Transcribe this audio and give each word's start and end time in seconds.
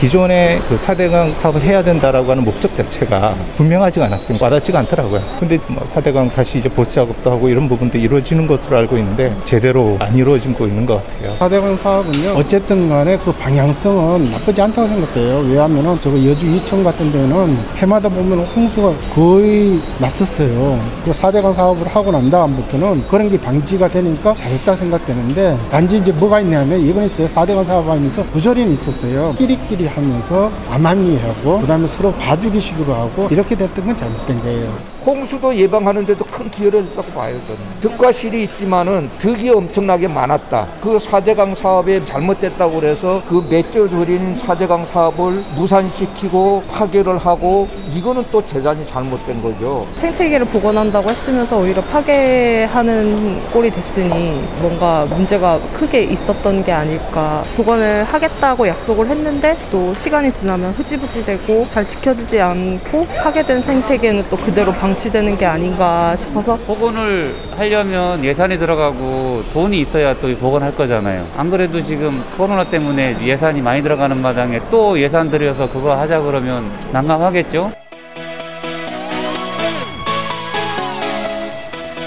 기존의 0.00 0.60
그 0.66 0.76
4대강 0.76 1.34
사업을 1.34 1.60
해야 1.60 1.82
된다라고 1.82 2.30
하는 2.30 2.42
목적 2.42 2.74
자체가 2.74 3.34
분명하지가 3.58 4.06
않았어요. 4.06 4.38
와닿지가 4.40 4.78
않더라고요. 4.78 5.20
근데 5.38 5.58
뭐 5.66 5.84
4대강 5.84 6.32
다시 6.32 6.58
이제 6.58 6.70
보수 6.70 6.94
작업도 6.94 7.30
하고 7.30 7.50
이런 7.50 7.68
부분도 7.68 7.98
이루어지는 7.98 8.46
것으로 8.46 8.78
알고 8.78 8.96
있는데 8.96 9.36
제대로 9.44 9.98
안 10.00 10.16
이루어지고 10.16 10.66
있는 10.66 10.86
것 10.86 11.04
같아요. 11.04 11.36
4대강 11.38 11.76
사업은요. 11.76 12.30
어쨌든 12.30 12.88
간에 12.88 13.18
그 13.18 13.30
방향성은 13.30 14.30
나쁘지 14.30 14.62
않다고 14.62 14.88
생각해요. 14.88 15.40
왜냐하면은 15.40 16.00
저거 16.00 16.16
여주 16.24 16.46
이천 16.46 16.82
같은 16.82 17.12
데는 17.12 17.58
해마다 17.76 18.08
보면 18.08 18.38
홍수가 18.38 18.92
거의 19.14 19.78
났었어요. 19.98 20.80
그 21.04 21.12
4대강 21.12 21.52
사업을 21.52 21.86
하고 21.88 22.10
난 22.10 22.30
다음부터는 22.30 23.06
그런 23.06 23.28
게 23.28 23.38
방지가 23.38 23.88
되니까 23.88 24.34
잘했다 24.34 24.76
생각되는데 24.76 25.58
단지 25.70 25.98
이제 25.98 26.10
뭐가 26.12 26.40
있냐면 26.40 26.80
이건 26.80 27.04
있어요. 27.04 27.26
4대강 27.26 27.62
사업하면서 27.62 28.24
부조리는 28.32 28.72
있었어요. 28.72 29.34
끼리끼리 29.36 29.89
하면서 29.94 30.50
암암리하고 30.70 31.60
그다음에 31.60 31.86
서로 31.86 32.12
봐주기식으로 32.14 32.92
하고 32.94 33.28
이렇게 33.30 33.54
됐던 33.54 33.86
건 33.86 33.96
잘못된 33.96 34.40
거예요. 34.42 35.00
홍수도 35.04 35.56
예방하는데도 35.56 36.22
큰 36.26 36.50
기여를 36.50 36.82
했다고 36.82 37.12
봐요. 37.12 37.34
저는. 37.46 37.60
득과 37.80 38.12
실이 38.12 38.42
있지만은 38.42 39.08
득이 39.18 39.48
엄청나게 39.48 40.06
많았다. 40.08 40.66
그 40.82 40.98
사제강 40.98 41.54
사업에 41.54 42.04
잘못됐다고 42.04 42.80
그래서 42.80 43.22
그 43.26 43.42
맺겨드린 43.48 44.36
사제강 44.36 44.84
사업을 44.84 45.42
무산시키고 45.56 46.64
파괴를 46.70 47.16
하고 47.16 47.66
이거는 47.94 48.24
또 48.30 48.44
재단이 48.44 48.86
잘못된 48.86 49.42
거죠. 49.42 49.86
생태계를 49.96 50.44
복원한다고 50.46 51.08
했으면서 51.08 51.58
오히려 51.58 51.82
파괴하는 51.84 53.40
꼴이 53.52 53.70
됐으니 53.70 54.42
뭔가 54.60 55.06
문제가 55.06 55.58
크게 55.72 56.02
있었던 56.02 56.62
게 56.62 56.72
아닐까. 56.72 57.42
복원을 57.56 58.04
하겠다고 58.04 58.68
약속을 58.68 59.08
했는데 59.08 59.56
또 59.72 59.79
시간이 59.96 60.30
지나면 60.30 60.72
흐지부지 60.72 61.24
되고 61.24 61.66
잘 61.68 61.88
지켜지지 61.88 62.40
않고 62.40 63.06
파괴된 63.06 63.62
생태계는 63.62 64.26
또 64.28 64.36
그대로 64.36 64.72
방 64.72 64.90
방치되는 64.90 65.38
게 65.38 65.46
아닌가 65.46 66.16
싶어서 66.16 66.56
복원을 66.56 67.34
하려면 67.56 68.24
예산이 68.24 68.58
들어가고 68.58 69.42
돈이 69.52 69.80
있어야 69.80 70.14
또 70.14 70.34
복원할 70.36 70.74
거잖아요. 70.74 71.26
안 71.36 71.48
그래도 71.50 71.82
지금 71.82 72.22
코로나 72.36 72.64
때문에 72.64 73.24
예산이 73.24 73.60
많이 73.60 73.82
들어가는 73.82 74.16
마당에 74.20 74.60
또 74.68 74.98
예산 75.00 75.30
들여서 75.30 75.70
그거 75.70 75.94
하자 75.96 76.20
그러면 76.20 76.70
난감하겠죠? 76.92 77.72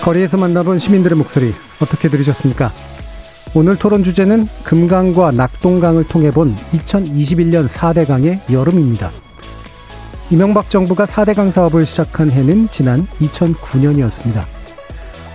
거리에서 0.03 0.35
만나본 0.37 0.79
시민들의 0.79 1.17
목소리 1.17 1.53
어떻게 1.81 2.09
들으셨습니까? 2.09 2.71
오늘 3.55 3.77
토론 3.77 4.01
주제는 4.01 4.47
금강과 4.63 5.33
낙동강을 5.33 6.07
통해 6.07 6.31
본 6.31 6.55
2021년 6.71 7.67
4대강의 7.67 8.51
여름입니다. 8.51 9.11
이명박 10.31 10.71
정부가 10.71 11.05
4대강 11.05 11.51
사업을 11.51 11.85
시작한 11.85 12.31
해는 12.31 12.67
지난 12.71 13.05
2009년이었습니다. 13.19 14.41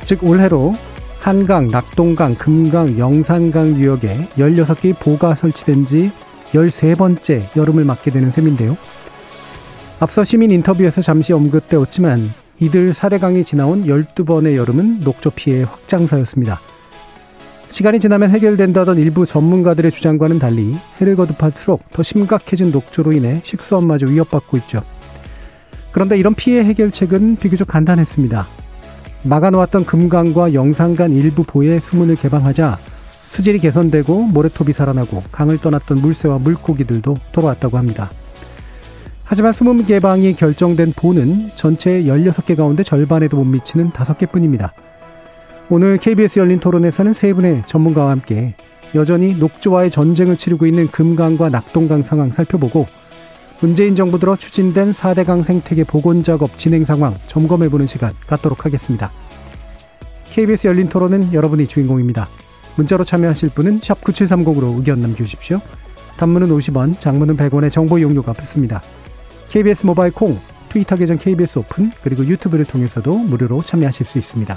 즉 0.02 0.24
올해로 0.24 0.74
한강, 1.20 1.68
낙동강, 1.68 2.34
금강, 2.34 2.98
영산강 2.98 3.76
유역에 3.76 4.28
16개의 4.36 4.98
보가 4.98 5.36
설치된 5.36 5.86
지 5.86 6.10
13번째 6.46 7.56
여름을 7.56 7.84
맞게 7.84 8.10
되는 8.10 8.32
셈인데요. 8.32 8.76
앞서 10.00 10.24
시민 10.24 10.50
인터뷰에서 10.50 11.02
잠시 11.02 11.32
언급되었지만 11.32 12.32
이들 12.58 12.94
4대강이 12.94 13.46
지나온 13.46 13.84
12번의 13.84 14.56
여름은 14.56 15.02
녹조 15.04 15.30
피해 15.36 15.62
확장사였습니다. 15.62 16.58
시간이 17.70 18.00
지나면 18.00 18.30
해결된다던 18.30 18.98
일부 18.98 19.26
전문가들의 19.26 19.90
주장과는 19.90 20.38
달리 20.38 20.74
해를 21.00 21.16
거듭할수록 21.16 21.88
더 21.90 22.02
심각해진 22.02 22.70
녹조로 22.70 23.12
인해 23.12 23.40
식수원마저 23.44 24.06
위협받고 24.06 24.56
있죠. 24.58 24.82
그런데 25.92 26.16
이런 26.18 26.34
피해 26.34 26.64
해결책은 26.64 27.36
비교적 27.36 27.68
간단했습니다. 27.68 28.46
막아놓았던 29.24 29.84
금강과 29.84 30.54
영산간 30.54 31.12
일부 31.12 31.44
보의 31.44 31.80
수문을 31.80 32.16
개방하자 32.16 32.78
수질이 33.24 33.58
개선되고 33.58 34.22
모래톱이 34.22 34.72
살아나고 34.72 35.22
강을 35.30 35.58
떠났던 35.58 35.98
물새와 35.98 36.38
물고기들도 36.38 37.14
돌아왔다고 37.32 37.76
합니다. 37.76 38.10
하지만 39.24 39.52
수문 39.52 39.84
개방이 39.84 40.32
결정된 40.34 40.94
보는 40.96 41.50
전체 41.54 42.02
16개 42.04 42.56
가운데 42.56 42.82
절반에도 42.82 43.36
못 43.36 43.44
미치는 43.44 43.90
5개뿐입니다. 43.90 44.70
오늘 45.70 45.98
KBS 45.98 46.38
열린 46.38 46.60
토론에서는 46.60 47.12
세 47.12 47.34
분의 47.34 47.64
전문가와 47.66 48.10
함께 48.10 48.54
여전히 48.94 49.34
녹조와의 49.34 49.90
전쟁을 49.90 50.38
치르고 50.38 50.64
있는 50.64 50.88
금강과 50.88 51.50
낙동강 51.50 52.02
상황 52.02 52.32
살펴보고 52.32 52.86
문재인 53.60 53.94
정부 53.94 54.18
들어 54.18 54.34
추진된 54.34 54.92
4대강 54.92 55.44
생태계 55.44 55.84
복원 55.84 56.22
작업 56.22 56.56
진행 56.56 56.86
상황 56.86 57.14
점검해보는 57.26 57.84
시간 57.84 58.14
갖도록 58.26 58.64
하겠습니다. 58.64 59.12
KBS 60.30 60.68
열린 60.68 60.88
토론은 60.88 61.34
여러분이 61.34 61.66
주인공입니다. 61.66 62.28
문자로 62.76 63.04
참여하실 63.04 63.50
분은 63.50 63.80
9730으로 63.80 64.78
의견 64.78 65.00
남겨주십시오. 65.00 65.60
단문은 66.16 66.48
50원, 66.48 66.98
장문은 66.98 67.36
100원의 67.36 67.70
정보 67.70 67.98
이용료가 67.98 68.32
붙습니다. 68.32 68.80
KBS 69.50 69.84
모바일 69.84 70.12
콩, 70.12 70.38
트위터 70.70 70.96
계정 70.96 71.18
KBS 71.18 71.58
오픈, 71.58 71.90
그리고 72.02 72.24
유튜브를 72.24 72.64
통해서도 72.64 73.18
무료로 73.18 73.62
참여하실 73.62 74.06
수 74.06 74.18
있습니다. 74.18 74.56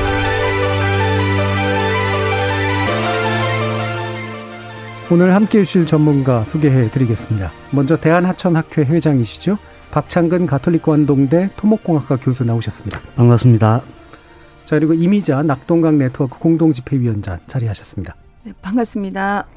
오늘 5.11 5.35
함께 5.35 5.59
해 5.59 5.63
주실 5.65 5.85
전문가 5.85 6.45
소개해 6.45 6.89
드리겠습니다. 6.89 7.51
먼저 7.73 7.97
대한하천학회 7.99 8.85
회장이시죠. 8.85 9.57
박창근 9.91 10.45
가톨릭관동대 10.45 11.49
토목공학과 11.57 12.15
교수 12.15 12.45
나오셨습니다. 12.45 12.97
반갑습니다. 13.17 13.81
자 14.63 14.79
그리고 14.79 14.93
이미자 14.93 15.43
낙동강 15.43 15.97
네트워크 15.97 16.39
공동집회위원장 16.39 17.39
자리하셨습니다. 17.47 18.15
네, 18.45 18.53
반갑습니다. 18.61 19.47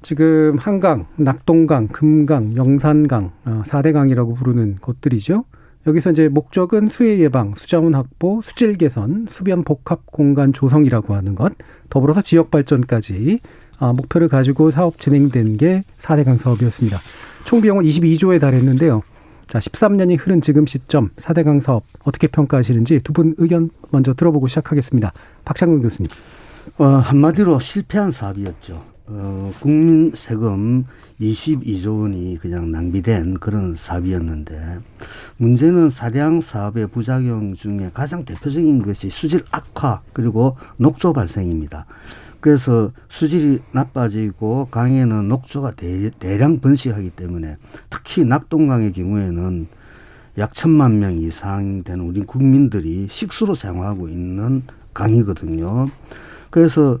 지금 0.00 0.56
한강, 0.58 1.08
낙동강, 1.16 1.88
금강, 1.88 2.56
영산강, 2.56 3.32
4대강이라고 3.44 4.30
어, 4.30 4.34
부르는 4.34 4.78
곳들이죠. 4.80 5.44
여기서 5.86 6.12
이제 6.12 6.28
목적은 6.28 6.88
수해 6.88 7.18
예방, 7.18 7.54
수자원 7.56 7.94
확보, 7.94 8.40
수질 8.42 8.76
개선, 8.76 9.26
수변 9.28 9.62
복합 9.64 10.06
공간 10.06 10.52
조성이라고 10.52 11.14
하는 11.14 11.34
것, 11.34 11.52
더불어서 11.90 12.22
지역 12.22 12.50
발전까지 12.50 13.40
아, 13.78 13.92
목표를 13.92 14.28
가지고 14.28 14.70
사업 14.70 14.98
진행된 14.98 15.56
게 15.56 15.82
4대강 16.00 16.38
사업이었습니다. 16.38 17.00
총 17.44 17.60
비용은 17.60 17.84
22조에 17.84 18.40
달했는데요. 18.40 19.02
자, 19.50 19.58
13년이 19.58 20.16
흐른 20.18 20.40
지금 20.40 20.64
시점 20.64 21.10
4대강 21.16 21.60
사업 21.60 21.84
어떻게 22.04 22.28
평가하시는지 22.28 23.00
두 23.00 23.12
분 23.12 23.34
의견 23.36 23.68
먼저 23.90 24.14
들어보고 24.14 24.46
시작하겠습니다. 24.48 25.12
박창근 25.44 25.82
교수님. 25.82 26.08
어, 26.78 26.84
한마디로 26.84 27.60
실패한 27.60 28.10
사업이었죠. 28.10 28.93
어, 29.06 29.52
국민 29.60 30.12
세금 30.14 30.86
22조 31.20 32.00
원이 32.02 32.38
그냥 32.40 32.70
낭비된 32.70 33.34
그런 33.34 33.74
사업이었는데 33.74 34.78
문제는 35.36 35.90
사대강 35.90 36.40
사업의 36.40 36.86
부작용 36.88 37.54
중에 37.54 37.90
가장 37.92 38.24
대표적인 38.24 38.82
것이 38.82 39.10
수질 39.10 39.44
악화 39.50 40.00
그리고 40.14 40.56
녹조 40.78 41.12
발생입니다. 41.12 41.84
그래서 42.40 42.92
수질이 43.08 43.60
나빠지고 43.72 44.68
강에는 44.70 45.28
녹조가 45.28 45.72
대 45.72 46.10
량 46.38 46.60
번식하기 46.60 47.10
때문에 47.10 47.56
특히 47.90 48.24
낙동강의 48.24 48.92
경우에는 48.92 49.66
약 50.38 50.52
천만 50.52 50.98
명 50.98 51.18
이상 51.18 51.84
되는 51.84 52.04
우리 52.04 52.22
국민들이 52.22 53.06
식수로 53.10 53.54
사용하고 53.54 54.08
있는 54.08 54.62
강이거든요. 54.92 55.88
그래서 56.50 56.98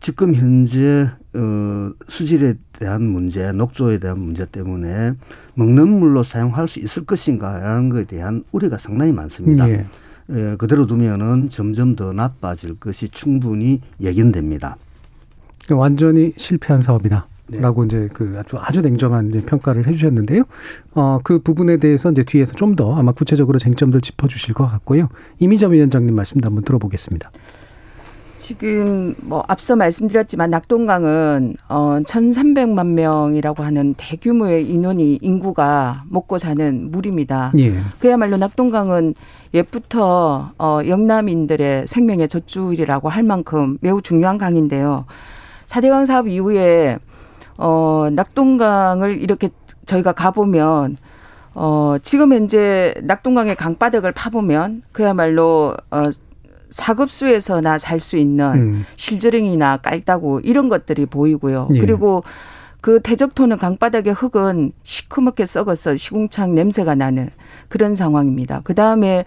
지금 0.00 0.34
현재 0.34 1.10
어, 1.36 1.92
수질에 2.08 2.54
대한 2.78 3.02
문제, 3.02 3.52
녹조에 3.52 3.98
대한 3.98 4.18
문제 4.18 4.46
때문에 4.46 5.12
먹는 5.54 5.88
물로 5.88 6.22
사용할 6.22 6.68
수 6.68 6.78
있을 6.80 7.04
것인가라는 7.04 7.90
것에 7.90 8.04
대한 8.04 8.44
우려가 8.52 8.78
상당히 8.78 9.12
많습니다. 9.12 9.68
예. 9.68 9.86
예, 10.30 10.56
그대로 10.58 10.86
두면은 10.86 11.48
점점 11.50 11.94
더 11.94 12.12
나빠질 12.12 12.76
것이 12.80 13.08
충분히 13.08 13.80
예견됩니다. 14.00 14.76
완전히 15.70 16.32
실패한 16.36 16.82
사업이다. 16.82 17.26
네. 17.48 17.60
라고 17.60 17.84
이제 17.84 18.08
그 18.12 18.34
아주 18.38 18.56
아주 18.58 18.80
냉정한 18.82 19.30
평가를 19.46 19.86
해주셨는데요. 19.86 20.42
어, 20.94 21.20
그 21.22 21.38
부분에 21.38 21.76
대해서 21.76 22.10
이제 22.10 22.24
뒤에서 22.24 22.54
좀 22.54 22.74
더 22.74 22.96
아마 22.96 23.12
구체적으로 23.12 23.58
쟁점들 23.58 24.00
짚어주실 24.00 24.52
것 24.52 24.66
같고요. 24.66 25.08
이미정 25.38 25.72
위원장님 25.72 26.14
말씀도 26.14 26.46
한번 26.48 26.64
들어보겠습니다. 26.64 27.30
지금 28.46 29.16
뭐 29.22 29.42
앞서 29.48 29.74
말씀드렸지만 29.74 30.50
낙동강은 30.50 31.56
어 31.68 31.98
1,300만 32.04 32.86
명이라고 32.86 33.64
하는 33.64 33.94
대규모의 33.94 34.70
인원이 34.70 35.18
인구가 35.20 36.04
먹고 36.08 36.38
사는 36.38 36.92
물입니다. 36.92 37.50
예. 37.58 37.74
그야말로 37.98 38.36
낙동강은 38.36 39.14
옛부터 39.52 40.52
어 40.60 40.78
영남인들의 40.86 41.88
생명의 41.88 42.28
젖줄이라고 42.28 43.08
할 43.08 43.24
만큼 43.24 43.78
매우 43.80 44.00
중요한 44.00 44.38
강인데요. 44.38 45.06
사대강 45.66 46.06
사업 46.06 46.28
이후에 46.28 46.98
어, 47.58 48.06
낙동강을 48.12 49.20
이렇게 49.20 49.48
저희가 49.86 50.12
가 50.12 50.30
보면 50.30 50.98
어, 51.52 51.96
지금 52.00 52.32
현재 52.32 52.94
낙동강의 53.02 53.56
강바닥을 53.56 54.12
파보면 54.12 54.82
그야말로 54.92 55.74
어, 55.90 56.10
사급수에서나 56.70 57.78
살수 57.78 58.16
있는 58.16 58.44
음. 58.54 58.86
실저링이나 58.96 59.78
깔따구 59.78 60.40
이런 60.44 60.68
것들이 60.68 61.06
보이고요. 61.06 61.68
예. 61.74 61.78
그리고 61.78 62.24
그 62.80 63.00
대적토는 63.00 63.58
강바닥의 63.58 64.12
흙은 64.12 64.72
시커멓게 64.82 65.46
썩어서 65.46 65.96
시궁창 65.96 66.54
냄새가 66.54 66.94
나는 66.94 67.30
그런 67.68 67.94
상황입니다. 67.94 68.60
그 68.64 68.74
다음에 68.74 69.24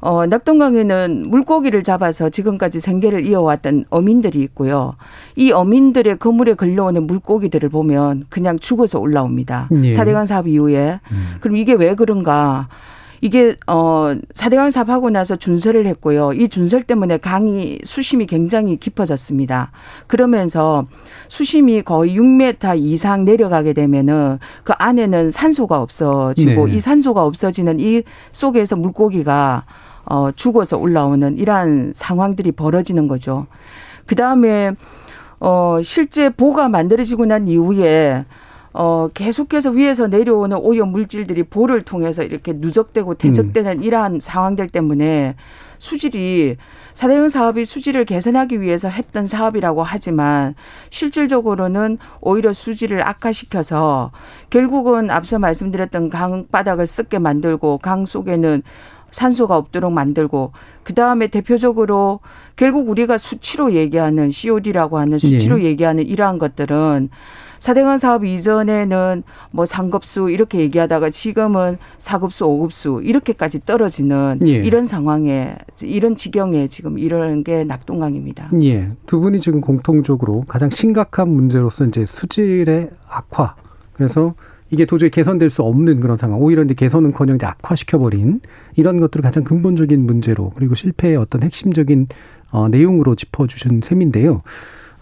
어, 0.00 0.24
낙동강에는 0.24 1.24
물고기를 1.28 1.82
잡아서 1.82 2.30
지금까지 2.30 2.80
생계를 2.80 3.26
이어왔던 3.26 3.84
어민들이 3.90 4.40
있고요. 4.42 4.94
이 5.36 5.52
어민들의 5.52 6.18
거물에 6.18 6.54
걸려오는 6.54 7.06
물고기들을 7.06 7.68
보면 7.68 8.24
그냥 8.30 8.58
죽어서 8.58 8.98
올라옵니다. 8.98 9.68
예. 9.84 9.92
사대강 9.92 10.24
사업 10.26 10.48
이후에. 10.48 11.00
음. 11.12 11.34
그럼 11.40 11.58
이게 11.58 11.74
왜 11.74 11.94
그런가? 11.94 12.68
이게 13.22 13.56
어 13.66 14.14
사대강 14.34 14.70
사업하고 14.70 15.10
나서 15.10 15.36
준설을 15.36 15.86
했고요. 15.86 16.32
이 16.32 16.48
준설 16.48 16.82
때문에 16.84 17.18
강이 17.18 17.78
수심이 17.84 18.26
굉장히 18.26 18.76
깊어졌습니다. 18.78 19.72
그러면서 20.06 20.86
수심이 21.28 21.82
거의 21.82 22.18
6m 22.18 22.78
이상 22.78 23.24
내려가게 23.24 23.74
되면은 23.74 24.38
그 24.64 24.72
안에는 24.78 25.30
산소가 25.30 25.80
없어지고 25.80 26.66
네. 26.66 26.74
이 26.74 26.80
산소가 26.80 27.24
없어지는 27.24 27.78
이 27.78 28.02
속에서 28.32 28.76
물고기가 28.76 29.64
어, 30.06 30.30
죽어서 30.32 30.78
올라오는 30.78 31.36
이러한 31.36 31.92
상황들이 31.94 32.52
벌어지는 32.52 33.06
거죠. 33.06 33.46
그 34.06 34.16
다음에 34.16 34.72
어, 35.40 35.80
실제 35.82 36.30
보가 36.30 36.68
만들어지고 36.68 37.26
난 37.26 37.48
이후에 37.48 38.24
어, 38.72 39.08
계속해서 39.12 39.70
위에서 39.70 40.06
내려오는 40.06 40.56
오염 40.56 40.90
물질들이 40.90 41.42
보를 41.42 41.82
통해서 41.82 42.22
이렇게 42.22 42.52
누적되고 42.54 43.14
대적되는 43.14 43.78
음. 43.78 43.82
이러한 43.82 44.20
상황들 44.20 44.68
때문에 44.68 45.34
수질이 45.78 46.56
사대강 46.94 47.28
사업이 47.30 47.64
수질을 47.64 48.04
개선하기 48.04 48.60
위해서 48.60 48.88
했던 48.88 49.26
사업이라고 49.26 49.82
하지만 49.82 50.54
실질적으로는 50.90 51.98
오히려 52.20 52.52
수질을 52.52 53.06
악화시켜서 53.06 54.12
결국은 54.50 55.10
앞서 55.10 55.38
말씀드렸던 55.38 56.10
강바닥을 56.10 56.86
썩게 56.86 57.18
만들고 57.18 57.78
강 57.78 58.06
속에는 58.06 58.62
산소가 59.10 59.56
없도록 59.56 59.92
만들고 59.92 60.52
그 60.84 60.94
다음에 60.94 61.26
대표적으로 61.26 62.20
결국 62.56 62.88
우리가 62.88 63.18
수치로 63.18 63.72
얘기하는 63.72 64.30
COD라고 64.30 64.98
하는 64.98 65.18
수치로 65.18 65.60
예. 65.62 65.64
얘기하는 65.64 66.06
이러한 66.06 66.38
것들은 66.38 67.10
사대강 67.60 67.98
사업 67.98 68.24
이전에는 68.24 69.22
뭐 69.52 69.66
상급수 69.66 70.30
이렇게 70.30 70.58
얘기하다가 70.60 71.10
지금은 71.10 71.76
사급수, 71.98 72.46
오급수 72.46 73.02
이렇게까지 73.04 73.64
떨어지는 73.66 74.40
예. 74.46 74.54
이런 74.54 74.86
상황에 74.86 75.56
이런 75.82 76.16
지경에 76.16 76.68
지금 76.68 76.98
이런 76.98 77.44
게 77.44 77.64
낙동강입니다. 77.64 78.50
예. 78.62 78.90
두 79.06 79.20
분이 79.20 79.40
지금 79.40 79.60
공통적으로 79.60 80.44
가장 80.48 80.70
심각한 80.70 81.28
문제로서 81.28 81.84
이제 81.84 82.06
수질의 82.06 82.90
악화. 83.06 83.54
그래서 83.92 84.34
이게 84.70 84.86
도저히 84.86 85.10
개선될 85.10 85.50
수 85.50 85.62
없는 85.62 86.00
그런 86.00 86.16
상황. 86.16 86.40
오히려 86.40 86.62
이제 86.62 86.72
개선은커녕 86.74 87.36
이제 87.36 87.44
악화시켜버린 87.44 88.40
이런 88.76 89.00
것들을 89.00 89.22
가장 89.22 89.44
근본적인 89.44 90.06
문제로 90.06 90.50
그리고 90.56 90.74
실패의 90.74 91.16
어떤 91.16 91.42
핵심적인 91.42 92.06
어, 92.52 92.68
내용으로 92.68 93.16
짚어주신 93.16 93.82
셈인데요. 93.84 94.42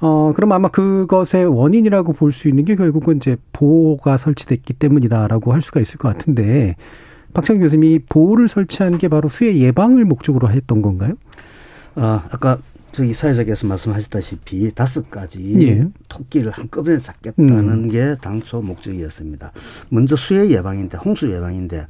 어, 0.01 0.33
그럼 0.35 0.53
아마 0.53 0.69
그것의 0.69 1.47
원인이라고 1.47 2.13
볼 2.13 2.33
수 2.33 2.49
있는 2.49 2.65
게 2.65 2.77
결국은 2.77 3.17
이제 3.17 3.37
보호가 3.53 4.17
설치됐기 4.17 4.75
때문이다라고 4.75 5.53
할 5.53 5.61
수가 5.63 5.81
있을 5.81 5.99
것 5.99 6.09
같은데 6.15 6.77
박찬 7.35 7.59
교수님이 7.59 8.01
보호를 8.09 8.49
설치한 8.49 8.99
게 8.99 9.09
바로 9.09 9.29
수해 9.29 9.57
예방을 9.57 10.05
목적으로 10.05 10.51
했던 10.51 10.83
건가요? 10.83 11.15
아, 11.95 12.25
아까 12.31 12.59
저기 12.93 13.13
사회자께서 13.13 13.67
말씀하셨다시피 13.67 14.73
다섯 14.75 15.11
가지 15.11 15.67
예. 15.67 15.87
토끼를 16.09 16.53
한꺼번에 16.53 16.99
잡겠다는 16.99 17.69
음. 17.69 17.89
게 17.89 18.17
당초 18.21 18.63
목적이었습니다. 18.63 19.53
먼저 19.91 20.17
수해 20.17 20.49
예방인데 20.49 20.97
홍수 20.99 21.31
예방인데 21.31 21.87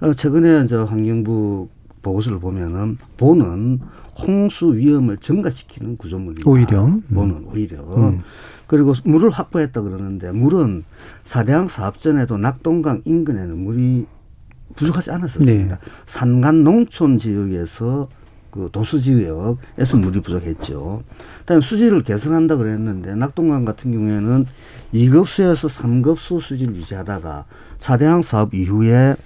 어, 0.00 0.12
최근에 0.12 0.66
저 0.66 0.84
환경부 0.84 1.68
보고서를 2.02 2.38
보면은 2.40 2.98
보는 3.16 3.80
홍수 4.18 4.74
위험을 4.76 5.16
증가시키는 5.18 5.96
구조물이다. 5.96 6.48
오히려 6.50 6.84
음. 6.84 7.02
보는 7.12 7.46
오히려 7.46 7.82
음. 7.96 8.22
그리고 8.66 8.94
물을 9.04 9.30
확보했다 9.30 9.82
그러는데 9.82 10.32
물은 10.32 10.84
사대항 11.24 11.68
사업 11.68 11.98
전에도 11.98 12.38
낙동강 12.38 13.02
인근에는 13.04 13.56
물이 13.56 14.06
부족하지 14.76 15.10
않았었습니다. 15.10 15.74
네. 15.76 15.80
산간 16.06 16.64
농촌 16.64 17.18
지역에서 17.18 18.08
그 18.50 18.68
도수 18.72 19.00
지역에서 19.00 19.96
물이 19.96 20.20
부족했죠. 20.20 21.02
그다음에 21.40 21.60
수질을 21.60 22.04
개선한다 22.04 22.56
그랬는데 22.56 23.16
낙동강 23.16 23.64
같은 23.64 23.90
경우에는 23.92 24.46
2급수에서 24.94 25.68
3급수 25.68 26.40
수질을 26.40 26.76
유지하다가 26.76 27.46
사대항 27.78 28.22
사업 28.22 28.54
이후에 28.54 29.16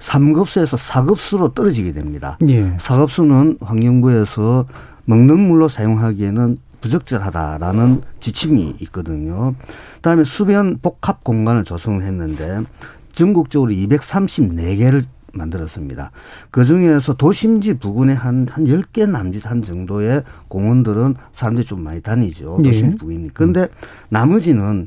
3급수에서 0.00 0.76
4급수로 0.76 1.54
떨어지게 1.54 1.92
됩니다. 1.92 2.38
예. 2.48 2.76
4급수는 2.76 3.62
환경부에서 3.62 4.66
먹는 5.04 5.38
물로 5.38 5.68
사용하기에는 5.68 6.58
부적절하다라는 6.80 8.02
지침이 8.20 8.74
있거든요. 8.80 9.54
그다음에 9.96 10.24
수변 10.24 10.78
복합 10.80 11.22
공간을 11.22 11.64
조성했는데 11.64 12.62
전국적으로 13.12 13.70
234개를 13.72 15.04
만들었습니다. 15.32 16.10
그 16.50 16.64
중에서 16.64 17.14
도심지 17.14 17.74
부근에 17.74 18.14
한, 18.14 18.46
한 18.50 18.64
10개 18.64 19.08
남짓한 19.08 19.62
정도의 19.62 20.24
공원들은 20.48 21.14
사람들이 21.32 21.66
좀 21.66 21.82
많이 21.82 22.00
다니죠. 22.00 22.58
예. 22.64 22.68
도심 22.68 22.92
예. 22.92 22.96
부근이니까. 22.96 23.34
근데 23.34 23.68
나머지는 24.08 24.86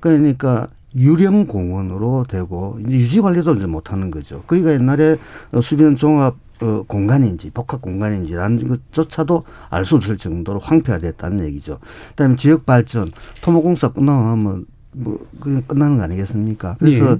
그러니까 0.00 0.68
유령 0.94 1.46
공원으로 1.46 2.26
되고 2.28 2.78
유지 2.88 3.20
관리도 3.20 3.54
이제 3.54 3.66
못 3.66 3.92
하는 3.92 4.10
거죠. 4.10 4.42
그러니까 4.46 4.72
옛날에 4.72 5.16
수변 5.62 5.96
종합 5.96 6.36
어, 6.62 6.84
공간인지 6.86 7.50
복합 7.50 7.82
공간인지라는 7.82 8.68
것조차도 8.68 9.44
알 9.70 9.84
수 9.84 9.96
없을 9.96 10.16
정도로 10.16 10.60
황폐화 10.60 10.98
됐다는 10.98 11.44
얘기죠. 11.46 11.78
그다음에 12.10 12.36
지역 12.36 12.66
발전, 12.66 13.08
토목공사 13.42 13.88
끝나고 13.88 14.22
나면 14.22 14.66
뭐 14.92 15.18
그냥 15.40 15.62
끝나는 15.62 15.96
거 15.98 16.04
아니겠습니까? 16.04 16.76
그래서 16.78 17.12
예. 17.12 17.18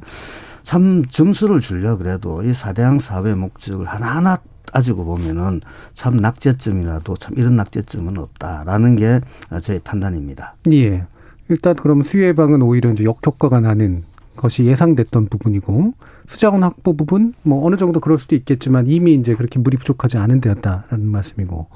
참 0.63 1.05
점수를 1.07 1.61
주려 1.61 1.97
그래도 1.97 2.43
이 2.45 2.55
사대항 2.55 3.01
사업의 3.01 3.35
목적을 3.35 3.87
하나하나 3.87 4.39
따지고 4.73 5.05
보면은 5.05 5.61
참 5.93 6.19
낙제점이라도 6.19 7.17
참 7.17 7.35
이런 7.37 7.57
낙제점은 7.57 8.17
없다라는 8.19 8.97
게 8.97 9.21
저의 9.61 9.81
판단입니다. 9.83 10.55
예. 10.73 11.05
일단 11.49 11.75
그럼 11.75 12.03
수요 12.03 12.27
예방은 12.27 12.63
오히려 12.63 12.91
이제 12.93 13.05
역효과가 13.05 13.61
나는 13.61 14.05
것이 14.37 14.65
예상됐던 14.65 15.27
부분이고 15.27 15.93
수자원 16.27 16.63
확보 16.63 16.97
부분 16.97 17.35
뭐 17.43 17.67
어느 17.67 17.77
정도 17.77 18.01
그럴 18.01 18.19
수도 18.19 18.35
있겠지만 18.35 18.87
이미 18.87 19.15
이제 19.15 19.35
그렇게 19.35 19.59
물이 19.59 19.77
부족하지 19.77 20.19
않은 20.19 20.41
데였다라는 20.41 21.07
말씀이고 21.07 21.67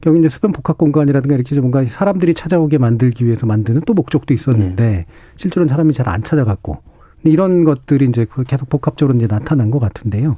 경기 0.00 0.20
이제 0.20 0.28
수변 0.28 0.52
복합 0.52 0.78
공간이라든가 0.78 1.34
이렇게 1.34 1.58
뭔가 1.60 1.84
사람들이 1.84 2.32
찾아오게 2.32 2.78
만들기 2.78 3.26
위해서 3.26 3.46
만드는 3.46 3.82
또 3.86 3.94
목적도 3.94 4.32
있었는데 4.32 4.86
네. 4.86 5.06
실제로는 5.36 5.68
사람이 5.68 5.92
잘 5.92 6.08
안 6.08 6.22
찾아갔고 6.22 6.78
이런 7.24 7.64
것들이 7.64 8.06
이제 8.06 8.24
그 8.24 8.44
계속 8.44 8.68
복합적으로 8.68 9.16
이제 9.18 9.26
나타난 9.26 9.70
것 9.70 9.80
같은데요. 9.80 10.36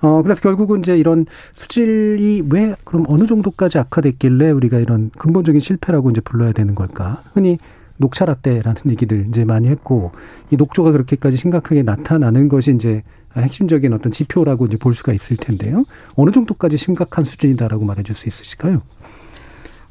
어, 0.00 0.22
그래서 0.22 0.40
결국은 0.40 0.80
이제 0.80 0.96
이런 0.98 1.26
수질이 1.54 2.44
왜 2.50 2.74
그럼 2.84 3.04
어느 3.08 3.26
정도까지 3.26 3.78
악화됐길래 3.78 4.50
우리가 4.50 4.78
이런 4.78 5.10
근본적인 5.16 5.60
실패라고 5.60 6.10
이제 6.10 6.20
불러야 6.20 6.52
되는 6.52 6.74
걸까? 6.74 7.22
흔히 7.32 7.58
녹차 7.98 8.24
라떼라는 8.24 8.82
얘기들 8.90 9.26
이제 9.28 9.44
많이 9.44 9.68
했고 9.68 10.12
이 10.50 10.56
녹조가 10.56 10.92
그렇게까지 10.92 11.36
심각하게 11.36 11.82
나타나는 11.82 12.48
것이 12.48 12.72
이제 12.74 13.02
핵심적인 13.36 13.92
어떤 13.92 14.10
지표라고 14.10 14.66
이제 14.66 14.76
볼 14.76 14.94
수가 14.94 15.12
있을 15.12 15.36
텐데요. 15.36 15.84
어느 16.16 16.30
정도까지 16.30 16.76
심각한 16.76 17.24
수준이다라고 17.24 17.84
말해줄 17.84 18.14
수 18.14 18.26
있으실까요? 18.26 18.82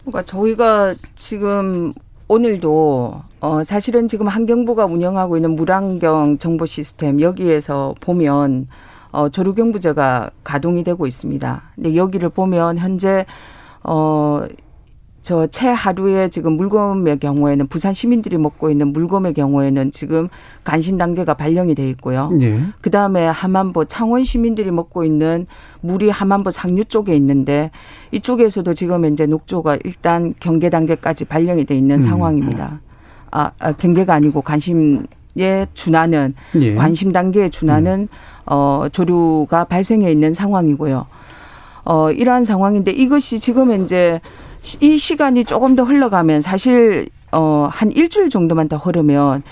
그러니까 0.02 0.24
저희가 0.24 0.96
지금 1.16 1.94
오늘도 2.30 3.22
어 3.40 3.64
사실은 3.64 4.08
지금 4.08 4.28
환경부가 4.28 4.86
운영하고 4.86 5.38
있는 5.38 5.52
물환경 5.56 6.38
정보 6.40 6.66
시스템 6.66 7.22
여기에서 7.22 7.96
보면 8.02 8.68
어 9.12 9.30
조류경부제가 9.30 10.32
가동이 10.44 10.84
되고 10.84 11.08
있습니다. 11.08 11.64
근데 11.76 11.96
여기를 11.96 12.30
보면 12.30 12.78
현재 12.78 13.26
어 13.84 14.46
저 15.28 15.46
채 15.48 15.68
하루에 15.68 16.30
지금 16.30 16.54
물검의 16.54 17.20
경우에는 17.20 17.68
부산 17.68 17.94
시민들이 17.94 18.38
먹고 18.38 18.70
있는 18.70 18.94
물검의 18.94 19.34
경우에는 19.34 19.92
지금 19.92 20.30
간신 20.64 20.98
단계가 20.98 21.34
발령이 21.34 21.76
돼 21.76 21.90
있고요. 21.90 22.32
예. 22.40 22.58
그 22.80 22.90
다음에 22.90 23.26
하만보 23.26 23.86
창원 23.86 24.24
시민들이 24.24 24.72
먹고 24.72 25.04
있는 25.04 25.46
물이 25.82 26.10
하만보 26.12 26.52
상류 26.52 26.86
쪽에 26.86 27.14
있는데 27.18 27.72
이쪽에서도 28.12 28.74
지금 28.74 29.04
이제 29.04 29.26
녹조가 29.26 29.80
일단 29.84 30.34
경계 30.40 30.70
단계까지 30.70 31.26
발령이 31.26 31.66
돼 31.66 31.76
있는 31.76 31.98
음. 31.98 32.02
상황입니다. 32.02 32.80
아, 33.30 33.52
아 33.60 33.74
경계가 33.74 34.14
아니고 34.14 34.42
관심 34.42 35.08
에 35.38 35.68
준하는 35.74 36.36
예. 36.56 36.76
관심 36.76 37.12
단계에 37.12 37.50
준하는 37.50 38.00
음. 38.00 38.08
어 38.46 38.86
조류가 38.90 39.66
발생해 39.66 40.10
있는 40.10 40.34
상황이고요. 40.34 41.06
어 41.84 42.12
이러한 42.12 42.46
상황인데 42.46 42.92
이것이 42.92 43.40
지금 43.40 43.84
이제 43.84 44.22
이 44.82 44.98
시간이 44.98 45.46
조금 45.46 45.76
더 45.76 45.84
흘러가면 45.84 46.42
사실 46.42 47.08
어 47.32 47.70
한 47.72 47.92
일주일 47.92 48.30
정도만 48.30 48.70
더 48.70 48.78
흐르면 48.78 49.44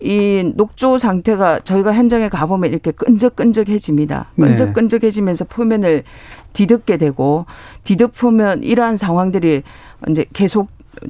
이 0.00 0.52
녹조 0.56 0.98
상태가 0.98 1.60
저희가 1.60 1.92
현장에 1.92 2.28
가보면 2.28 2.70
이렇게 2.70 2.90
끈적끈적해집니다. 2.90 4.26
네. 4.34 4.46
끈적끈적해지면서 4.46 5.44
표면을 5.44 6.04
뒤덮게 6.54 6.96
되고 6.96 7.46
뒤덮으면 7.84 8.62
이러한 8.62 8.96
상황들이 8.96 9.62
이제 10.08 10.24
계속 10.32 10.68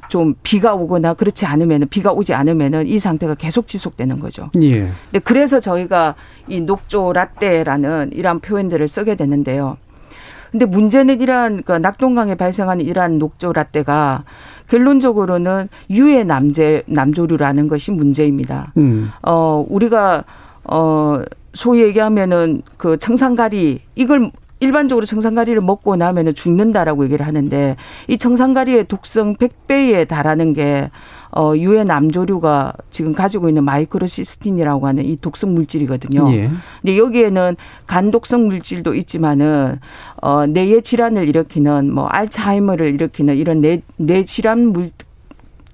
좀 0.08 0.34
비가 0.42 0.74
오거나 0.74 1.14
그렇지 1.14 1.46
않으면 1.46 1.86
비가 1.88 2.12
오지 2.12 2.34
않으면은 2.34 2.86
이 2.86 2.98
상태가 2.98 3.34
계속 3.34 3.66
지속되는 3.66 4.20
거죠. 4.20 4.50
예. 4.60 4.90
근데 5.10 5.18
그래서 5.24 5.58
저희가 5.60 6.14
이 6.48 6.60
녹조 6.60 7.12
라떼라는 7.14 8.10
이러한 8.12 8.40
표현들을 8.40 8.86
쓰게 8.88 9.14
되는데요. 9.14 9.78
근데 10.50 10.66
문제는 10.66 11.20
이러한 11.20 11.62
그 11.64 11.72
낙동강에 11.72 12.34
발생하는 12.34 12.84
이러한 12.84 13.18
녹조 13.18 13.52
라떼가 13.52 14.24
결론적으로는 14.68 15.68
유해 15.90 16.24
남제 16.24 16.84
남조류라는 16.86 17.68
것이 17.68 17.90
문제입니다. 17.90 18.72
음. 18.76 19.10
어 19.22 19.64
우리가 19.68 20.24
어 20.64 21.22
소위 21.52 21.82
얘기하면은 21.82 22.62
그 22.76 22.96
청산가리 22.98 23.80
이걸 23.94 24.30
일반적으로 24.60 25.06
청산가리를 25.06 25.60
먹고 25.62 25.96
나면은 25.96 26.34
죽는다라고 26.34 27.04
얘기를 27.04 27.26
하는데 27.26 27.76
이 28.08 28.18
청산가리의 28.18 28.84
독성 28.88 29.36
100배에 29.36 30.06
달하는 30.06 30.52
게 30.52 30.90
어, 31.32 31.52
유해 31.56 31.84
남조류가 31.84 32.74
지금 32.90 33.14
가지고 33.14 33.48
있는 33.48 33.64
마이크로시스틴이라고 33.64 34.86
하는 34.86 35.04
이 35.04 35.16
독성 35.16 35.54
물질이거든요. 35.54 36.32
예. 36.34 36.50
근데 36.82 36.98
여기에는 36.98 37.56
간 37.86 38.10
독성 38.10 38.46
물질도 38.48 38.94
있지만은 38.94 39.78
어, 40.20 40.46
뇌의 40.46 40.82
질환을 40.82 41.28
일으키는 41.28 41.92
뭐 41.92 42.06
알츠하이머를 42.06 42.94
일으키는 42.94 43.36
이런 43.36 43.60
뇌, 43.60 43.82
뇌 43.96 44.24
질환 44.24 44.66
물, 44.66 44.90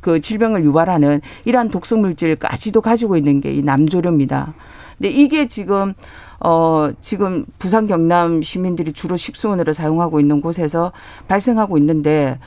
그 0.00 0.20
질병을 0.20 0.62
유발하는 0.62 1.20
이러한 1.46 1.70
독성 1.70 2.00
물질까지도 2.02 2.80
가지고 2.80 3.16
있는 3.16 3.40
게 3.40 3.50
이 3.52 3.62
남조류입니다. 3.62 4.54
근데 4.98 5.10
이게 5.10 5.48
지금 5.48 5.94
어, 6.40 6.90
지금 7.00 7.44
부산 7.58 7.86
경남 7.86 8.42
시민들이 8.42 8.92
주로 8.92 9.16
식수원으로 9.16 9.72
사용하고 9.72 10.20
있는 10.20 10.40
곳에서 10.40 10.92
발생하고 11.28 11.78
있는데 11.78 12.38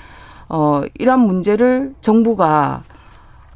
어, 0.47 0.81
이러한 0.97 1.19
문제를 1.21 1.93
정부가 2.01 2.83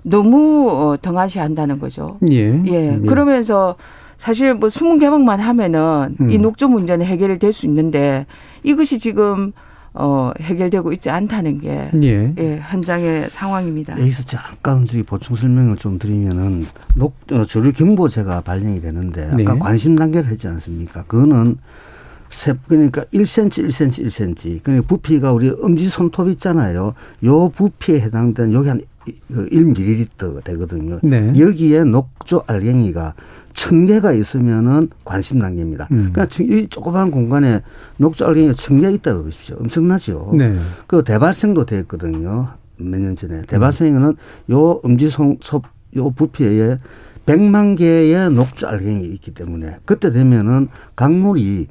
너무 0.03 0.69
어, 0.71 0.97
등한시한다는 1.01 1.79
거죠. 1.79 2.17
예. 2.29 2.61
예. 2.65 2.93
예. 2.93 2.99
그러면서 3.07 3.75
사실 4.17 4.53
뭐 4.53 4.69
수문 4.69 4.99
개방만 4.99 5.39
하면은 5.39 6.15
음. 6.19 6.29
이 6.29 6.37
녹조 6.37 6.67
문제는 6.69 7.05
해결이 7.05 7.39
될 7.39 7.51
수 7.53 7.65
있는데 7.65 8.25
이것이 8.63 8.99
지금 8.99 9.51
어, 9.95 10.31
해결되고 10.39 10.91
있지 10.93 11.09
않다는 11.09 11.59
게 11.59 11.91
예. 12.01 12.33
예, 12.37 12.59
현장의 12.63 13.29
상황입니다. 13.29 13.99
여기서 13.99 14.23
잠깐 14.23 14.85
저기 14.85 15.03
보충 15.03 15.35
설명을 15.35 15.77
좀 15.77 15.99
드리면은 15.99 16.65
녹 16.95 17.15
어, 17.31 17.45
조류 17.45 17.73
경보제가 17.73 18.41
발령이 18.41 18.81
되는데 18.81 19.25
아까 19.25 19.35
네. 19.35 19.59
관심 19.59 19.95
단계를 19.95 20.29
했지 20.29 20.47
않습니까? 20.47 21.03
그거는 21.03 21.57
세, 22.29 22.55
그러니까 22.67 23.03
1cm, 23.13 23.67
1cm, 23.67 24.07
1cm. 24.07 24.63
그러니까 24.63 24.87
부피가 24.87 25.31
우리 25.31 25.51
엄지 25.61 25.87
손톱 25.87 26.29
있잖아요. 26.29 26.95
요 27.25 27.49
부피에 27.49 28.01
해당되는 28.01 28.53
여기 28.53 28.69
한 28.69 28.81
1ml 29.29 30.07
그 30.17 30.41
되거든요. 30.43 30.99
네. 31.03 31.33
여기에 31.37 31.83
녹조 31.85 32.43
알갱이가 32.47 33.13
천 33.53 33.85
개가 33.85 34.13
있으면은 34.13 34.89
관심 35.05 35.39
단계입니다. 35.39 35.87
음. 35.91 36.11
그러니까 36.13 36.27
이 36.41 36.67
조그만 36.69 37.11
공간에 37.11 37.61
녹조 37.97 38.25
알갱이가 38.25 38.53
천 38.53 38.81
개 38.81 38.89
있다고 38.91 39.23
보십시오. 39.23 39.57
엄청나죠. 39.59 40.33
네. 40.35 40.57
그 40.87 41.03
대발생도 41.03 41.65
됐거든요. 41.65 42.49
몇 42.77 42.99
년 42.99 43.15
전에. 43.15 43.43
대발생에는 43.43 44.07
음. 44.09 44.15
요 44.53 44.79
엄지손톱 44.83 45.63
요 45.97 46.09
부피에 46.09 46.79
100만 47.25 47.77
개의 47.77 48.29
녹조 48.31 48.67
알갱이 48.67 49.05
있기 49.05 49.33
때문에 49.33 49.77
그때 49.85 50.11
되면은 50.11 50.69
강물이 50.95 51.67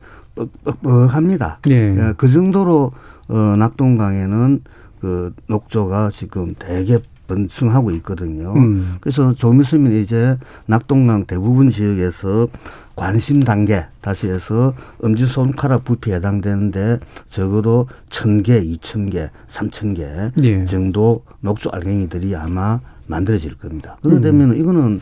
뻑뻑합니다. 0.64 1.58
예. 1.68 1.72
예. 1.96 2.12
그 2.16 2.30
정도로 2.30 2.92
어 3.28 3.34
낙동강에는 3.58 4.60
그 5.00 5.34
녹조가 5.48 6.10
지금 6.12 6.54
대개 6.58 6.98
번층하고 7.32 7.90
있거든요. 7.92 8.54
음. 8.54 8.96
그래서 9.00 9.32
좀 9.32 9.60
있으면 9.60 9.92
이제 9.92 10.36
낙동강 10.66 11.24
대부분 11.24 11.70
지역에서 11.70 12.48
관심 12.94 13.42
단계 13.42 13.86
다시 14.00 14.28
해서 14.28 14.74
엄지 15.02 15.24
손가락 15.24 15.84
부피에 15.84 16.16
해당되는데 16.16 17.00
적어도 17.28 17.88
천 18.10 18.42
개, 18.42 18.58
이천 18.58 19.10
개, 19.10 19.30
삼천 19.46 19.94
개 19.94 20.30
예. 20.42 20.64
정도 20.66 21.24
녹조 21.40 21.70
알갱이들이 21.72 22.36
아마 22.36 22.80
만들어질 23.06 23.56
겁니다. 23.56 23.96
그러다면 24.02 24.50
음. 24.50 24.56
이거는 24.56 25.00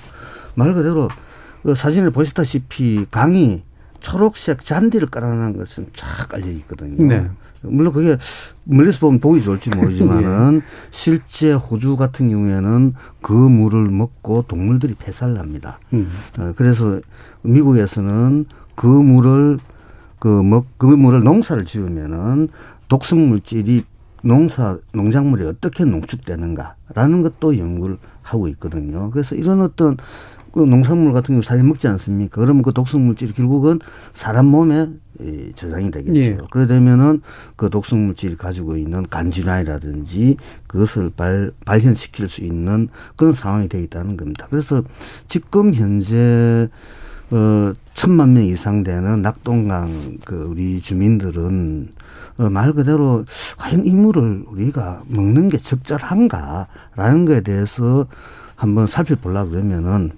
말 0.55 0.73
그대로 0.73 1.09
그 1.63 1.75
사진을 1.75 2.11
보시다시피 2.11 3.07
강이 3.11 3.63
초록색 4.01 4.65
잔디를 4.65 5.09
깔아놓은 5.09 5.57
것은 5.59 5.89
쫙 5.95 6.29
깔려 6.29 6.47
있거든요. 6.47 7.07
네. 7.07 7.29
물론 7.63 7.93
그게 7.93 8.17
멀리서 8.65 8.99
보면 9.01 9.21
보기 9.21 9.43
좋을지 9.43 9.71
모르지만은 9.71 10.63
예. 10.65 10.89
실제 10.91 11.53
호주 11.53 11.97
같은 11.97 12.29
경우에는 12.29 12.95
그 13.21 13.33
물을 13.33 13.89
먹고 13.89 14.45
동물들이 14.49 14.95
폐살납니다. 14.95 15.79
음. 15.93 16.11
어, 16.39 16.53
그래서 16.57 17.01
미국에서는 17.43 18.47
그 18.75 18.87
물을 18.87 19.59
그 20.19 20.43
먹, 20.43 20.67
그 20.79 20.87
물을 20.87 21.23
농사를 21.23 21.65
지으면은 21.65 22.49
독성 22.89 23.29
물질이 23.29 23.85
농사 24.23 24.79
농작물이 24.93 25.47
어떻게 25.47 25.85
농축되는가라는 25.85 27.23
것도 27.23 27.59
연구를 27.59 27.99
하고 28.23 28.49
있거든요. 28.49 29.11
그래서 29.11 29.35
이런 29.35 29.63
어떤 29.63 29.97
그 30.53 30.61
농산물 30.61 31.13
같은 31.13 31.35
경우 31.35 31.43
사람 31.43 31.69
먹지 31.69 31.87
않습니까? 31.89 32.41
그러면 32.41 32.63
그 32.63 32.73
독성 32.73 33.07
물질이 33.07 33.33
결국은 33.33 33.81
사람 34.13 34.47
몸에 34.47 34.89
저장이 35.55 35.91
되겠죠. 35.91 36.21
예. 36.21 36.39
그래 36.51 36.67
되면은 36.67 37.21
그 37.57 37.71
독성 37.71 38.07
물질이 38.07 38.37
가지고 38.37 38.77
있는 38.77 39.07
간질환이라든지 39.09 40.37
그것을 40.67 41.11
발, 41.11 41.53
발현시킬 41.65 42.29
수 42.29 42.43
있는 42.43 42.89
그런 43.17 43.33
상황이 43.33 43.69
되어 43.69 43.81
있다는 43.83 44.17
겁니다. 44.17 44.47
그래서 44.51 44.83
지금 45.29 45.75
현재 45.75 46.69
어 47.33 47.73
천만 47.95 48.33
명 48.33 48.45
이상 48.45 48.83
되는 48.83 49.23
낙동강 49.23 50.19
그 50.25 50.47
우리 50.51 50.81
주민들은 50.81 51.91
어, 52.39 52.49
말 52.49 52.73
그대로 52.73 53.25
과연 53.57 53.85
이 53.85 53.93
물을 53.93 54.45
우리가 54.49 55.03
먹는 55.07 55.49
게 55.49 55.59
적절한가라는 55.59 57.27
거에 57.27 57.43
대해서 57.43 58.07
한번 58.57 58.87
살펴보려 58.87 59.45
그러면은 59.47 60.11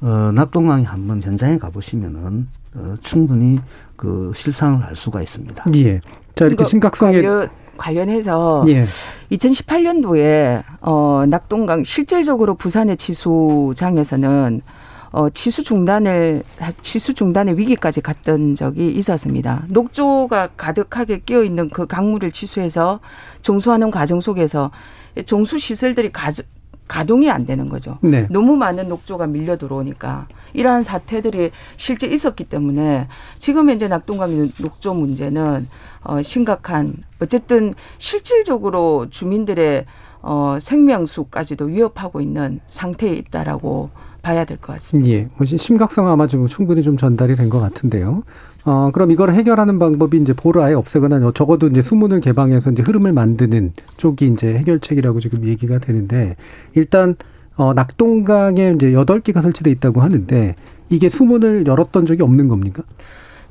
어, 0.00 0.30
낙동강에 0.32 0.84
한번 0.84 1.22
현장에 1.22 1.58
가보시면은 1.58 2.48
어, 2.74 2.94
충분히 3.00 3.58
그 3.96 4.32
실상을 4.34 4.82
알 4.84 4.94
수가 4.94 5.22
있습니다. 5.22 5.64
예. 5.74 6.00
자 6.34 6.46
이렇게 6.46 6.64
심각성에 6.64 7.14
관련, 7.14 7.48
관련해서 7.76 8.64
예. 8.68 8.84
2018년도에 9.32 10.62
어, 10.80 11.24
낙동강 11.26 11.82
실질적으로 11.82 12.54
부산의 12.54 12.96
치수장에서는 12.96 14.60
어, 15.10 15.30
치수 15.30 15.64
중단을 15.64 16.42
치수 16.82 17.14
중단의 17.14 17.58
위기까지 17.58 18.00
갔던 18.00 18.54
적이 18.54 18.92
있었습니다. 18.92 19.64
녹조가 19.68 20.50
가득하게 20.56 21.18
끼어 21.20 21.42
있는 21.42 21.70
그 21.70 21.86
강물을 21.86 22.30
치수해서 22.30 23.00
정수하는 23.42 23.90
과정 23.90 24.20
속에서 24.20 24.70
정수 25.24 25.58
시설들이 25.58 26.12
가동이 26.88 27.30
안 27.30 27.44
되는 27.46 27.68
거죠. 27.68 27.98
네. 28.00 28.26
너무 28.30 28.56
많은 28.56 28.88
녹조가 28.88 29.26
밀려 29.26 29.56
들어오니까 29.58 30.26
이러한 30.54 30.82
사태들이 30.82 31.50
실제 31.76 32.06
있었기 32.06 32.44
때문에 32.44 33.06
지금 33.38 33.68
현재 33.70 33.86
낙동강 33.88 34.50
녹조 34.58 34.94
문제는 34.94 35.68
어 36.02 36.22
심각한 36.22 36.94
어쨌든 37.20 37.74
실질적으로 37.98 39.06
주민들의 39.10 39.84
어 40.22 40.58
생명수까지도 40.60 41.66
위협하고 41.66 42.20
있는 42.20 42.60
상태에 42.66 43.12
있다라고 43.12 43.90
봐야 44.22 44.44
될 44.44 44.58
것 44.58 44.72
같습니다. 44.74 45.08
예. 45.10 45.28
뭐 45.36 45.46
심각성 45.46 46.08
아마 46.08 46.26
좀 46.26 46.46
충분히 46.48 46.82
좀 46.82 46.96
전달이 46.96 47.36
된 47.36 47.48
것 47.48 47.60
같은데요. 47.60 48.24
어, 48.64 48.90
그럼 48.92 49.10
이걸 49.10 49.30
해결하는 49.30 49.78
방법이 49.78 50.18
이제 50.18 50.32
보를 50.32 50.62
아예 50.62 50.74
없애거나 50.74 51.32
적어도 51.34 51.68
이제 51.68 51.80
수문을 51.80 52.20
개방해서 52.20 52.70
이제 52.70 52.82
흐름을 52.82 53.12
만드는 53.12 53.72
쪽이 53.96 54.26
이제 54.28 54.54
해결책이라고 54.54 55.20
지금 55.20 55.46
얘기가 55.46 55.78
되는데 55.78 56.36
일단 56.74 57.16
어, 57.56 57.74
낙동강에 57.74 58.72
이제 58.76 58.92
여덟 58.92 59.20
개가 59.20 59.42
설치돼 59.42 59.70
있다고 59.70 60.00
하는데 60.00 60.54
이게 60.90 61.08
수문을 61.08 61.66
열었던 61.66 62.06
적이 62.06 62.22
없는 62.22 62.48
겁니까? 62.48 62.82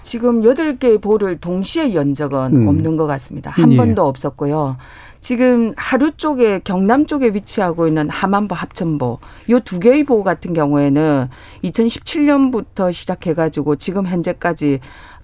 지금 0.03 0.43
여덟 0.45 0.77
개의 0.77 0.99
볼을 0.99 1.37
동시에 1.39 1.93
연 1.93 2.13
적은 2.13 2.55
음. 2.55 2.67
없는 2.67 2.95
것 2.95 3.07
같습니다. 3.07 3.51
한 3.51 3.73
예. 3.73 3.75
번도 3.75 4.07
없었고요. 4.07 4.77
지금 5.21 5.73
하루 5.77 6.11
쪽에 6.11 6.59
경남 6.63 7.05
쪽에 7.05 7.29
위치하고 7.29 7.87
있는 7.87 8.09
하만보 8.09 8.55
합천보 8.55 9.19
요 9.49 9.59
두 9.59 9.79
개의 9.79 10.03
보 10.03 10.23
같은 10.23 10.53
경우에는 10.53 11.29
2017년부터 11.63 12.93
시작해 12.93 13.33
가지고 13.33 13.75
지금 13.75 14.05
현재까지 14.07 14.79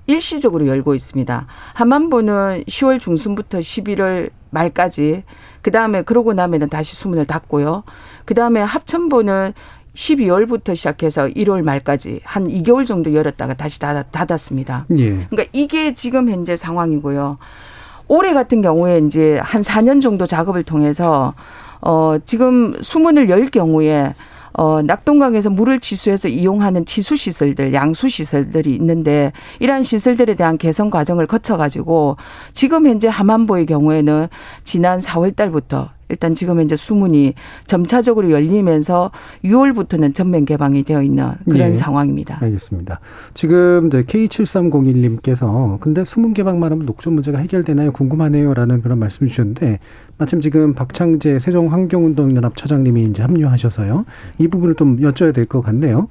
일시적으로 0.06 0.68
열고 0.68 0.96
있습니다. 0.96 1.48
하만보는 1.74 2.64
10월 2.68 3.00
중순부터 3.00 3.60
11월 3.60 4.32
말까지 4.50 5.24
그다음에 5.62 6.02
그러고 6.02 6.34
나면은 6.34 6.68
다시 6.68 6.96
수문을 6.96 7.26
닫고요. 7.26 7.84
그다음에 8.26 8.60
합천보는 8.60 9.54
12월부터 9.96 10.76
시작해서 10.76 11.28
1월 11.28 11.62
말까지 11.62 12.20
한 12.24 12.48
2개월 12.48 12.86
정도 12.86 13.14
열었다가 13.14 13.54
다시 13.54 13.80
닫았습니다. 13.80 14.88
예. 14.98 15.10
그러니까 15.30 15.46
이게 15.54 15.94
지금 15.94 16.30
현재 16.30 16.58
상황이고요. 16.58 17.38
올해 18.08 18.34
같은 18.34 18.62
경우에 18.62 19.00
이제 19.00 19.40
한 19.42 19.62
4년 19.62 20.02
정도 20.02 20.26
작업을 20.26 20.64
통해서 20.64 21.34
어 21.82 22.18
지금 22.26 22.76
수문을 22.82 23.30
열 23.30 23.46
경우에 23.46 24.14
어, 24.56 24.82
낙동강에서 24.84 25.50
물을 25.50 25.80
치수해서 25.80 26.28
이용하는 26.28 26.86
치수 26.86 27.16
시설들, 27.16 27.74
양수 27.74 28.08
시설들이 28.08 28.76
있는데 28.76 29.32
이러한 29.60 29.84
시설들에 29.84 30.36
대한 30.36 30.58
개선 30.58 30.90
과정을 30.90 31.26
거쳐 31.26 31.58
가지고 31.58 32.18
지금 32.54 32.86
현재 32.88 33.08
하만보의 33.08 33.66
경우에는 33.66 34.28
지난 34.64 35.00
4월 35.00 35.36
달부터 35.36 35.90
일단 36.14 36.36
지금 36.36 36.60
현재 36.60 36.76
수문이 36.76 37.34
점차적으로 37.66 38.30
열리면서 38.30 39.10
6월부터는 39.44 40.14
전면 40.14 40.46
개방이 40.46 40.84
되어 40.84 41.02
있는 41.02 41.32
그런 41.50 41.72
예. 41.72 41.76
상황입니다. 41.76 42.38
알겠습니다. 42.40 43.00
지금 43.34 43.88
이제 43.88 44.04
K7301님께서 44.04 45.80
근데 45.80 46.06
수문 46.06 46.34
개방만 46.36 46.72
하면 46.72 46.86
녹조 46.86 47.10
문제가 47.10 47.40
해결되나요? 47.40 47.92
궁금하네요라는 47.92 48.82
그런 48.84 49.00
말씀 49.00 49.26
주셨는데 49.26 49.80
마침 50.20 50.40
지금 50.40 50.76
박창재 50.76 51.40
세종환경운동연합 51.40 52.56
처장님이 52.56 53.04
이제 53.06 53.24
합류하셔서요. 53.24 54.06
이 54.38 54.48
부분을 54.48 54.76
좀 54.76 55.00
여쭤야 55.00 55.34
될 55.34 55.48
것 55.48 55.62
같네요. 55.62 56.08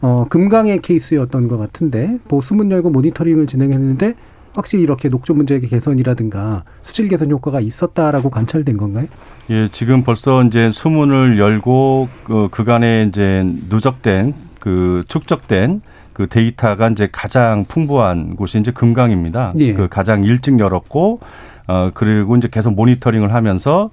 어, 0.00 0.26
금강의 0.30 0.80
케이스였던 0.82 1.48
것 1.48 1.58
같은데 1.58 2.18
보수문 2.28 2.70
열고 2.70 2.90
모니터링을 2.90 3.48
진행했는데 3.48 4.14
확실히 4.54 4.82
이렇게 4.82 5.08
녹조 5.08 5.34
문제의 5.34 5.62
개선이라든가 5.62 6.64
수질 6.82 7.08
개선 7.08 7.30
효과가 7.30 7.60
있었다라고 7.60 8.30
관찰된 8.30 8.76
건가요? 8.76 9.06
예, 9.50 9.68
지금 9.68 10.02
벌써 10.04 10.42
이제 10.42 10.70
수문을 10.70 11.38
열고 11.38 12.08
그 12.24 12.48
그간에 12.50 13.06
이제 13.08 13.44
누적된 13.68 14.34
그 14.60 15.02
축적된 15.08 15.80
그 16.12 16.28
데이터가 16.28 16.88
이제 16.90 17.08
가장 17.10 17.64
풍부한 17.64 18.36
곳이 18.36 18.58
이제 18.58 18.70
금강입니다. 18.70 19.52
예. 19.58 19.72
그 19.72 19.88
가장 19.88 20.24
일찍 20.24 20.58
열었고 20.58 21.20
어 21.68 21.90
그리고 21.94 22.36
이제 22.36 22.48
계속 22.50 22.74
모니터링을 22.74 23.32
하면서 23.32 23.84
어, 23.84 23.90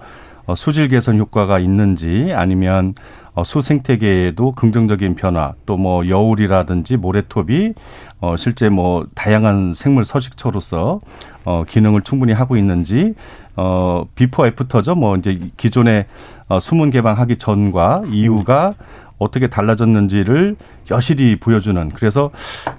수질 0.55 0.87
개선 0.89 1.17
효과가 1.19 1.59
있는지 1.59 2.31
아니면 2.35 2.93
어, 3.33 3.43
수 3.43 3.61
생태계에도 3.61 4.51
긍정적인 4.53 5.15
변화 5.15 5.53
또 5.65 5.77
뭐 5.79 6.07
여울이라든지 6.07 6.97
모래톱이 6.97 7.73
어, 8.19 8.35
실제 8.37 8.67
뭐 8.69 9.05
다양한 9.15 9.73
생물 9.73 10.03
서식처로서 10.03 10.99
어, 11.45 11.63
기능을 11.67 12.01
충분히 12.01 12.33
하고 12.33 12.57
있는지 12.57 13.13
어, 13.55 14.05
비포 14.15 14.45
애프터죠. 14.47 14.95
뭐 14.95 15.15
이제 15.15 15.39
기존에 15.57 16.05
어, 16.47 16.59
수문 16.59 16.89
개방하기 16.91 17.37
전과 17.37 18.03
이후가 18.11 18.73
어떻게 19.19 19.47
달라졌는지를 19.47 20.55
여실히 20.89 21.35
보여주는 21.35 21.89
그래서 21.89 22.31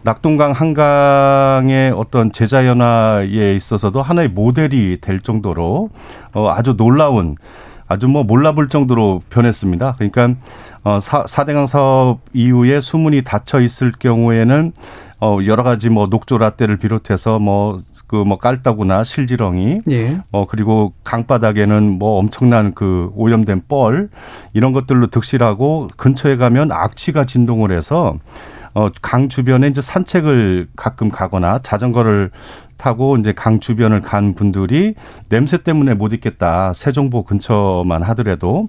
낙동강 0.02 0.52
한강의 0.52 1.92
어떤 1.92 2.32
제자연화에 2.32 3.54
있어서도 3.54 4.02
하나의 4.02 4.28
모델이 4.28 4.98
될 5.00 5.20
정도로 5.20 5.90
어, 6.32 6.48
아주 6.50 6.76
놀라운 6.76 7.36
아주 7.86 8.06
뭐 8.06 8.22
몰라볼 8.22 8.68
정도로 8.68 9.22
변했습니다. 9.30 9.96
그러니까 9.98 10.34
어, 10.84 11.00
사, 11.00 11.24
사대강 11.26 11.66
사업 11.66 12.20
이후에 12.32 12.80
수문이 12.80 13.22
닫혀 13.22 13.60
있을 13.60 13.92
경우에는 13.92 14.72
어, 15.20 15.38
여러 15.44 15.62
가지 15.62 15.90
뭐 15.90 16.06
녹조 16.06 16.38
라떼를 16.38 16.78
비롯해서 16.78 17.38
뭐, 17.38 17.78
그, 18.10 18.16
뭐, 18.16 18.38
깔따구나 18.38 19.04
실지렁이. 19.04 19.82
예. 19.88 20.20
어, 20.32 20.44
그리고 20.48 20.94
강바닥에는 21.04 21.96
뭐 21.96 22.18
엄청난 22.18 22.74
그 22.74 23.08
오염된 23.14 23.62
뻘, 23.68 24.08
이런 24.52 24.72
것들로 24.72 25.06
득실하고 25.06 25.86
근처에 25.96 26.34
가면 26.34 26.72
악취가 26.72 27.24
진동을 27.24 27.70
해서 27.70 28.16
어, 28.74 28.88
강 29.00 29.28
주변에 29.28 29.68
이제 29.68 29.80
산책을 29.80 30.70
가끔 30.74 31.08
가거나 31.08 31.60
자전거를 31.62 32.32
타고 32.76 33.16
이제 33.16 33.32
강 33.32 33.60
주변을 33.60 34.00
간 34.00 34.34
분들이 34.34 34.94
냄새 35.28 35.58
때문에 35.58 35.94
못 35.94 36.12
있겠다. 36.12 36.72
세종보 36.72 37.22
근처만 37.22 38.02
하더라도 38.02 38.68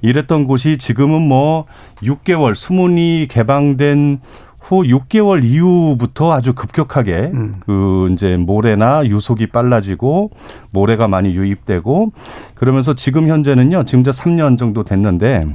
이랬던 0.00 0.46
곳이 0.46 0.78
지금은 0.78 1.28
뭐 1.28 1.66
6개월 1.96 2.54
수문이 2.54 3.26
개방된 3.28 4.20
후 4.68 4.82
6개월 4.82 5.44
이후부터 5.44 6.30
아주 6.32 6.54
급격하게 6.54 7.30
음. 7.32 7.60
그 7.64 8.10
이제 8.12 8.36
모래나 8.36 9.06
유속이 9.06 9.46
빨라지고 9.48 10.30
모래가 10.70 11.08
많이 11.08 11.34
유입되고 11.34 12.12
그러면서 12.54 12.94
지금 12.94 13.28
현재는요. 13.28 13.84
지금 13.84 14.00
이제 14.00 14.10
3년 14.10 14.58
정도 14.58 14.82
됐는데 14.84 15.46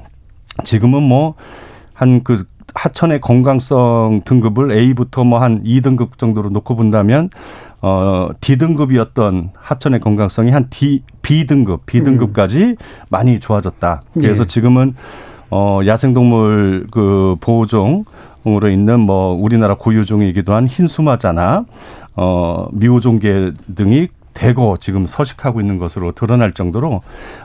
지금은 0.63 1.03
뭐 1.03 1.35
한 1.95 2.21
그 2.23 2.45
하천의 2.75 3.21
건강성 3.21 4.21
등급을 4.25 4.71
A부터 4.71 5.23
뭐 5.23 5.39
한 5.39 5.63
2등급 5.63 6.17
정도로 6.17 6.49
놓고 6.49 6.75
본다면 6.75 7.29
어 7.81 8.29
D등급이었던 8.41 9.51
하천의 9.55 9.99
건강성이 9.99 10.49
한 10.49 10.67
D 10.71 11.03
B등급, 11.21 11.85
B등급까지 11.85 12.63
음. 12.63 12.75
많이 13.09 13.39
좋아졌다. 13.39 14.01
그래서 14.15 14.43
예. 14.43 14.47
지금은 14.47 14.95
어 15.51 15.81
야생동물 15.85 16.87
그 16.89 17.35
보호종 17.41 18.05
으로 18.45 18.69
있는 18.69 18.99
뭐 18.99 19.33
우리나라 19.33 19.75
고유종이기도 19.75 20.53
한 20.53 20.67
흰수마자나 20.67 21.65
어 22.15 22.67
미호종계 22.71 23.51
등이 23.75 24.09
대거 24.33 24.77
지금 24.79 25.05
서식하고 25.05 25.61
있는 25.61 25.77
것으로 25.77 26.11
드러날 26.11 26.53
정도로 26.53 27.01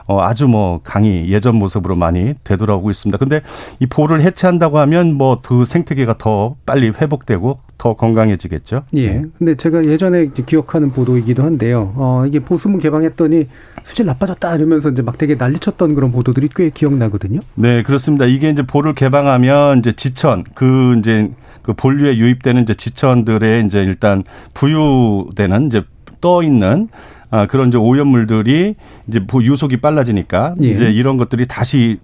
어 0.07 0.21
아주 0.21 0.47
뭐 0.47 0.81
강이 0.83 1.29
예전 1.29 1.55
모습으로 1.55 1.95
많이 1.95 2.33
되돌아오고 2.43 2.89
있습니다. 2.89 3.17
근데 3.17 3.41
이 3.79 3.85
보를 3.85 4.21
해체한다고 4.21 4.79
하면 4.79 5.15
뭐 5.15 5.39
그 5.41 5.65
생태계가 5.65 6.17
더 6.19 6.55
빨리 6.65 6.89
회복되고 6.89 7.57
더 7.79 7.93
건강해지겠죠. 7.95 8.83
예. 8.93 9.09
네. 9.09 9.21
근데 9.37 9.55
제가 9.55 9.85
예전에 9.85 10.27
기억하는 10.45 10.91
보도이기도 10.91 11.43
한데요. 11.43 11.93
어 11.95 12.25
이게 12.27 12.39
보수문 12.39 12.79
개방했더니 12.79 13.47
수질 13.83 14.05
나빠졌다 14.05 14.55
이러면서 14.55 14.89
이제 14.89 15.01
막 15.01 15.17
되게 15.17 15.35
난리쳤던 15.35 15.95
그런 15.95 16.11
보도들이 16.11 16.49
꽤 16.55 16.69
기억나거든요. 16.69 17.39
네, 17.55 17.81
그렇습니다. 17.81 18.25
이게 18.25 18.49
이제 18.49 18.61
보를 18.61 18.93
개방하면 18.93 19.79
이제 19.79 19.93
지천 19.93 20.43
그 20.53 20.97
이제 20.99 21.31
그 21.63 21.73
본류에 21.73 22.17
유입되는 22.17 22.63
이제 22.63 22.73
지천들의 22.73 23.65
이제 23.65 23.79
일단 23.79 24.23
부유되는 24.53 25.67
이제 25.67 25.81
떠 26.19 26.43
있는 26.43 26.89
아, 27.31 27.45
그런 27.45 27.69
이제 27.69 27.77
오염물들이 27.77 28.75
이제 29.07 29.25
유속이 29.41 29.77
빨라지니까 29.77 30.55
예. 30.61 30.67
이제 30.67 30.85
이런 30.85 31.15
것들이 31.17 31.45
다시 31.47 31.99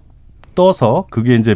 떠서 0.56 1.06
그게 1.10 1.36
이제 1.36 1.54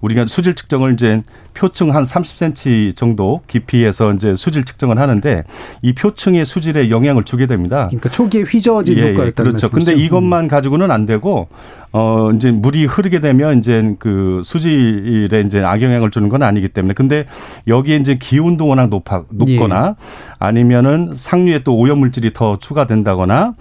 우리가 0.00 0.26
수질 0.26 0.54
측정을 0.54 0.94
이제 0.94 1.22
표층 1.54 1.94
한 1.94 2.02
30cm 2.04 2.96
정도 2.96 3.40
깊이에서 3.46 4.12
이제 4.12 4.34
수질 4.36 4.64
측정을 4.64 4.98
하는데 4.98 5.42
이 5.82 5.94
표층의 5.94 6.44
수질에 6.44 6.90
영향을 6.90 7.24
주게 7.24 7.46
됩니다. 7.46 7.86
그러니까 7.88 8.10
초기에 8.10 8.42
휘저어진 8.42 8.98
예, 8.98 9.12
효과였다 9.12 9.42
그렇죠. 9.42 9.70
근데 9.70 9.94
이것만 9.94 10.48
가지고는 10.48 10.90
안 10.90 11.06
되고 11.06 11.48
어 11.92 12.30
이제 12.34 12.50
물이 12.50 12.84
흐르게 12.84 13.20
되면 13.20 13.58
이제 13.58 13.94
그 13.98 14.42
수질에 14.44 15.40
이제 15.40 15.60
악영향을 15.60 16.10
주는 16.10 16.28
건 16.28 16.42
아니기 16.42 16.68
때문에 16.68 16.94
근데 16.94 17.26
여기에 17.66 17.96
이제 17.96 18.16
기온도 18.20 18.66
워낙 18.66 18.88
높아 18.88 19.24
높거나 19.30 19.96
예. 19.98 20.04
아니면은 20.38 21.14
상류에 21.16 21.62
또 21.64 21.74
오염 21.74 21.98
물질이 21.98 22.32
더 22.34 22.58
추가된다거나 22.58 23.54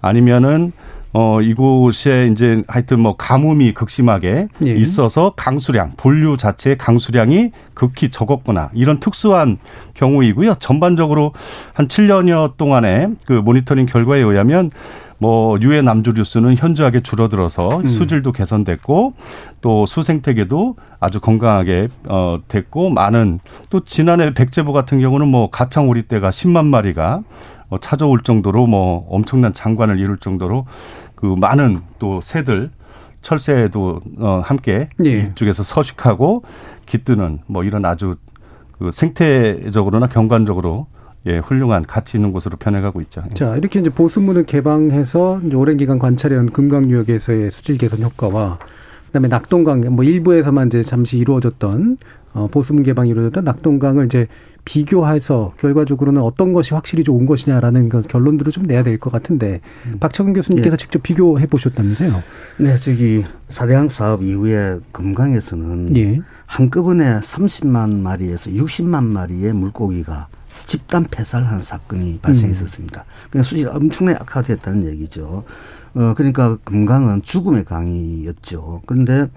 아니면은 0.00 0.72
어, 1.14 1.42
이곳에 1.42 2.30
이제 2.32 2.62
하여튼 2.68 3.00
뭐 3.00 3.16
가뭄이 3.16 3.74
극심하게 3.74 4.48
예. 4.66 4.72
있어서 4.72 5.34
강수량, 5.36 5.92
본류 5.96 6.38
자체의 6.38 6.78
강수량이 6.78 7.50
극히 7.74 8.10
적었거나 8.10 8.70
이런 8.72 8.98
특수한 8.98 9.58
경우이고요. 9.94 10.54
전반적으로 10.54 11.32
한 11.74 11.86
7년여 11.88 12.56
동안의 12.56 13.10
그 13.26 13.34
모니터링 13.34 13.86
결과에 13.86 14.20
의하면 14.20 14.70
뭐 15.18 15.56
유해 15.60 15.82
남조류 15.82 16.24
수는 16.24 16.56
현저하게 16.56 17.00
줄어들어서 17.00 17.78
음. 17.78 17.86
수질도 17.86 18.32
개선됐고 18.32 19.14
또 19.60 19.86
수생태계도 19.86 20.74
아주 20.98 21.20
건강하게 21.20 21.86
어 22.08 22.38
됐고 22.48 22.90
많은 22.90 23.38
또 23.70 23.84
지난해 23.84 24.34
백제보 24.34 24.72
같은 24.72 25.00
경우는 25.00 25.28
뭐 25.28 25.48
가창 25.48 25.88
오리 25.88 26.08
떼가 26.08 26.30
10만 26.30 26.66
마리가 26.66 27.22
어, 27.72 27.78
찾아올 27.80 28.22
정도로 28.22 28.66
뭐 28.66 29.06
엄청난 29.08 29.54
장관을 29.54 29.98
이룰 29.98 30.18
정도로 30.18 30.66
그 31.22 31.36
많은 31.38 31.78
또 32.00 32.20
새들 32.20 32.70
철새도 33.20 34.00
어 34.18 34.42
함께 34.44 34.88
예. 35.04 35.20
이쪽에서 35.20 35.62
서식하고 35.62 36.42
깃드는 36.86 37.38
뭐 37.46 37.62
이런 37.62 37.84
아주 37.84 38.16
그 38.72 38.90
생태적으로나 38.90 40.08
경관적으로 40.08 40.88
예, 41.26 41.38
훌륭한 41.38 41.84
가치 41.84 42.16
있는 42.16 42.32
곳으로 42.32 42.56
변해가고 42.56 43.00
있죠. 43.02 43.22
자, 43.34 43.54
이렇게 43.54 43.78
이제 43.78 43.88
보수문을 43.88 44.44
개방해서 44.44 45.40
이제 45.46 45.54
오랜 45.54 45.76
기간 45.76 46.00
관찰해온 46.00 46.50
금강유역에서의 46.50 47.52
수질 47.52 47.78
개선 47.78 48.02
효과와 48.02 48.58
그다음에 49.06 49.28
낙동강 49.28 49.82
뭐 49.94 50.04
일부에서만 50.04 50.66
이제 50.66 50.82
잠시 50.82 51.18
이루어졌던 51.18 51.98
어, 52.34 52.48
보수문 52.50 52.82
개방이 52.82 53.10
이루어졌던 53.10 53.44
낙동강을 53.44 54.06
이제 54.06 54.26
비교해서 54.64 55.54
결과적으로는 55.58 56.22
어떤 56.22 56.52
것이 56.52 56.74
확실히 56.74 57.02
좋은 57.04 57.26
것이냐라는 57.26 57.88
그 57.88 58.02
결론들을 58.02 58.52
좀 58.52 58.64
내야 58.64 58.82
될 58.82 58.98
것 58.98 59.10
같은데 59.10 59.60
음. 59.86 59.96
박철근 59.98 60.32
교수님께서 60.34 60.74
예. 60.74 60.76
직접 60.76 61.02
비교해 61.02 61.46
보셨다면서요? 61.46 62.22
네, 62.58 62.76
저기 62.76 63.24
사대강 63.48 63.88
사업 63.88 64.22
이후에 64.22 64.78
금강에서는 64.92 65.96
예. 65.96 66.20
한꺼번에 66.46 67.18
30만 67.20 67.96
마리에서 67.96 68.50
60만 68.50 69.02
마리의 69.04 69.52
물고기가 69.54 70.28
집단 70.66 71.04
폐살하는 71.10 71.62
사건이 71.62 72.20
발생했었습니다. 72.22 73.00
음. 73.00 73.28
그냥 73.30 73.42
수질이 73.44 73.68
엄청나게 73.68 74.18
악화됐다는 74.20 74.84
얘기죠. 74.86 75.44
어, 75.94 76.14
그러니까 76.16 76.56
금강은 76.64 77.22
죽음의 77.22 77.64
강이었죠. 77.64 78.82
그런데 78.86 79.28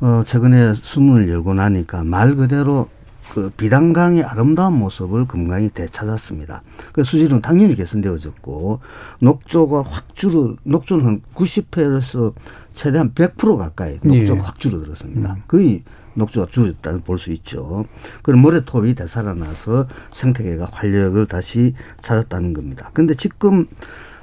어, 0.00 0.22
최근에 0.24 0.74
수문을 0.74 1.28
열고 1.28 1.54
나니까 1.54 2.04
말 2.04 2.34
그대로 2.36 2.88
그 3.34 3.50
비단강의 3.50 4.22
아름다운 4.22 4.74
모습을 4.74 5.26
금강이 5.26 5.70
되찾았습니다. 5.70 6.62
그 6.92 7.02
수질은 7.02 7.42
당연히 7.42 7.74
개선되어졌고 7.74 8.78
녹조가 9.18 9.82
확 9.82 10.14
줄어 10.14 10.54
녹조는 10.62 11.04
한 11.04 11.22
90회에서 11.34 12.32
최대한 12.72 13.12
100% 13.12 13.56
가까이 13.58 13.98
녹조가 14.04 14.38
예. 14.38 14.44
확 14.44 14.60
줄어들었습니다. 14.60 15.32
음. 15.32 15.42
거의 15.48 15.82
녹조가 16.14 16.46
줄었다는 16.52 17.02
볼 17.02 17.18
수 17.18 17.32
있죠. 17.32 17.86
그럼 18.22 18.38
모래톱이 18.38 18.94
되살아나서 18.94 19.88
생태계가 20.12 20.68
활력을 20.70 21.26
다시 21.26 21.74
찾았다는 22.02 22.52
겁니다. 22.54 22.90
근데 22.92 23.14
지금 23.14 23.66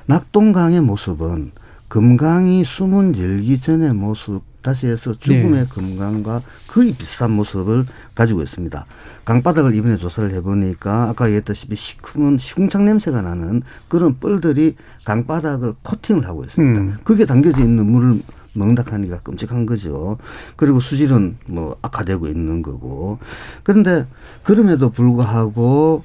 낙동강의 0.06 0.80
모습은 0.80 1.52
금강이 1.90 2.64
숨은 2.64 3.18
열기 3.18 3.60
전의 3.60 3.94
모습 3.94 4.44
다시 4.62 4.88
해서 4.88 5.14
죽음의 5.14 5.64
네. 5.64 5.66
금강과 5.70 6.42
거의 6.68 6.94
비슷한 6.94 7.32
모습을 7.32 7.86
가지고 8.14 8.44
있습니다. 8.44 8.86
강바닥을 9.26 9.76
이번에 9.76 9.98
조사를 9.98 10.32
해보니까 10.32 11.10
아까 11.10 11.26
얘기했다시피 11.28 11.76
시큼은 11.76 12.38
시궁창 12.38 12.86
냄새가 12.86 13.22
나는 13.22 13.62
그런 13.88 14.18
뻘들이 14.20 14.76
강바닥을 15.06 15.76
코팅을 15.84 16.28
하고 16.28 16.44
있습니다. 16.44 16.82
음. 16.82 16.98
그게 17.04 17.26
담겨져 17.26 17.62
있는 17.62 17.86
물을 17.86 18.22
멍닥하니까 18.54 19.20
끔찍한 19.22 19.66
거죠. 19.66 20.18
그리고 20.56 20.80
수질은 20.80 21.38
뭐 21.48 21.78
악화되고 21.82 22.28
있는 22.28 22.62
거고. 22.62 23.20
그런데 23.64 24.08
그럼에도 24.44 24.90
불구하고 24.90 26.04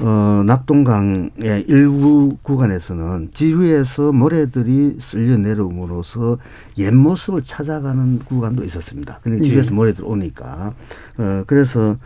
어, 0.00 0.42
낙동강의 0.44 1.64
일부 1.68 2.36
구간에서는 2.42 3.30
지류에서 3.32 4.12
모래들이 4.12 4.98
쓸려 5.00 5.36
내려옴으로써 5.38 6.38
옛 6.78 6.92
모습을 6.92 7.42
찾아가는 7.42 8.18
구간도 8.20 8.62
있었습니다. 8.64 9.20
근데 9.22 9.40
지류에서 9.42 9.70
네. 9.70 9.74
모래들 9.76 10.04
오니까. 10.04 10.74
어, 11.18 11.44
그래서 11.46 11.96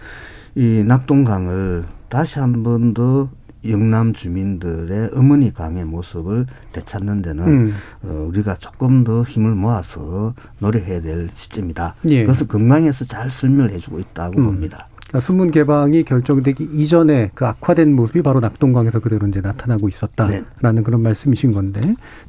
이 0.55 0.85
낙동강을 0.87 1.85
다시 2.09 2.39
한 2.39 2.63
번 2.63 2.95
더 2.95 3.29
영남 3.69 4.15
주민들의 4.15 5.11
어머니 5.15 5.53
강의 5.53 5.85
모습을 5.85 6.47
되찾는 6.73 7.21
데는 7.21 7.45
음. 7.47 7.75
어, 8.03 8.25
우리가 8.29 8.55
조금 8.57 9.05
더 9.05 9.23
힘을 9.23 9.55
모아서 9.55 10.33
노력해야 10.61 11.03
될 11.03 11.29
시점이다. 11.31 11.95
예. 12.09 12.23
그것을 12.23 12.47
건강에서 12.49 13.05
잘 13.05 13.31
설명을 13.31 13.71
해주고 13.73 13.99
있다고 13.99 14.39
음. 14.41 14.45
봅니다. 14.47 14.89
그러니까 15.11 15.21
수문 15.21 15.51
개방이 15.51 16.05
결정되기 16.05 16.69
이전에 16.73 17.31
그 17.35 17.45
악화된 17.45 17.95
모습이 17.95 18.23
바로 18.23 18.39
낙동강에서 18.39 19.01
그대로 19.01 19.27
이제 19.27 19.41
나타나고 19.41 19.89
있었다라는 19.89 20.45
네. 20.63 20.83
그런 20.83 21.03
말씀이신 21.03 21.53
건데 21.53 21.81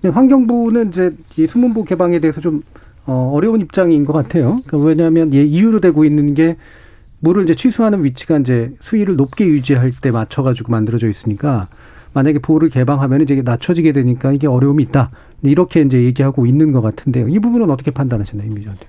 환경부는 0.03 0.87
이제 0.87 1.15
이 1.37 1.45
수문보 1.45 1.85
개방에 1.85 2.19
대해서 2.19 2.41
좀 2.41 2.63
어, 3.05 3.31
어려운 3.33 3.61
입장인 3.61 4.03
것 4.03 4.13
같아요. 4.13 4.61
그러니까 4.65 4.77
왜냐하면 4.77 5.33
예, 5.33 5.43
이유로 5.43 5.79
되고 5.79 6.05
있는 6.05 6.33
게 6.33 6.57
물을 7.19 7.43
이제 7.43 7.53
취수하는 7.53 8.03
위치가 8.03 8.37
이제 8.39 8.73
수위를 8.79 9.15
높게 9.15 9.45
유지할 9.45 9.91
때 10.01 10.09
맞춰가지고 10.09 10.71
만들어져 10.71 11.07
있으니까 11.07 11.67
만약에 12.13 12.39
보를 12.39 12.69
개방하면 12.69 13.21
이제 13.21 13.41
낮춰지게 13.43 13.91
되니까 13.91 14.31
이게 14.31 14.47
어려움이 14.47 14.83
있다. 14.83 15.11
이렇게 15.43 15.81
이제 15.81 16.01
얘기하고 16.03 16.45
있는 16.47 16.71
것 16.71 16.81
같은데요. 16.81 17.29
이 17.29 17.39
부분은 17.39 17.69
어떻게 17.69 17.91
판단하시나요, 17.91 18.47
임미전님? 18.47 18.79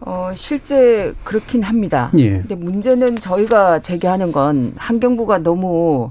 어, 0.00 0.30
실제 0.34 1.14
그렇긴 1.24 1.62
합니다. 1.62 2.10
예. 2.18 2.40
근데 2.40 2.54
문제는 2.54 3.16
저희가 3.16 3.80
제기하는 3.80 4.32
건 4.32 4.72
환경부가 4.76 5.38
너무 5.38 6.10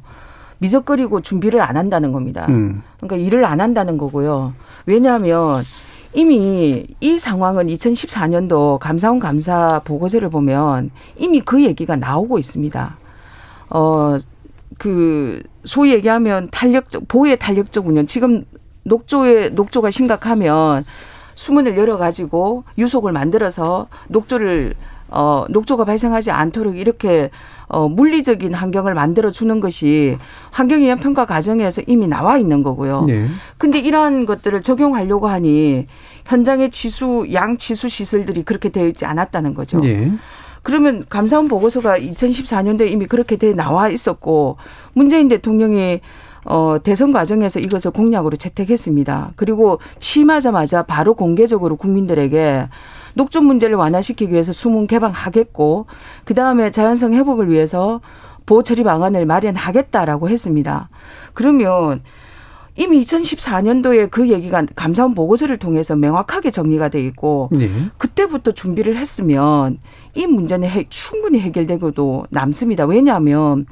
미적거리고 0.57 1.21
준비를 1.21 1.61
안 1.61 1.77
한다는 1.77 2.11
겁니다. 2.11 2.45
음. 2.49 2.81
그러니까 2.97 3.17
일을 3.17 3.45
안 3.45 3.61
한다는 3.61 3.97
거고요. 3.97 4.53
왜냐하면 4.85 5.63
이미 6.13 6.87
이 6.99 7.19
상황은 7.19 7.67
2014년도 7.67 8.79
감사원 8.79 9.19
감사 9.19 9.81
보고서를 9.83 10.29
보면 10.29 10.89
이미 11.17 11.41
그 11.41 11.63
얘기가 11.63 11.97
나오고 11.97 12.39
있습니다. 12.39 12.97
어, 13.69 14.17
그, 14.77 15.41
소위 15.65 15.93
얘기하면 15.93 16.49
탄력적, 16.51 17.07
보호의 17.07 17.37
탄력적 17.37 17.87
운영. 17.87 18.05
지금 18.05 18.45
녹조에, 18.83 19.49
녹조가 19.49 19.91
심각하면 19.91 20.85
수문을 21.35 21.77
열어가지고 21.77 22.63
유속을 22.77 23.11
만들어서 23.11 23.87
녹조를 24.07 24.73
어, 25.07 25.45
녹조가 25.49 25.85
발생하지 25.85 26.31
않도록 26.31 26.77
이렇게 26.77 27.29
어, 27.67 27.87
물리적인 27.87 28.53
환경을 28.53 28.95
만들어 28.95 29.29
주는 29.29 29.59
것이 29.59 30.17
환경위험 30.51 30.99
평가 30.99 31.25
과정에서 31.25 31.83
이미 31.87 32.07
나와 32.07 32.37
있는 32.37 32.63
거고요. 32.63 33.05
네. 33.05 33.27
근데 33.57 33.79
이러한 33.79 34.25
것들을 34.25 34.61
적용하려고 34.61 35.27
하니 35.27 35.87
현장의 36.25 36.71
지수 36.71 37.27
양 37.33 37.57
지수 37.57 37.87
시설들이 37.87 38.43
그렇게 38.43 38.69
되어 38.69 38.87
있지 38.87 39.05
않았다는 39.05 39.53
거죠. 39.53 39.79
네. 39.79 40.11
그러면 40.63 41.05
감사원 41.07 41.47
보고서가 41.47 41.99
2014년도에 41.99 42.89
이미 42.89 43.05
그렇게 43.05 43.35
돼 43.35 43.53
나와 43.53 43.89
있었고 43.89 44.57
문재인 44.93 45.27
대통령이 45.27 46.01
어, 46.45 46.77
대선 46.83 47.11
과정에서 47.11 47.59
이것을 47.59 47.91
공약으로 47.91 48.37
채택했습니다. 48.37 49.31
그리고 49.35 49.79
취임하자마자 49.99 50.83
바로 50.83 51.15
공개적으로 51.15 51.75
국민들에게 51.75 52.69
녹조 53.15 53.41
문제를 53.41 53.75
완화시키기 53.75 54.31
위해서 54.31 54.53
수문 54.53 54.87
개방하겠고 54.87 55.87
그 56.23 56.33
다음에 56.33 56.69
자연성 56.69 57.13
회복을 57.13 57.49
위해서 57.49 58.01
보호 58.45 58.61
처리 58.61 58.83
방안을 58.83 59.25
마련하겠다라고 59.25 60.29
했습니다. 60.29 60.89
그러면 61.33 62.03
이미 62.77 63.01
2014년도에 63.03 64.11
그 64.11 64.29
얘기가 64.29 64.65
감사원 64.75 65.15
보고서를 65.15 65.57
통해서 65.57 65.95
명확하게 65.95 66.51
정리가 66.51 66.89
돼 66.89 67.01
있고 67.05 67.49
네. 67.53 67.69
그때부터 67.97 68.51
준비를 68.51 68.97
했으면 68.97 69.79
이 70.13 70.27
문제는 70.27 70.69
해, 70.69 70.85
충분히 70.89 71.39
해결되고도 71.39 72.27
남습니다. 72.29 72.85
왜냐하면 72.85 73.65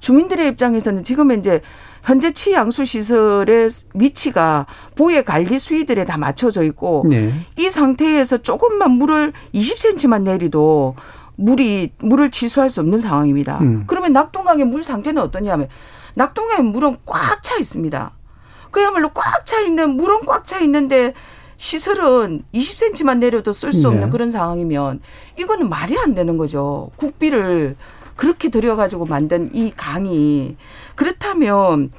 주민들의 0.00 0.48
입장에서는 0.48 1.04
지금 1.04 1.32
이제 1.32 1.60
현재 2.06 2.30
치양수 2.30 2.84
시설의 2.84 3.68
위치가 3.94 4.64
보해 4.94 5.22
관리 5.22 5.58
수위들에 5.58 6.04
다 6.04 6.16
맞춰져 6.16 6.62
있고 6.62 7.04
네. 7.08 7.34
이 7.56 7.68
상태에서 7.68 8.38
조금만 8.38 8.92
물을 8.92 9.32
20cm만 9.52 10.22
내리도 10.22 10.94
물이 11.34 11.94
물을 11.98 12.30
취수할 12.30 12.70
수 12.70 12.78
없는 12.78 13.00
상황입니다. 13.00 13.58
음. 13.60 13.84
그러면 13.88 14.12
낙동강의 14.12 14.66
물 14.66 14.84
상태는 14.84 15.20
어떠냐면 15.20 15.66
낙동강의 16.14 16.70
물은 16.70 16.98
꽉 17.04 17.42
차 17.42 17.56
있습니다. 17.56 18.12
그야말로 18.70 19.08
꽉 19.08 19.44
차 19.44 19.60
있는 19.60 19.96
물은 19.96 20.26
꽉 20.26 20.46
차 20.46 20.60
있는데 20.60 21.12
시설은 21.56 22.44
20cm만 22.54 23.18
내려도 23.18 23.52
쓸수 23.52 23.88
없는 23.88 24.04
네. 24.04 24.10
그런 24.10 24.30
상황이면 24.30 25.00
이거는 25.40 25.68
말이 25.68 25.98
안 25.98 26.14
되는 26.14 26.36
거죠. 26.36 26.90
국비를 26.96 27.74
그렇게 28.14 28.48
들여가지고 28.48 29.06
만든 29.06 29.50
이 29.54 29.72
강이 29.76 30.56
그렇다면 30.96 31.90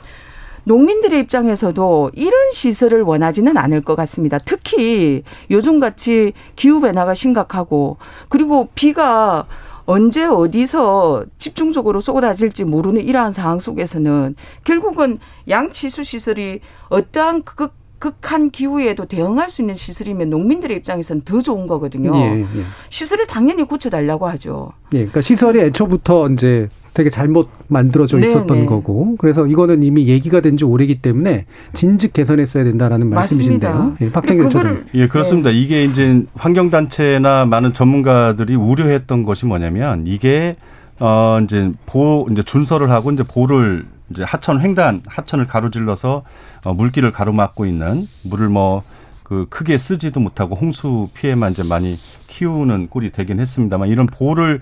농민들의 0.66 1.18
입장에서도 1.22 2.12
이런 2.14 2.52
시설을 2.52 3.02
원하지는 3.02 3.58
않을 3.58 3.82
것 3.82 3.96
같습니다. 3.96 4.38
특히 4.38 5.24
요즘같이 5.50 6.34
기후 6.58 6.82
변화가 6.82 7.14
심각하고 7.14 7.98
그리고 8.28 8.68
비가 8.76 9.48
언제 9.86 10.26
어디서 10.26 11.24
집중적으로 11.40 12.02
쏟아질지 12.02 12.66
모르는 12.66 13.02
이러한 13.02 13.32
상황 13.32 13.60
속에서는 13.60 14.36
결국은 14.66 15.20
양치수 15.48 16.04
시설이 16.04 16.60
어떠한 16.90 17.44
극 17.44 17.74
극한 18.00 18.52
기후에도 18.52 19.06
대응할 19.06 19.50
수 19.50 19.64
있는 19.64 19.74
시설이면 19.74 20.30
농민들의 20.30 20.78
입장에서는 20.78 21.24
더 21.24 21.42
좋은 21.42 21.66
거거든요. 21.66 22.12
예, 22.16 22.42
예. 22.42 22.64
시설을 22.90 23.26
당연히 23.26 23.64
고쳐달라고 23.64 24.28
하죠. 24.28 24.72
예, 24.94 24.98
그러니까 24.98 25.22
시설이 25.22 25.60
애초부터 25.62 26.30
이제 26.30 26.70
되게 26.98 27.12
잘못 27.12 27.50
만들어져 27.68 28.18
네, 28.18 28.26
있었던 28.26 28.58
네. 28.62 28.66
거고 28.66 29.16
그래서 29.20 29.46
이거는 29.46 29.84
이미 29.84 30.08
얘기가 30.08 30.42
된 30.42 30.58
지 30.58 30.66
오래기 30.66 31.04
때문에 31.04 31.46
진즉 31.76 32.14
개선했어야 32.14 32.64
된다라는 32.64 33.08
말씀이신데요. 33.12 33.98
예, 34.02 34.12
박정일 34.12 34.50
전 34.50 34.86
예, 34.96 35.08
그렇습니다. 35.08 35.52
네. 35.52 35.56
이게 35.62 35.84
이제 35.84 36.24
환경단체나 36.34 37.46
많은 37.46 37.76
전문가들이 37.76 38.56
우려했던 38.56 39.22
것이 39.22 39.46
뭐냐면 39.46 40.06
이게 40.08 40.56
어 41.00 41.40
이제 41.44 41.72
보 41.86 42.28
이제 42.32 42.42
준설을 42.42 42.90
하고 42.90 43.12
이제 43.12 43.22
보를 43.22 43.86
이제 44.10 44.24
하천 44.24 44.60
횡단 44.62 45.04
하천을 45.06 45.46
가로질러서 45.46 46.24
어, 46.66 46.74
물길을 46.74 47.12
가로막고 47.12 47.68
있는 47.68 48.08
물을 48.24 48.50
뭐 48.50 48.82
그 49.28 49.46
크게 49.50 49.78
쓰지도 49.78 50.22
못하고 50.22 50.56
홍수 50.56 51.10
피해만 51.14 51.52
이제 51.52 51.62
많이 51.62 51.98
키우는 52.28 52.88
꼴이 52.88 53.12
되긴 53.12 53.42
했습니다만 53.42 53.90
이런 53.90 54.08
보를 54.08 54.62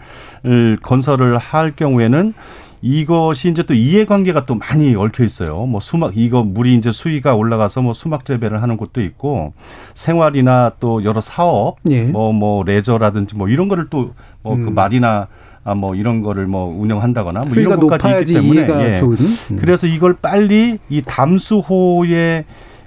건설을 0.82 1.38
할 1.38 1.76
경우에는 1.76 2.34
이것이 2.82 3.52
이제 3.52 3.62
또 3.62 3.76
이해관계가 3.76 4.48
또 4.48 4.56
많이 4.56 4.96
얽혀 4.96 5.24
있어요. 5.24 5.68
뭐 5.68 5.80
수막 5.80 6.18
이거 6.18 6.42
물이 6.42 6.76
이제 6.78 6.92
수위가 6.92 7.36
올라가서 7.36 7.84
뭐 7.84 7.94
수막 7.94 8.26
재배를 8.26 8.64
하는 8.64 8.76
곳도 8.76 9.04
있고 9.04 9.54
생활이나 9.94 10.72
또 10.80 11.04
여러 11.04 11.22
사업 11.22 11.78
뭐뭐 11.84 11.94
예. 11.94 12.12
뭐 12.12 12.64
레저라든지 12.64 13.36
뭐 13.36 13.48
이런 13.48 13.68
거를 13.68 13.86
또 13.92 14.14
뭐그 14.42 14.70
음. 14.70 14.74
말이나 14.74 15.28
아, 15.64 15.76
뭐 15.76 15.94
이런 15.94 16.22
거를 16.22 16.48
뭐 16.48 16.76
운영한다거나 16.80 17.42
뭐 17.42 17.50
이런 17.56 17.80
것까지 17.80 18.34
있기 18.34 18.34
때문에 18.34 18.94
예. 18.94 18.98
좋은. 18.98 19.18
음. 19.20 19.58
그래서 19.60 19.86
이걸 19.86 20.14
빨리 20.14 20.80
이 20.90 21.04
담수호의 21.04 22.46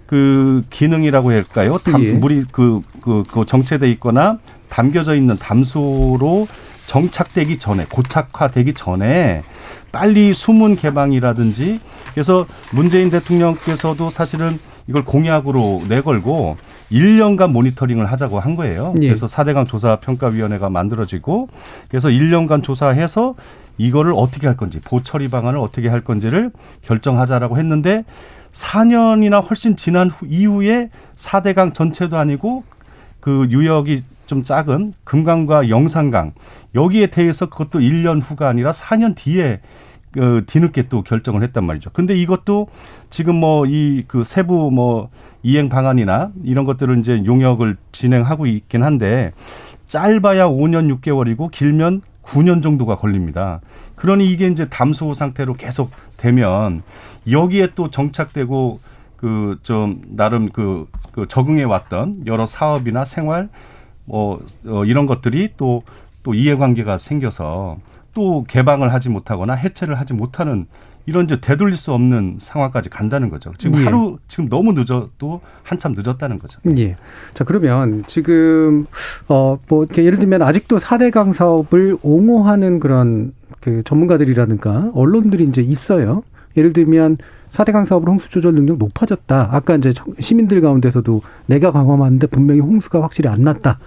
그 0.09 0.63
기능이라고 0.71 1.31
할까요? 1.31 1.77
담, 1.85 2.03
예. 2.03 2.13
물이 2.15 2.47
그, 2.51 2.81
그, 3.03 3.23
그 3.31 3.45
정체돼 3.45 3.91
있거나 3.93 4.39
담겨져 4.71 5.15
있는 5.15 5.39
담수로 5.39 6.49
정착되기 6.87 7.59
전에 7.59 7.85
고착화되기 7.91 8.73
전에 8.73 9.43
빨리 9.93 10.33
수문 10.33 10.77
개방이라든지 10.77 11.81
그래서 12.13 12.47
문재인 12.73 13.11
대통령께서도 13.11 14.09
사실은 14.09 14.59
이걸 14.87 15.05
공약으로 15.05 15.83
내걸고 15.91 16.57
1년간 16.91 17.51
모니터링을 17.53 18.07
하자고 18.07 18.41
한 18.41 18.57
거예요. 18.57 18.95
예. 19.03 19.09
그래서 19.09 19.27
4대강 19.27 19.67
조사 19.67 19.97
평가 19.97 20.29
위원회가 20.29 20.71
만들어지고 20.71 21.49
그래서 21.89 22.09
1년간 22.09 22.63
조사해서 22.63 23.35
이거를 23.77 24.15
어떻게 24.17 24.47
할 24.47 24.57
건지 24.57 24.81
보처리 24.83 25.29
방안을 25.29 25.59
어떻게 25.59 25.89
할 25.89 26.01
건지를 26.01 26.51
결정하자라고 26.81 27.59
했는데 27.59 28.05
4년이나 28.53 29.47
훨씬 29.49 29.77
지난 29.77 30.11
후, 30.11 30.27
이후에 30.29 30.91
4대강 31.17 31.75
전체도 31.75 32.17
아니고 32.17 32.65
그 33.21 33.47
유역이 33.51 34.05
좀 34.27 34.45
작은 34.45 34.93
금강과 35.05 35.69
영산강 35.69 36.33
여기에 36.75 37.09
대해서 37.09 37.47
그것도 37.47 37.81
1년 37.81 38.21
후가 38.23 38.49
아니라 38.49 38.73
4년 38.73 39.15
뒤에 39.17 39.61
그 40.13 40.45
뒤늦게 40.47 40.89
또 40.89 41.03
결정을 41.03 41.43
했단 41.43 41.65
말이죠. 41.65 41.91
근데 41.93 42.15
이것도 42.15 42.69
지금 43.11 43.37
뭐 43.37 43.67
이 43.67 44.05
그 44.09 44.25
세부 44.25 44.71
뭐 44.73 45.11
이행 45.43 45.69
방안이나 45.69 46.31
이런 46.45 46.65
것들을 46.65 46.99
이제 46.99 47.23
용역을 47.25 47.77
진행하고 47.93 48.47
있긴 48.47 48.83
한데 48.83 49.33
짧아야 49.89 50.49
5년 50.49 51.01
6개월이고 51.01 51.51
길면 51.51 52.03
9년 52.23 52.63
정도가 52.63 52.97
걸립니다. 52.97 53.61
그러니 53.97 54.31
이게 54.31 54.47
이제 54.49 54.67
담소 54.69 55.15
상태로 55.15 55.55
계속 55.55 55.91
되면 56.17 56.83
여기에 57.31 57.71
또 57.75 57.91
정착되고 57.91 58.81
그 59.17 59.59
좀 59.63 60.01
나름 60.09 60.49
그, 60.51 60.87
그 61.13 61.27
적응해 61.29 61.65
왔던 61.65 62.23
여러 62.27 62.47
사업이나 62.47 63.05
생활 63.05 63.49
뭐 64.05 64.41
어, 64.67 64.85
이런 64.85 65.07
것들이 65.07 65.51
또또 65.57 66.35
이해관계가 66.35 66.97
생겨서 66.97 67.79
또 68.15 68.45
개방을 68.49 68.93
하지 68.93 69.09
못하거나 69.09 69.53
해체를 69.55 69.99
하지 69.99 70.15
못하는 70.15 70.67
이런 71.05 71.25
이제 71.25 71.41
되돌릴 71.41 71.77
수 71.77 71.93
없는 71.93 72.37
상황까지 72.39 72.91
간다는 72.91 73.31
거죠. 73.31 73.53
지금 73.59 73.81
예. 73.81 73.85
하루 73.85 74.19
지금 74.29 74.49
너무 74.49 74.73
늦어도 74.73 75.41
한참 75.63 75.95
늦었다는 75.97 76.39
거죠. 76.39 76.61
예. 76.79 76.97
자 77.35 77.45
그러면 77.45 78.05
지금 78.07 78.87
어뭐 79.27 79.87
예를 79.97 80.19
들면 80.19 80.43
아직도 80.43 80.79
사대강 80.79 81.33
사업을 81.33 81.97
옹호하는 82.03 82.79
그런 82.79 83.33
그 83.61 83.83
전문가들이라든가 83.85 84.93
언론들이 84.95 85.45
이제 85.45 85.63
있어요. 85.63 86.23
예를 86.59 86.73
들면 86.73 87.19
사대강 87.53 87.87
사업으로 87.87 88.13
홍수 88.13 88.29
조절 88.29 88.55
능력 88.55 88.79
높아졌다. 88.79 89.49
아까 89.53 89.77
이제 89.77 89.93
시민들 90.21 90.61
가운데서도 90.61 91.23
내가 91.47 91.73
강화하는데 91.73 92.27
분명히 92.27 92.61
홍수가 92.61 93.03
확실히 93.03 93.31
안 93.31 93.43
났다. 93.43 93.79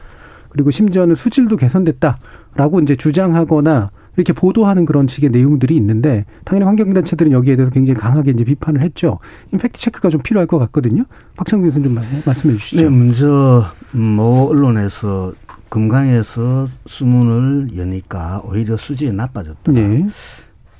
그리고 0.49 0.71
심지어는 0.71 1.15
수질도 1.15 1.57
개선됐다라고 1.57 2.79
이제 2.81 2.95
주장하거나 2.95 3.91
이렇게 4.17 4.33
보도하는 4.33 4.85
그런 4.85 5.07
식의 5.07 5.29
내용들이 5.29 5.75
있는데 5.77 6.25
당연히 6.43 6.65
환경단체들은 6.65 7.31
여기에 7.31 7.55
대해서 7.55 7.71
굉장히 7.71 7.97
강하게 7.97 8.31
이제 8.31 8.43
비판을 8.43 8.81
했죠. 8.81 9.19
팩트 9.51 9.79
체크가 9.79 10.09
좀 10.09 10.21
필요할 10.21 10.47
것 10.47 10.57
같거든요. 10.59 11.05
박창규 11.37 11.67
교수님 11.67 11.95
좀 11.95 12.03
말씀해 12.25 12.55
주시죠. 12.55 12.83
네, 12.83 12.89
먼저 12.89 13.65
뭐 13.91 14.49
언론에서 14.49 15.31
금강에서 15.69 16.67
수문을 16.85 17.77
여니까 17.77 18.41
오히려 18.43 18.75
수질이 18.75 19.13
나빠졌다. 19.13 19.71
네. 19.71 20.05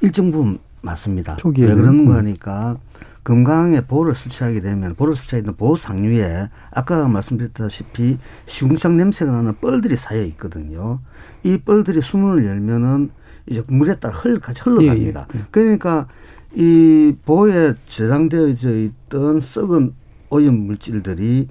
일정 0.01 0.31
부분 0.31 0.59
맞습니다. 0.81 1.35
초기에는. 1.37 1.75
왜 1.75 1.81
그러는가 1.81 2.15
하니까 2.17 2.77
금강에 3.23 3.81
보호를 3.81 4.15
설치하게 4.15 4.61
되면 4.61 4.95
보호를 4.95 5.15
설치하게 5.15 5.51
보호 5.51 5.75
상류에 5.75 6.49
아까 6.71 7.07
말씀드렸다시피 7.07 8.17
시궁창 8.47 8.97
냄새가 8.97 9.31
나는 9.31 9.55
뻘들이 9.59 9.95
쌓여 9.95 10.23
있거든요. 10.23 10.99
이 11.43 11.57
뻘들이 11.57 12.01
수문을 12.01 12.45
열면은 12.45 13.11
이제 13.45 13.63
물에 13.67 13.95
따라 13.99 14.15
흘 14.15 14.39
같이 14.39 14.61
흘러갑니다. 14.61 15.27
예, 15.33 15.39
예. 15.39 15.43
그러니까 15.51 16.07
이 16.53 17.15
보호에 17.25 17.75
저장되어 17.85 18.47
있던 18.47 19.39
썩은 19.39 19.93
오염 20.29 20.55
물질들이 20.55 21.47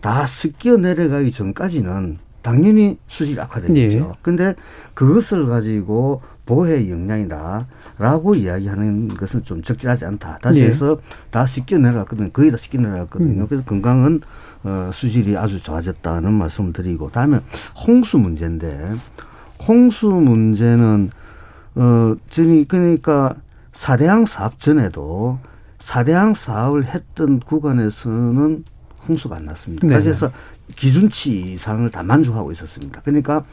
다 0.00 0.26
습겨 0.26 0.76
내려가기 0.76 1.32
전까지는 1.32 2.18
당연히 2.42 2.98
수질이 3.08 3.40
악화되겠죠. 3.40 3.96
예. 3.98 4.12
근데 4.20 4.54
그것을 4.92 5.46
가지고 5.46 6.20
보호의 6.46 6.90
역량이다라고 6.90 8.34
이야기하는 8.34 9.08
것은 9.08 9.44
좀 9.44 9.62
적절하지 9.62 10.04
않다. 10.04 10.38
다시 10.38 10.60
네. 10.60 10.68
해서 10.68 10.98
다 11.30 11.46
씻겨 11.46 11.78
내려갔거든요. 11.78 12.30
거의 12.32 12.50
다 12.50 12.56
씻겨 12.56 12.78
내려갔거든요. 12.78 13.42
음. 13.42 13.46
그래서 13.48 13.64
건강은 13.64 14.20
어, 14.64 14.90
수질이 14.92 15.36
아주 15.36 15.62
좋아졌다는 15.62 16.32
말씀을 16.32 16.72
드리고 16.72 17.10
다음에 17.10 17.40
홍수 17.86 18.18
문제인데 18.18 18.94
홍수 19.66 20.08
문제는 20.08 21.10
어, 21.76 22.14
저희 22.28 22.64
그러니까 22.66 23.34
사대항 23.72 24.26
사업 24.26 24.58
전에도 24.58 25.38
사대항 25.78 26.34
사업을 26.34 26.86
했던 26.86 27.40
구간에서는 27.40 28.64
홍수가 29.08 29.36
안 29.36 29.44
났습니다. 29.46 29.86
네. 29.86 30.00
그래서 30.00 30.30
기준치 30.76 31.52
이상을 31.52 31.90
다 31.90 32.02
만족하고 32.02 32.52
있었습니다. 32.52 33.02
그러니까 33.04 33.44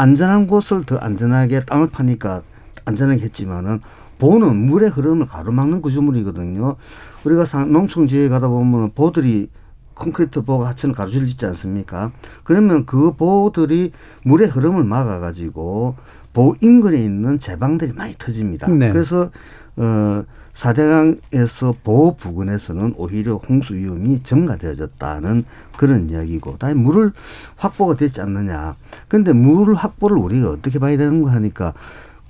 안전한 0.00 0.46
곳을 0.46 0.84
더 0.84 0.96
안전하게 0.96 1.66
땅을 1.66 1.90
파니까 1.90 2.40
안전하게 2.86 3.20
했지만은 3.20 3.80
보는 4.18 4.56
물의 4.56 4.88
흐름을 4.88 5.26
가로막는 5.26 5.82
구조물이거든요. 5.82 6.76
우리가 7.24 7.44
농촌 7.64 8.06
지역에 8.06 8.30
가다 8.30 8.48
보면 8.48 8.92
보들이 8.94 9.50
콘크리트 9.92 10.42
보가 10.42 10.68
하천을 10.70 10.94
가로질 10.94 11.26
짓지 11.26 11.44
않습니까? 11.44 12.12
그러면 12.44 12.86
그 12.86 13.12
보들이 13.12 13.92
물의 14.24 14.48
흐름을 14.48 14.84
막아가지고 14.84 15.96
보 16.32 16.54
인근에 16.62 16.96
있는 17.02 17.38
제방들이 17.38 17.92
많이 17.92 18.14
터집니다. 18.16 18.68
네. 18.68 18.90
그래서 18.90 19.30
어 19.76 20.24
사대강에서 20.60 21.76
보호 21.82 22.16
부근에서는 22.16 22.92
오히려 22.98 23.36
홍수 23.36 23.72
위험이 23.74 24.22
증가되어졌다는 24.22 25.46
그런 25.78 26.10
이야기고, 26.10 26.58
다음에 26.58 26.74
물을 26.74 27.12
확보가 27.56 27.94
됐지 27.94 28.20
않느냐. 28.20 28.76
근데 29.08 29.32
물 29.32 29.72
확보를 29.72 30.18
우리가 30.18 30.50
어떻게 30.50 30.78
봐야 30.78 30.98
되는가 30.98 31.32
하니까 31.32 31.72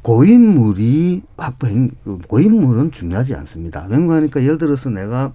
고인물이 0.03 1.23
확보, 1.37 1.67
고인물은 2.29 2.93
중요하지 2.93 3.35
않습니다. 3.35 3.89
왜냐 3.91 4.15
하니까 4.15 4.45
예를 4.45 4.59
들어서 4.59 4.91
내가 4.91 5.33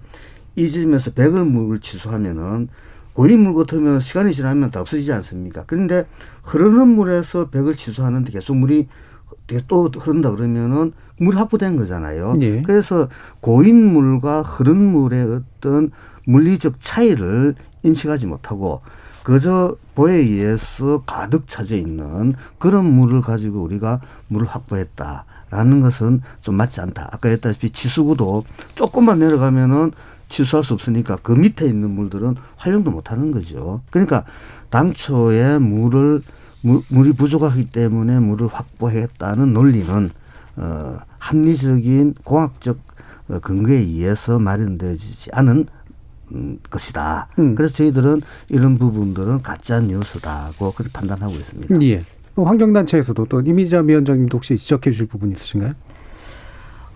이 0.54 0.70
지점에서 0.70 1.10
백을 1.10 1.44
물을 1.44 1.80
취소하면은 1.80 2.68
고인물 3.12 3.54
같으면 3.56 4.00
시간이 4.00 4.32
지나면 4.32 4.70
다 4.70 4.80
없어지지 4.80 5.12
않습니까? 5.12 5.64
그런데 5.66 6.06
흐르는 6.44 6.88
물에서 6.88 7.50
백을 7.50 7.74
취소하는데 7.74 8.32
계속 8.32 8.56
물이 8.56 8.88
또 9.68 9.90
흐른다 9.94 10.30
그러면은 10.30 10.92
물 11.18 11.36
확보된 11.36 11.76
거잖아요. 11.76 12.34
예. 12.40 12.62
그래서 12.62 13.08
고인 13.40 13.92
물과 13.92 14.42
흐른 14.42 14.76
물의 14.76 15.42
어떤 15.58 15.90
물리적 16.26 16.80
차이를 16.80 17.54
인식하지 17.82 18.26
못하고 18.26 18.80
그저 19.22 19.76
보에 19.94 20.14
의해서 20.14 21.02
가득 21.06 21.48
차져 21.48 21.76
있는 21.76 22.34
그런 22.58 22.84
물을 22.84 23.20
가지고 23.20 23.62
우리가 23.62 24.00
물을 24.28 24.46
확보했다라는 24.46 25.80
것은 25.80 26.22
좀 26.42 26.54
맞지 26.54 26.80
않다. 26.80 27.08
아까 27.12 27.28
했다시피 27.30 27.70
지수구도 27.70 28.44
조금만 28.74 29.18
내려가면은 29.18 29.92
취소할 30.28 30.64
수 30.64 30.74
없으니까 30.74 31.16
그 31.22 31.32
밑에 31.32 31.66
있는 31.66 31.90
물들은 31.90 32.36
활용도 32.56 32.90
못 32.90 33.10
하는 33.10 33.32
거죠. 33.32 33.80
그러니까 33.90 34.24
당초에 34.70 35.58
물을 35.58 36.20
물이 36.62 37.12
부족하기 37.12 37.70
때문에 37.70 38.18
물을 38.18 38.48
확보했다는 38.48 39.52
논리는 39.52 40.10
어 40.56 40.98
합리적인 41.18 42.14
공학적 42.24 42.78
어, 43.28 43.38
근거에 43.40 43.76
의해서 43.76 44.38
마련되지 44.38 45.30
않은 45.32 45.66
음, 46.32 46.58
것이다. 46.70 47.28
음. 47.38 47.54
그래서 47.54 47.74
저희들은 47.76 48.22
이런 48.48 48.78
부분들은 48.78 49.42
가짜 49.42 49.80
뉴스다고 49.80 50.72
그렇게 50.72 50.92
판단하고 50.92 51.34
있습니다. 51.34 51.82
예. 51.82 52.02
환경단체에서도 52.36 53.26
또 53.26 53.40
이미자 53.40 53.80
위원장님도 53.80 54.36
혹시 54.36 54.56
지적해 54.58 54.90
주실 54.90 55.06
부분 55.06 55.32
있으신가요? 55.32 55.74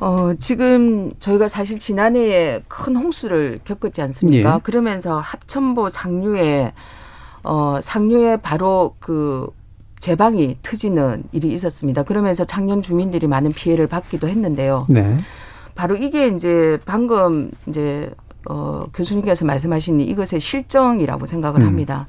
어, 0.01 0.33
지금 0.38 1.12
저희가 1.18 1.49
사실 1.49 1.79
지난해에 1.79 2.62
큰 2.68 2.96
홍수를 2.96 3.61
겪었지 3.64 4.03
않습니까? 4.03 4.55
예. 4.57 4.61
그러면서 4.62 5.20
합천보 5.20 5.88
상류에, 5.90 6.73
어, 7.44 7.81
상류에 7.83 8.38
바로 8.38 8.96
그 8.99 9.51
제방이 10.01 10.57
터지는 10.63 11.25
일이 11.33 11.53
있었습니다. 11.53 12.03
그러면서 12.03 12.45
작년 12.45 12.83
주민들이 12.83 13.27
많은 13.27 13.53
피해를 13.53 13.87
받기도 13.87 14.29
했는데요. 14.29 14.87
네. 14.89 15.19
바로 15.75 15.97
이게 15.97 16.29
이제 16.29 16.79
방금 16.85 17.51
이제 17.67 18.11
어, 18.49 18.87
교수님께서 18.95 19.45
말씀하신 19.45 20.01
이것의 20.01 20.41
실정이라고 20.41 21.27
생각을 21.27 21.61
음. 21.61 21.67
합니다. 21.67 22.07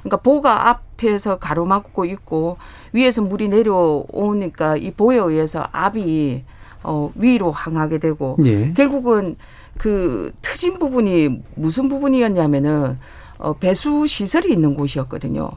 그러니까 0.00 0.16
보가 0.18 0.68
앞에서 0.68 1.38
가로막고 1.38 2.04
있고 2.04 2.56
위에서 2.92 3.22
물이 3.22 3.48
내려오니까 3.48 4.76
이 4.76 4.90
보에 4.90 5.16
의해서 5.16 5.66
압이 5.72 6.44
어, 6.84 7.12
위로 7.14 7.50
항하게 7.50 7.98
되고 7.98 8.36
예. 8.44 8.72
결국은 8.72 9.36
그 9.78 10.32
트진 10.42 10.78
부분이 10.78 11.42
무슨 11.54 11.88
부분이었냐면은 11.88 12.96
어, 13.38 13.54
배수 13.54 14.06
시설이 14.06 14.52
있는 14.52 14.74
곳이었거든요. 14.74 15.50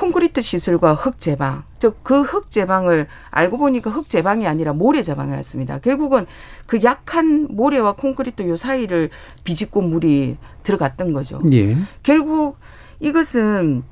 콘크리트 0.00 0.42
시설과 0.42 0.92
흙 0.94 1.18
제방. 1.20 1.64
즉 1.78 2.02
그 2.02 2.22
흙 2.22 2.50
제방을 2.50 3.06
알고 3.30 3.56
보니까 3.56 3.90
흙 3.90 4.10
제방이 4.10 4.46
아니라 4.46 4.72
모래 4.74 5.02
제방이었습니다. 5.02 5.78
결국은 5.78 6.26
그 6.66 6.80
약한 6.84 7.48
모래와 7.50 7.92
콘크리트 7.92 8.46
요 8.46 8.56
사이를 8.56 9.08
비집고 9.44 9.80
물이 9.80 10.36
들어갔던 10.62 11.12
거죠. 11.14 11.40
예. 11.52 11.76
결국 12.02 12.58
이것은 13.00 13.84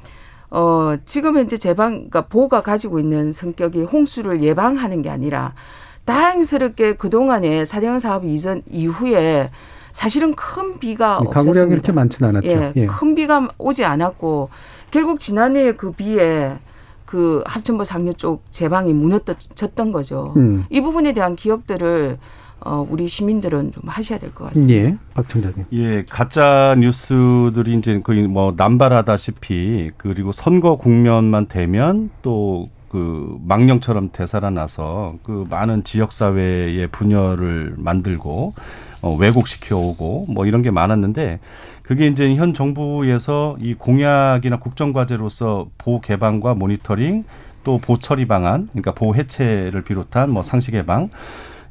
어 0.50 0.96
지금 1.06 1.36
현재 1.38 1.56
제방 1.56 1.92
그러니까 1.92 2.22
보가 2.26 2.60
가지고 2.60 3.00
있는 3.00 3.32
성격이 3.32 3.82
홍수를 3.84 4.42
예방하는 4.42 5.00
게 5.02 5.08
아니라 5.10 5.54
다행스럽게 6.04 6.94
그 6.94 7.08
동안에 7.08 7.64
사대강 7.64 7.98
사업 7.98 8.24
이전 8.26 8.62
이후에 8.70 9.48
사실은 9.92 10.34
큰 10.34 10.78
비가 10.78 11.18
네, 11.22 11.30
강우량이 11.30 11.72
이렇게 11.72 11.92
많지는 11.92 12.28
않았죠. 12.28 12.48
예, 12.48 12.72
예. 12.76 12.86
큰 12.86 13.14
비가 13.14 13.48
오지 13.56 13.84
않았고 13.84 14.50
결국 14.94 15.18
지난해 15.18 15.72
그 15.72 15.90
비에 15.90 16.57
그 17.04 17.42
합천보 17.46 17.83
상류 17.83 18.14
쪽 18.14 18.44
제방이 18.52 18.92
무너졌던 18.92 19.90
거죠. 19.90 20.33
음. 20.37 20.66
이 20.70 20.80
부분에 20.80 21.12
대한 21.12 21.35
기억들을 21.35 22.16
어, 22.61 22.87
우리 22.88 23.09
시민들은 23.09 23.72
좀 23.72 23.83
하셔야 23.87 24.20
될 24.20 24.30
것 24.30 24.44
같습니다. 24.50 24.72
예, 24.72 24.96
박 25.12 25.28
총장님. 25.28 25.64
예, 25.72 26.04
가짜 26.09 26.76
뉴스들이 26.78 27.74
이제 27.74 28.00
거의 28.04 28.28
뭐 28.28 28.54
남발하다시피 28.57 29.90
그리고 29.96 30.30
선거 30.30 30.76
국면만 30.76 31.48
되면 31.48 32.11
또 32.22 32.68
그 32.94 33.37
망령처럼 33.44 34.11
되살아나서 34.12 35.16
그 35.24 35.44
많은 35.50 35.83
지역 35.83 36.12
사회의 36.12 36.87
분열을 36.87 37.74
만들고 37.76 38.54
어, 39.02 39.16
왜곡시켜 39.16 39.76
오고 39.76 40.26
뭐 40.28 40.46
이런 40.46 40.62
게 40.62 40.70
많았는데 40.70 41.40
그게 41.84 42.06
이제 42.06 42.34
현 42.34 42.54
정부에서 42.54 43.56
이 43.60 43.74
공약이나 43.74 44.58
국정 44.58 44.92
과제로서 44.92 45.68
보 45.78 46.00
개방과 46.00 46.54
모니터링 46.54 47.24
또 47.62 47.78
보처리 47.78 48.26
방안, 48.26 48.66
그러니까 48.68 48.92
보 48.92 49.14
해체를 49.14 49.82
비롯한 49.82 50.30
뭐 50.30 50.42
상시 50.42 50.70
개방 50.70 51.10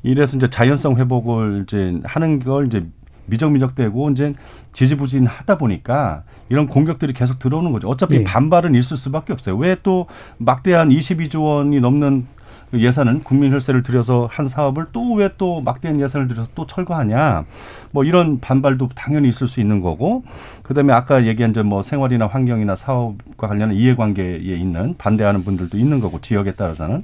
이래서 0.03 0.37
이제 0.37 0.49
자연성 0.49 0.97
회복을 0.97 1.63
이제 1.63 1.99
하는 2.03 2.39
걸 2.39 2.67
이제 2.67 2.85
미적미적되고 3.25 4.11
이제 4.11 4.33
지지부진하다 4.73 5.57
보니까 5.57 6.23
이런 6.49 6.67
공격들이 6.67 7.13
계속 7.13 7.39
들어오는 7.39 7.71
거죠. 7.71 7.87
어차피 7.87 8.19
네. 8.19 8.23
반발은 8.23 8.75
있을 8.75 8.97
수밖에 8.97 9.33
없어요. 9.33 9.55
왜 9.57 9.75
또 9.81 10.07
막대한 10.37 10.89
22조 10.89 11.43
원이 11.43 11.79
넘는 11.79 12.27
그 12.32 12.32
예산은 12.73 13.21
국민 13.23 13.53
혈세를 13.53 13.83
들여서 13.83 14.27
한 14.31 14.47
사업을 14.47 14.87
또왜또 14.91 15.61
막대한 15.61 15.99
예산을 15.99 16.27
들여서 16.27 16.49
또 16.55 16.65
철거하냐. 16.65 17.45
뭐 17.91 18.03
이런 18.03 18.39
반발도 18.39 18.89
당연히 18.95 19.29
있을 19.29 19.47
수 19.47 19.59
있는 19.59 19.81
거고 19.81 20.23
그다음에 20.63 20.93
아까 20.93 21.25
얘기한 21.25 21.53
뭐 21.65 21.83
생활이나 21.83 22.27
환경이나 22.27 22.75
사업과 22.75 23.47
관련한 23.47 23.75
이해관계에 23.75 24.37
있는 24.37 24.95
반대하는 24.97 25.43
분들도 25.43 25.77
있는 25.77 25.99
거고 25.99 26.19
지역에 26.21 26.53
따라서는 26.53 27.03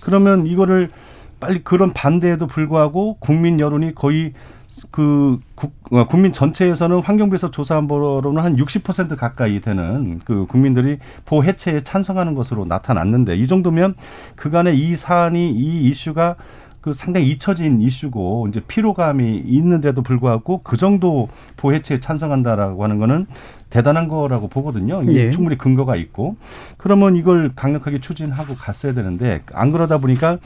그러면 0.00 0.46
이거를 0.46 0.90
빨리 1.40 1.62
그런 1.62 1.92
반대에도 1.92 2.46
불구하고 2.46 3.16
국민 3.20 3.60
여론이 3.60 3.94
거의 3.94 4.32
그 4.90 5.38
국, 5.54 5.72
어, 5.90 6.06
국민 6.06 6.32
전체에서는 6.32 7.00
환경부에서 7.00 7.50
조사한 7.50 7.88
바로는 7.88 8.42
한 8.42 8.56
60% 8.56 9.16
가까이 9.16 9.60
되는 9.60 10.20
그 10.24 10.46
국민들이 10.46 10.98
보 11.24 11.44
해체에 11.44 11.80
찬성하는 11.80 12.34
것으로 12.34 12.64
나타났는데 12.64 13.36
이 13.36 13.46
정도면 13.46 13.94
그간에 14.36 14.74
이 14.74 14.96
사안이 14.96 15.50
이 15.52 15.88
이슈가 15.88 16.36
그 16.80 16.92
상당히 16.92 17.28
잊혀진 17.28 17.80
이슈고 17.80 18.46
이제 18.48 18.60
피로감이 18.66 19.42
있는데도 19.46 20.02
불구하고 20.02 20.62
그 20.62 20.76
정도 20.76 21.28
보해체에 21.56 21.98
찬성한다라고 21.98 22.82
하는 22.84 22.98
거는 22.98 23.26
대단한 23.68 24.08
거라고 24.08 24.48
보거든요. 24.48 25.02
네. 25.02 25.30
충분히 25.30 25.58
근거가 25.58 25.96
있고 25.96 26.36
그러면 26.76 27.16
이걸 27.16 27.50
강력하게 27.54 28.00
추진하고 28.00 28.54
갔어야 28.54 28.94
되는데 28.94 29.42
안 29.52 29.72
그러다 29.72 29.98
보니까 29.98 30.38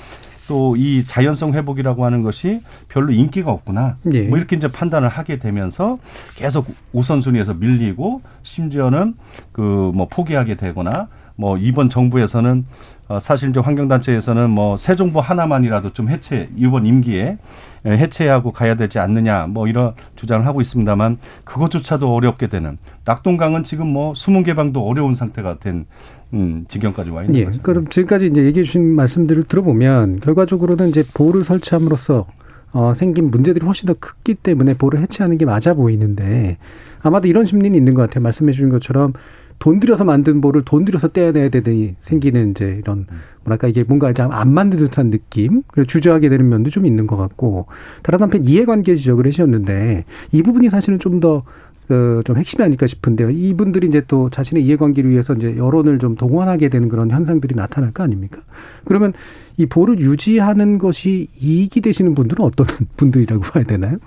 또 0.53 0.75
이 0.77 1.05
자연성 1.07 1.55
회복이라고 1.55 2.05
하는 2.05 2.23
것이 2.23 2.61
별로 2.89 3.11
인기가 3.13 3.51
없구나. 3.51 3.97
예. 4.13 4.23
뭐 4.29 4.37
이렇게 4.37 4.55
이제 4.55 4.69
판단을 4.69 5.09
하게 5.09 5.39
되면서 5.39 5.99
계속 6.37 6.67
우선순위에서 6.93 7.55
밀리고 7.55 8.21
심지어는 8.43 9.15
그 9.53 9.63
뭐 9.95 10.07
포기하게 10.11 10.57
되거나 10.57 11.09
뭐 11.37 11.57
이번 11.57 11.89
정부에서는 11.89 12.67
어 13.09 13.19
사실 13.19 13.49
이제 13.51 13.61
환경단체에서는 13.61 14.51
뭐 14.51 14.77
새 14.77 14.95
정부 14.95 15.21
하나만이라도 15.21 15.95
좀 15.95 16.09
해체 16.11 16.51
이번 16.57 16.85
임기에 16.87 17.39
해체하고 17.87 18.53
가야 18.53 18.75
되지 18.77 18.99
않느냐 18.99 19.47
뭐 19.49 19.67
이런 19.67 19.95
주장을 20.17 20.47
하고 20.47 20.61
있습니다만 20.61 21.19
그것조차도 21.45 22.15
어렵게 22.15 22.47
되는 22.49 22.79
낙동강은 23.05 23.65
지금 23.65 23.87
뭐 23.89 24.15
수문 24.15 24.45
개방도 24.45 24.87
어려운 24.87 25.15
상태가 25.15 25.59
된 25.59 25.87
음, 26.35 26.65
지경까지 26.69 27.11
와 27.11 27.23
있는 27.23 27.39
예, 27.39 27.45
거죠. 27.45 27.61
그럼 27.63 27.87
지금까지 27.89 28.27
이제 28.27 28.45
얘기해 28.45 28.65
주신 28.65 28.95
말씀들을 28.95 29.45
들어보면 29.45 30.21
결과적으로는 30.21 30.89
이제 30.89 31.05
보를 31.15 31.45
설치함으로써 31.45 32.27
어, 32.73 32.95
생긴 32.95 33.31
문제들이 33.31 33.65
훨씬 33.67 33.87
더 33.87 33.95
크기 33.99 34.35
때문에 34.35 34.75
보를 34.75 35.01
해체하는 35.01 35.37
게 35.37 35.45
맞아 35.45 35.75
보이는데 35.75 36.57
아마도 37.03 37.29
이런 37.29 37.45
심리는 37.45 37.77
있는 37.77 37.95
것 37.95 38.03
같아요. 38.03 38.23
말씀해 38.23 38.53
주신 38.53 38.71
것처럼 38.71 39.13
돈 39.59 39.79
들여서 39.79 40.05
만든 40.05 40.41
볼을 40.41 40.63
돈 40.65 40.85
들여서 40.85 41.09
떼어내야 41.09 41.51
되더니 41.51 41.95
생기는 42.01 42.51
이제 42.51 42.81
이런 42.83 43.07
뭐랄까 43.45 43.69
이게 43.69 43.85
뭔가 43.85 44.11
이제 44.11 44.23
안 44.23 44.53
만든 44.53 44.79
듯한 44.79 45.11
느낌 45.11 45.63
그리고 45.69 45.87
주저하게 45.87 46.31
되는 46.31 46.49
면도 46.49 46.71
좀 46.71 46.87
있는 46.87 47.07
것 47.07 47.17
같고 47.17 47.67
다른 48.03 48.21
한편 48.23 48.45
이해관계 48.45 48.97
지적을 48.97 49.27
하셨는데 49.27 50.05
이 50.33 50.43
부분이 50.43 50.69
사실은 50.71 50.99
좀 50.99 51.21
더 51.21 51.45
그좀 51.89 52.37
핵심이 52.37 52.65
아닐까 52.65 52.87
싶은데요. 52.87 53.31
이분들이 53.31 53.89
이제 53.89 54.03
또 54.07 54.31
자신의 54.31 54.65
이해관계를 54.65 55.11
위해서 55.11 55.35
이제 55.35 55.57
여론을 55.57 55.99
좀 55.99 56.15
동원하게 56.15 56.69
되는 56.69 56.89
그런 56.89 57.11
현상들이 57.11 57.55
나타날 57.55 57.93
거 57.93 58.03
아닙니까? 58.03 58.41
그러면 58.85 59.13
이 59.57 59.67
보를 59.67 59.99
유지하는 59.99 60.79
것이 60.79 61.29
이익이 61.39 61.81
되시는 61.81 62.15
분들은 62.15 62.45
어떤 62.45 62.67
분들이라고 62.97 63.43
봐야 63.43 63.65
되나요? 63.65 63.99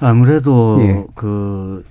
아무래도 0.00 0.78
예. 0.80 1.04
그 1.14 1.84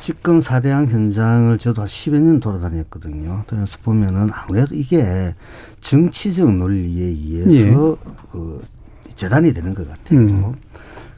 집권 0.00 0.40
사대항 0.40 0.86
현장을 0.86 1.58
저도 1.58 1.82
한 1.82 1.88
10여 1.88 2.20
년 2.20 2.40
돌아다녔거든요. 2.40 3.44
그래서 3.46 3.76
보면은 3.82 4.30
아무래도 4.32 4.74
이게 4.74 5.34
정치적 5.80 6.52
논리에 6.52 7.04
의해서 7.04 7.50
예. 7.52 8.12
그 8.32 8.62
재단이 9.14 9.52
되는 9.52 9.74
것 9.74 9.86
같아요. 9.86 10.20
음. 10.20 10.54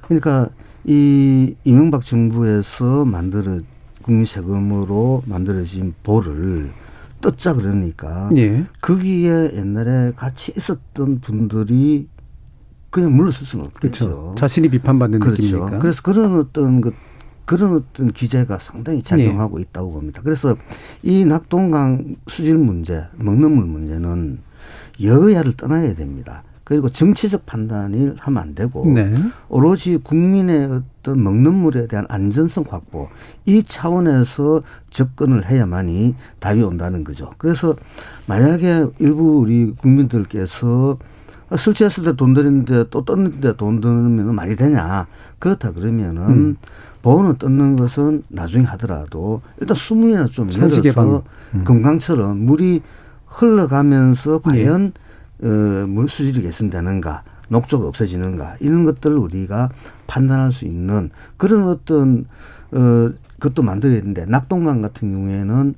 그러니까 0.03 0.49
이 0.85 1.55
이명박 1.65 2.05
정부에서 2.05 3.05
만들어 3.05 3.61
국민 4.03 4.25
세금으로 4.25 5.23
만들어진 5.27 5.95
보를 6.03 6.73
떴자 7.21 7.55
그러니까 7.55 8.31
예. 8.37 8.65
거기에 8.81 9.53
옛날에 9.55 10.13
같이 10.17 10.53
있었던 10.57 11.21
분들이 11.21 12.09
그냥 12.91 13.17
물러설 13.17 13.45
수는 13.45 13.67
없겠죠. 13.67 14.07
그렇죠. 14.07 14.35
자신이 14.37 14.69
비판받는 14.69 15.21
그렇죠. 15.21 15.43
느낌이니까. 15.43 15.79
그래서 15.79 16.03
그런 16.03 16.39
어떤 16.39 16.81
그 16.81 16.93
그런 17.45 17.77
어떤 17.77 18.13
기제가 18.13 18.59
상당히 18.59 19.03
작용하고 19.03 19.59
네. 19.59 19.63
있다고 19.63 19.93
봅니다. 19.93 20.21
그래서 20.23 20.57
이 21.03 21.25
낙동강 21.25 22.17
수질 22.29 22.57
문제, 22.57 23.05
먹는 23.17 23.51
물 23.53 23.67
문제는 23.67 24.41
여야를 25.03 25.55
떠나야 25.55 25.95
됩니다. 25.95 26.45
그리고 26.73 26.89
정치적 26.89 27.45
판단을 27.45 28.17
하면 28.19 28.43
안 28.43 28.55
되고 28.55 28.87
네. 28.87 29.15
오로지 29.51 29.99
국민의 29.99 30.83
어떤 31.01 31.23
먹는 31.23 31.53
물에 31.53 31.87
대한 31.87 32.07
안전성 32.09 32.65
확보 32.67 33.09
이 33.45 33.63
차원에서 33.63 34.63
접근을 34.89 35.45
해야만이 35.45 36.15
답이 36.41 36.63
온다는 36.63 37.05
거죠. 37.05 37.31
그래서 37.37 37.77
만약에 38.27 38.87
일부 39.01 39.41
우리 39.41 39.75
국민들께서 39.77 40.97
술 41.59 41.75
취했을 41.75 42.05
때 42.05 42.13
돈 42.15 42.33
드는데 42.33 42.85
또 42.89 43.05
떴는데 43.05 43.57
돈 43.57 43.83
드는 43.83 44.35
말이 44.35 44.57
되냐 44.57 45.07
그렇다 45.41 45.73
그러면은 45.73 46.23
음. 46.23 46.57
보호는 47.03 47.37
뜯는 47.37 47.77
것은 47.77 48.23
나중에 48.29 48.65
하더라도 48.65 49.43
일단 49.61 49.77
수문이나 49.77 50.25
좀 50.29 50.49
열어서 50.51 51.23
음. 51.53 51.65
금강처럼 51.65 52.39
물이 52.39 52.81
흘러가면서 53.27 54.39
과연 54.39 54.93
예. 54.97 55.03
어, 55.43 55.87
물 55.87 56.09
수질이 56.09 56.43
개선되는가, 56.43 57.25
녹조가 57.49 57.87
없어지는가 57.87 58.57
이런 58.61 58.85
것들을 58.85 59.17
우리가 59.17 59.71
판단할 60.07 60.53
수 60.53 60.65
있는 60.65 61.11
그런 61.37 61.69
어떤 61.69 62.25
어 62.73 63.11
그것도 63.39 63.63
만들어야 63.63 63.99
되는데 63.99 64.25
낙동강 64.27 64.81
같은 64.81 65.11
경우에는 65.11 65.75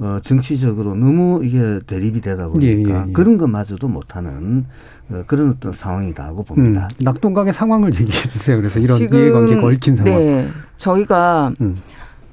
어 0.00 0.18
정치적으로 0.20 0.94
너무 0.94 1.40
이게 1.44 1.80
대립이 1.86 2.20
되다 2.20 2.48
보니까 2.48 2.90
예, 2.90 3.04
예, 3.04 3.04
예. 3.08 3.12
그런 3.12 3.38
것마저도 3.38 3.88
못하는 3.88 4.66
어, 5.10 5.22
그런 5.26 5.50
어떤 5.50 5.72
상황이다고 5.72 6.42
봅니다. 6.42 6.88
음, 7.00 7.04
낙동강의 7.04 7.52
상황을 7.52 7.94
얘기해 7.98 8.28
주세요. 8.30 8.56
그래서 8.58 8.78
이런 8.78 8.98
이해관계가 9.00 9.66
얽힌 9.66 9.96
상황. 9.96 10.14
네, 10.14 10.48
저희가 10.76 11.52
음. 11.60 11.76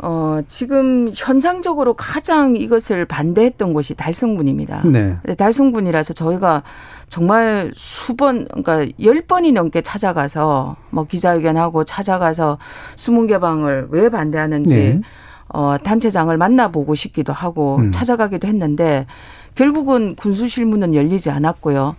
어, 0.03 0.41
지금 0.47 1.11
현상적으로 1.15 1.93
가장 1.93 2.55
이것을 2.55 3.05
반대했던 3.05 3.71
곳이 3.71 3.93
달성군입니다. 3.93 4.81
네. 4.87 5.15
달성군이라서 5.37 6.13
저희가 6.13 6.63
정말 7.07 7.71
수번, 7.75 8.47
그러니까 8.47 8.87
열 9.03 9.21
번이 9.21 9.51
넘게 9.51 9.81
찾아가서 9.81 10.75
뭐 10.89 11.05
기자회견하고 11.05 11.83
찾아가서 11.83 12.57
수문 12.95 13.27
개방을 13.27 13.89
왜 13.91 14.09
반대하는지 14.09 14.73
네. 14.73 15.01
어, 15.49 15.75
단체장을 15.83 16.35
만나보고 16.35 16.95
싶기도 16.95 17.31
하고 17.31 17.77
음. 17.77 17.91
찾아가기도 17.91 18.47
했는데 18.47 19.05
결국은 19.53 20.15
군수실문은 20.15 20.95
열리지 20.95 21.29
않았고요. 21.29 21.95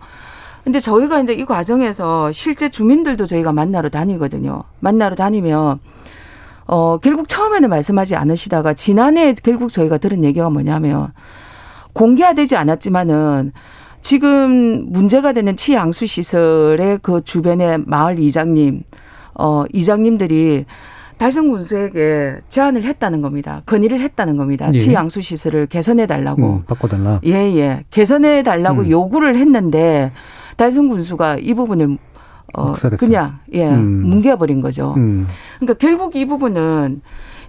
근데 0.65 0.81
저희가 0.81 1.21
이제 1.21 1.35
이 1.35 1.45
과정에서 1.45 2.33
실제 2.33 2.69
주민들도 2.69 3.27
저희가 3.27 3.53
만나러 3.53 3.91
다니거든요. 3.91 4.65
만나러 4.81 5.15
다니면 5.15 5.79
어, 6.67 6.99
결국 6.99 7.29
처음에는 7.29 7.69
말씀하지 7.69 8.17
않으시다가 8.17 8.75
지난해 8.75 9.35
결국 9.35 9.71
저희가 9.71 9.99
들은 9.99 10.25
얘기가 10.25 10.49
뭐냐면 10.51 11.13
공개화되지 11.93 12.57
않았지만은 12.57 13.53
지금 14.01 14.91
문제가 14.91 15.33
되는 15.33 15.57
치양수 15.57 16.07
시설의 16.07 16.99
그 17.03 17.23
주변의 17.25 17.85
마을 17.87 18.19
이장님, 18.19 18.83
어, 19.35 19.65
이장님들이 19.73 20.65
달성 21.19 21.51
군수에게 21.51 22.39
제안을 22.49 22.83
했다는 22.83 23.23
겁니다. 23.23 23.63
건의를 23.67 24.01
했다는 24.01 24.37
겁니다. 24.37 24.69
예. 24.75 24.79
치양수 24.79 25.21
시설을 25.21 25.67
개선해 25.67 26.07
달라고. 26.07 26.43
음, 26.43 26.63
바꿔달라. 26.67 27.21
예, 27.25 27.33
예. 27.33 27.85
개선해 27.91 28.43
달라고 28.43 28.83
음. 28.83 28.91
요구를 28.91 29.37
했는데 29.37 30.11
달성 30.57 30.89
군수가 30.89 31.37
이 31.39 31.55
부분을 31.55 31.97
어, 32.55 32.73
그냥 32.99 33.39
예 33.53 33.69
음. 33.69 34.03
뭉개버린 34.03 34.61
거죠. 34.61 34.95
음. 34.97 35.27
그러니까 35.59 35.75
결국 35.75 36.17
이 36.17 36.25
부분은 36.27 37.01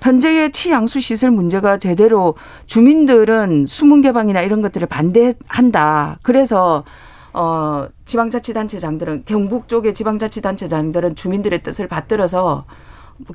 현재의 0.01 0.51
치양수 0.51 0.99
시설 0.99 1.31
문제가 1.31 1.77
제대로 1.77 2.35
주민들은 2.65 3.65
수문 3.65 4.01
개방이나 4.01 4.41
이런 4.41 4.61
것들을 4.61 4.87
반대한다. 4.87 6.17
그래서 6.21 6.83
어 7.33 7.87
지방자치단체장들은 8.05 9.23
경북 9.25 9.67
쪽의 9.67 9.93
지방자치단체장들은 9.93 11.15
주민들의 11.15 11.63
뜻을 11.63 11.87
받들어서 11.87 12.65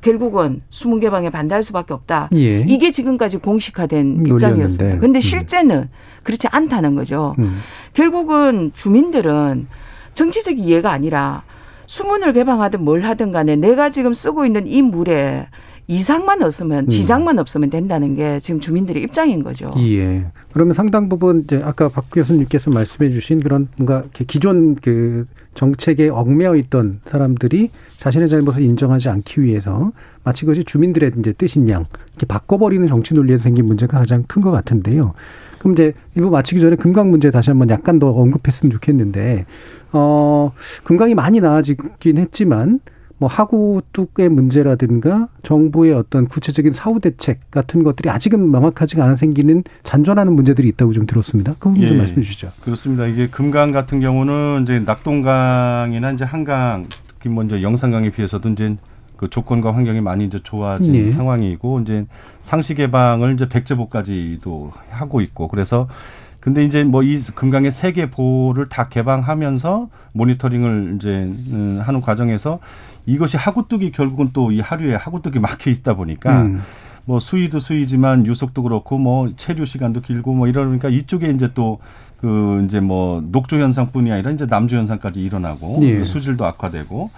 결국은 0.01 0.61
수문 0.69 0.99
개방에 0.99 1.29
반대할 1.29 1.63
수밖에 1.63 1.93
없다. 1.93 2.29
예. 2.35 2.61
이게 2.67 2.91
지금까지 2.91 3.37
공식화된 3.37 4.25
입장이었습니다. 4.27 4.97
그런데 4.97 5.19
음. 5.19 5.21
실제는 5.21 5.89
그렇지 6.23 6.47
않다는 6.49 6.95
거죠. 6.95 7.33
음. 7.39 7.59
결국은 7.93 8.71
주민들은 8.73 9.67
정치적 10.13 10.59
이해가 10.59 10.91
아니라 10.91 11.43
수문을 11.89 12.33
개방하든 12.33 12.83
뭘 12.83 13.01
하든 13.01 13.31
간에 13.31 13.55
내가 13.55 13.89
지금 13.89 14.13
쓰고 14.13 14.45
있는 14.45 14.67
이 14.67 14.83
물에 14.83 15.47
이상만 15.87 16.43
없으면 16.43 16.83
음. 16.85 16.87
지장만 16.87 17.37
음. 17.37 17.39
없으면 17.39 17.71
된다는 17.71 18.15
게 18.15 18.39
지금 18.39 18.59
주민들의 18.59 19.01
입장인 19.01 19.41
거죠. 19.43 19.71
예. 19.77 20.27
그러면 20.53 20.75
상당 20.75 21.09
부분 21.09 21.41
이제 21.41 21.59
아까 21.65 21.89
박 21.89 22.05
교수님께서 22.11 22.69
말씀해 22.69 23.09
주신 23.09 23.39
그런 23.39 23.69
뭔가 23.75 24.03
기존 24.13 24.75
그 24.75 25.25
정책에 25.55 26.09
얽매여 26.09 26.57
있던 26.57 27.01
사람들이 27.07 27.71
자신의 27.97 28.29
잘못을 28.29 28.61
인정하지 28.61 29.09
않기 29.09 29.41
위해서 29.41 29.91
마치 30.23 30.41
그것이 30.45 30.63
주민들의 30.65 31.13
이제 31.17 31.33
뜻인 31.33 31.67
양 31.69 31.85
이렇게 32.09 32.27
바꿔버리는 32.27 32.87
정치 32.87 33.15
논리에서 33.15 33.41
생긴 33.41 33.65
문제가 33.65 33.97
가장 33.97 34.23
큰 34.27 34.43
것 34.43 34.51
같은데요. 34.51 35.15
그럼 35.57 35.73
이제 35.73 35.93
일부 36.15 36.29
마치기 36.29 36.61
전에 36.61 36.75
금강 36.75 37.09
문제 37.09 37.31
다시 37.31 37.49
한번 37.49 37.69
약간 37.69 37.99
더 37.99 38.09
언급했으면 38.11 38.71
좋겠는데 38.71 39.45
어, 39.91 40.51
금강이 40.83 41.15
많이 41.15 41.39
나아지긴 41.39 42.17
했지만 42.17 42.79
뭐 43.19 43.27
하구 43.27 43.81
뚝의 43.91 44.29
문제라든가 44.29 45.27
정부의 45.43 45.93
어떤 45.93 46.25
구체적인 46.25 46.71
사후 46.73 47.01
대책 47.01 47.51
같은 47.51 47.83
것들이 47.83 48.09
아직은 48.09 48.49
명확하지가 48.49 49.03
않아 49.03 49.15
생기는 49.15 49.63
잔존하는 49.83 50.33
문제들이 50.33 50.69
있다고 50.69 50.93
좀 50.93 51.05
들었습니다. 51.05 51.53
그 51.59 51.69
부분 51.69 51.83
예, 51.83 51.87
좀 51.89 51.97
말씀해 51.97 52.21
주시죠. 52.21 52.49
그렇습니다. 52.61 53.07
이게 53.07 53.27
금강 53.29 53.71
같은 53.71 53.99
경우는 53.99 54.63
이제 54.63 54.79
낙동강이나 54.79 56.11
이제 56.13 56.23
한강 56.23 56.85
특히 57.07 57.29
먼저 57.29 57.55
뭐 57.55 57.61
영산강에 57.61 58.09
비해서도 58.11 58.49
이제 58.49 58.77
그 59.17 59.29
조건과 59.29 59.73
환경이 59.73 59.99
많이 59.99 60.23
이제 60.23 60.39
좋아진 60.41 60.93
네. 60.93 61.09
상황이고 61.09 61.81
이제 61.81 62.05
상시 62.41 62.73
개방을 62.73 63.33
이제 63.33 63.49
백제보까지도 63.49 64.71
하고 64.91 65.19
있고 65.19 65.49
그래서 65.49 65.89
근데 66.39 66.63
이제 66.63 66.83
뭐 66.83 67.03
이 67.03 67.19
금강의 67.35 67.71
세 67.71 67.91
개 67.93 68.09
보를 68.09 68.69
다 68.69 68.87
개방하면서 68.89 69.89
모니터링을 70.13 70.93
이제 70.97 71.09
음, 71.51 71.81
하는 71.83 72.01
과정에서 72.01 72.59
이것이 73.05 73.37
하구뚝이 73.37 73.91
결국은 73.91 74.31
또 74.33 74.51
이 74.51 74.59
하류에 74.61 74.95
하구뚝이 74.95 75.39
막혀 75.39 75.69
있다 75.71 75.95
보니까 75.95 76.43
음. 76.43 76.61
뭐 77.05 77.19
수위도 77.19 77.59
수위지만 77.59 78.25
유속도 78.27 78.61
그렇고 78.63 78.97
뭐 78.97 79.31
체류 79.35 79.65
시간도 79.65 80.01
길고 80.01 80.33
뭐 80.33 80.47
이러니까 80.47 80.89
이쪽에 80.89 81.29
이제 81.31 81.51
또 81.53 81.79
그 82.21 82.65
이제 82.65 82.81
뭐 82.81 83.23
녹조 83.31 83.61
현상뿐이 83.61 84.11
아니라 84.11 84.31
이제 84.31 84.45
남조 84.45 84.75
현상까지 84.75 85.21
일어나고 85.21 85.79
예. 85.83 86.03
수질도 86.03 86.43
악화되고 86.43 87.09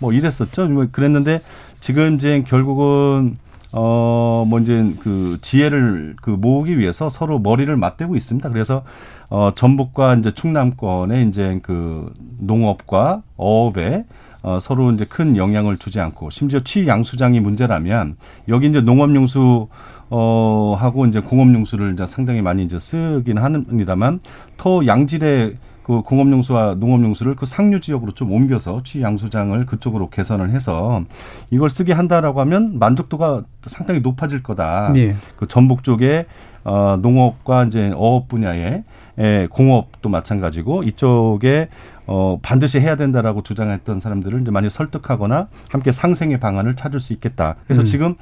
뭐 0.00 0.12
이랬었죠. 0.14 0.66
뭐 0.68 0.86
그랬는데 0.90 1.40
지금 1.80 2.14
이제 2.14 2.42
결국은 2.46 3.36
어, 3.78 4.46
뭐 4.48 4.58
이제 4.58 4.90
그 5.00 5.36
지혜를 5.42 6.16
그 6.22 6.30
모으기 6.30 6.78
위해서 6.78 7.10
서로 7.10 7.38
머리를 7.38 7.76
맞대고 7.76 8.16
있습니다. 8.16 8.48
그래서 8.48 8.82
어, 9.28 9.52
전북과 9.54 10.14
이제 10.14 10.30
충남권에 10.30 11.24
이제 11.24 11.60
그 11.62 12.10
농업과 12.38 13.22
어업에 13.36 14.06
어, 14.42 14.60
서로 14.62 14.92
이제 14.92 15.04
큰 15.04 15.36
영향을 15.36 15.76
주지 15.76 16.00
않고 16.00 16.30
심지어 16.30 16.60
취양수장이 16.60 17.38
문제라면 17.40 18.16
여기 18.48 18.66
이제 18.66 18.80
농업용수 18.80 19.68
어, 20.08 20.76
하고 20.78 21.04
이제 21.04 21.20
공업용수를 21.20 21.92
이제 21.92 22.06
상당히 22.06 22.40
많이 22.40 22.64
이제 22.64 22.78
쓰긴 22.78 23.36
합니다만 23.36 24.20
터 24.56 24.86
양질의 24.86 25.56
그 25.86 26.02
공업용수와 26.02 26.74
농업용수를 26.80 27.36
그 27.36 27.46
상류 27.46 27.78
지역으로 27.78 28.10
좀 28.10 28.32
옮겨서 28.32 28.82
취 28.82 29.02
양수장을 29.02 29.64
그쪽으로 29.66 30.10
개선을 30.10 30.50
해서 30.50 31.04
이걸 31.52 31.70
쓰게 31.70 31.92
한다라고 31.92 32.40
하면 32.40 32.80
만족도가 32.80 33.44
상당히 33.62 34.00
높아질 34.00 34.42
거다. 34.42 34.92
예. 34.96 35.14
그 35.36 35.46
전북 35.46 35.84
쪽에 35.84 36.26
어 36.64 36.98
농업과 37.00 37.66
이제 37.66 37.92
어업 37.94 38.26
분야에 38.26 38.82
에 39.18 39.46
공업도 39.46 40.08
마찬가지고 40.08 40.82
이쪽에 40.82 41.68
어 42.06 42.40
반드시 42.42 42.80
해야 42.80 42.96
된다라고 42.96 43.44
주장했던 43.44 44.00
사람들을 44.00 44.40
이제 44.40 44.50
많이 44.50 44.68
설득하거나 44.68 45.46
함께 45.70 45.92
상생의 45.92 46.40
방안을 46.40 46.74
찾을 46.74 46.98
수 46.98 47.12
있겠다. 47.12 47.54
그래서 47.64 47.82
음. 47.82 47.84
지금 47.84 48.16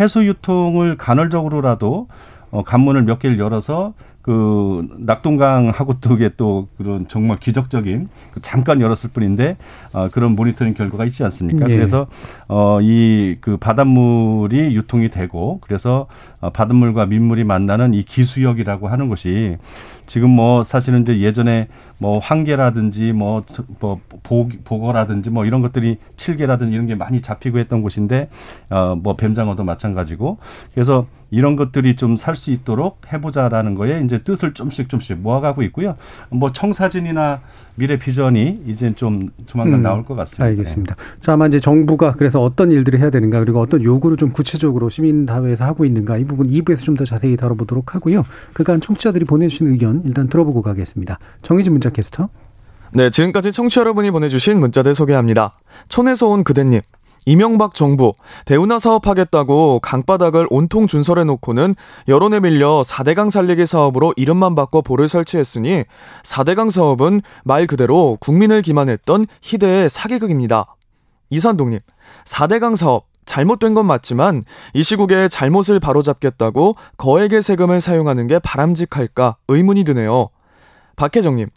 해수 0.00 0.26
유통을 0.26 0.96
간헐적으로라도 0.96 2.08
어, 2.50 2.64
관문을 2.64 3.02
몇 3.02 3.18
개를 3.18 3.38
열어서 3.38 3.94
그 4.22 4.86
낙동강하고 4.98 5.94
또 6.00 6.10
그게 6.10 6.30
또 6.36 6.68
그런 6.76 7.08
정말 7.08 7.38
기적적인 7.38 8.08
그 8.32 8.40
잠깐 8.42 8.80
열었을 8.80 9.10
뿐인데 9.14 9.56
어, 9.92 10.08
그런 10.10 10.36
모니터링 10.36 10.74
결과가 10.74 11.06
있지 11.06 11.24
않습니까? 11.24 11.68
예. 11.70 11.74
그래서 11.74 12.06
어, 12.48 12.80
이 12.82 13.36
그 13.40 13.56
바닷물이 13.56 14.74
유통이 14.74 15.10
되고 15.10 15.58
그래서 15.62 16.06
어, 16.40 16.50
바닷물과 16.50 17.06
민물이 17.06 17.44
만나는 17.44 17.94
이 17.94 18.02
기수역이라고 18.02 18.88
하는 18.88 19.08
것이 19.08 19.56
지금 20.06 20.30
뭐 20.30 20.62
사실은 20.62 21.02
이제 21.02 21.20
예전에 21.20 21.68
뭐 22.00 22.18
황계라든지 22.18 23.12
뭐, 23.12 23.44
뭐 23.78 24.00
보, 24.22 24.48
보거라든지 24.64 25.30
뭐 25.30 25.44
이런 25.44 25.60
것들이 25.60 25.98
칠계라든지 26.16 26.74
이런 26.74 26.86
게 26.86 26.94
많이 26.94 27.20
잡히고 27.20 27.58
했던 27.58 27.82
곳인데 27.82 28.28
어뭐 28.70 29.16
뱀장어도 29.16 29.62
마찬가지고 29.64 30.38
그래서 30.74 31.06
이런 31.30 31.54
것들이 31.54 31.94
좀 31.94 32.16
살 32.16 32.34
수 32.34 32.50
있도록 32.50 33.00
해보자라는 33.12 33.74
거에 33.74 34.02
이제 34.04 34.22
뜻을 34.22 34.54
좀씩 34.54 34.88
좀씩 34.88 35.18
모아가고 35.18 35.62
있고요. 35.64 35.94
뭐 36.30 36.50
청사진이나 36.52 37.40
미래 37.76 37.98
비전이 37.98 38.62
이제 38.66 38.92
좀 38.94 39.28
조만간 39.46 39.80
음, 39.80 39.82
나올 39.82 40.04
것 40.04 40.14
같습니다. 40.16 40.44
알겠습니다. 40.46 40.96
자, 41.20 41.34
아마 41.34 41.46
이제 41.46 41.58
정부가 41.60 42.12
그래서 42.14 42.42
어떤 42.42 42.70
일들을 42.72 42.98
해야 42.98 43.10
되는가 43.10 43.38
그리고 43.40 43.60
어떤 43.60 43.82
요구를 43.82 44.16
좀 44.16 44.30
구체적으로 44.30 44.88
시민사회에서 44.90 45.64
하고 45.64 45.84
있는가 45.84 46.16
이 46.18 46.24
부분 46.24 46.48
2부에서 46.48 46.82
좀 46.84 46.96
더 46.96 47.04
자세히 47.04 47.36
다뤄보도록 47.36 47.94
하고요. 47.94 48.24
그간 48.52 48.80
청취자들이 48.80 49.24
보내주신 49.24 49.68
의견 49.68 50.02
일단 50.04 50.28
들어보고 50.28 50.62
가겠습니다. 50.62 51.18
정희진 51.42 51.72
문자 51.72 51.89
캐스터. 51.90 52.28
네, 52.92 53.10
지금까지 53.10 53.52
청취자 53.52 53.82
여러분이 53.82 54.10
보내주신 54.10 54.58
문자들 54.58 54.94
소개합니다. 54.94 55.56
촌에서 55.88 56.28
온 56.28 56.44
그대님. 56.44 56.80
이명박 57.26 57.74
정부 57.74 58.14
대운하 58.46 58.78
사업하겠다고 58.78 59.80
강바닥을 59.82 60.46
온통 60.50 60.86
준설해 60.86 61.24
놓고는 61.24 61.74
여론에 62.08 62.40
밀려 62.40 62.82
4대강 62.82 63.30
살리기 63.30 63.66
사업으로 63.66 64.14
이름만 64.16 64.54
바꿔 64.54 64.80
볼을 64.80 65.06
설치했으니 65.06 65.84
4대강 66.24 66.70
사업은 66.70 67.20
말 67.44 67.66
그대로 67.66 68.16
국민을 68.20 68.62
기만했던 68.62 69.26
희대의 69.42 69.90
사기극입니다. 69.90 70.76
이산동님, 71.28 71.78
4대강 72.24 72.74
사업 72.74 73.06
잘못된 73.26 73.74
건 73.74 73.86
맞지만 73.86 74.42
이 74.74 74.82
시국에 74.82 75.28
잘못을 75.28 75.78
바로잡겠다고 75.78 76.74
거액의 76.96 77.42
세금을 77.42 77.80
사용하는 77.80 78.26
게 78.26 78.38
바람직할까 78.40 79.36
의문이 79.46 79.84
드네요. 79.84 80.30
박혜정님, 80.96 81.48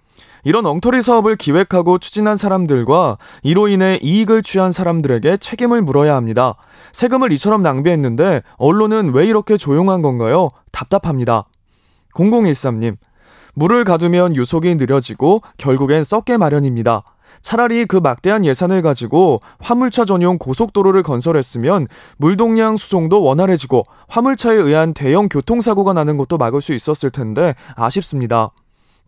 이런 0.44 0.66
엉터리 0.66 1.02
사업을 1.02 1.36
기획하고 1.38 1.98
추진한 2.00 2.36
사람들과 2.36 3.18
이로 3.44 3.68
인해 3.68 4.00
이익을 4.02 4.44
취한 4.44 4.72
사람들에게 4.72 5.38
책임을 5.38 5.82
물어야 5.82 6.16
합니다. 6.16 6.56
세금을 6.92 7.32
이처럼 7.34 7.62
낭비했는데 7.62 8.44
언론은 8.58 9.14
왜 9.14 9.26
이렇게 9.26 9.58
조용한 9.58 10.02
건가요? 10.02 10.50
답답합니다. 10.72 11.46
0013님, 12.14 12.98
물을 13.54 13.84
가두면 13.84 14.36
유속이 14.36 14.76
느려지고 14.76 15.42
결국엔 15.58 16.04
썩게 16.04 16.38
마련입니다. 16.38 17.04
차라리 17.42 17.86
그 17.86 17.98
막대한 17.98 18.46
예산을 18.46 18.82
가지고 18.82 19.40
화물차 19.60 20.06
전용 20.06 20.38
고속도로를 20.38 21.04
건설했으면 21.04 21.88
물동량 22.18 22.78
수송도 22.78 23.22
원활해지고 23.22 23.84
화물차에 24.08 24.56
의한 24.56 24.94
대형 24.94 25.28
교통사고가 25.28 25.94
나는 25.94 26.16
것도 26.18 26.38
막을 26.38 26.62
수 26.62 26.74
있었을 26.74 27.12
텐데 27.12 27.56
아쉽습니다. 27.76 28.52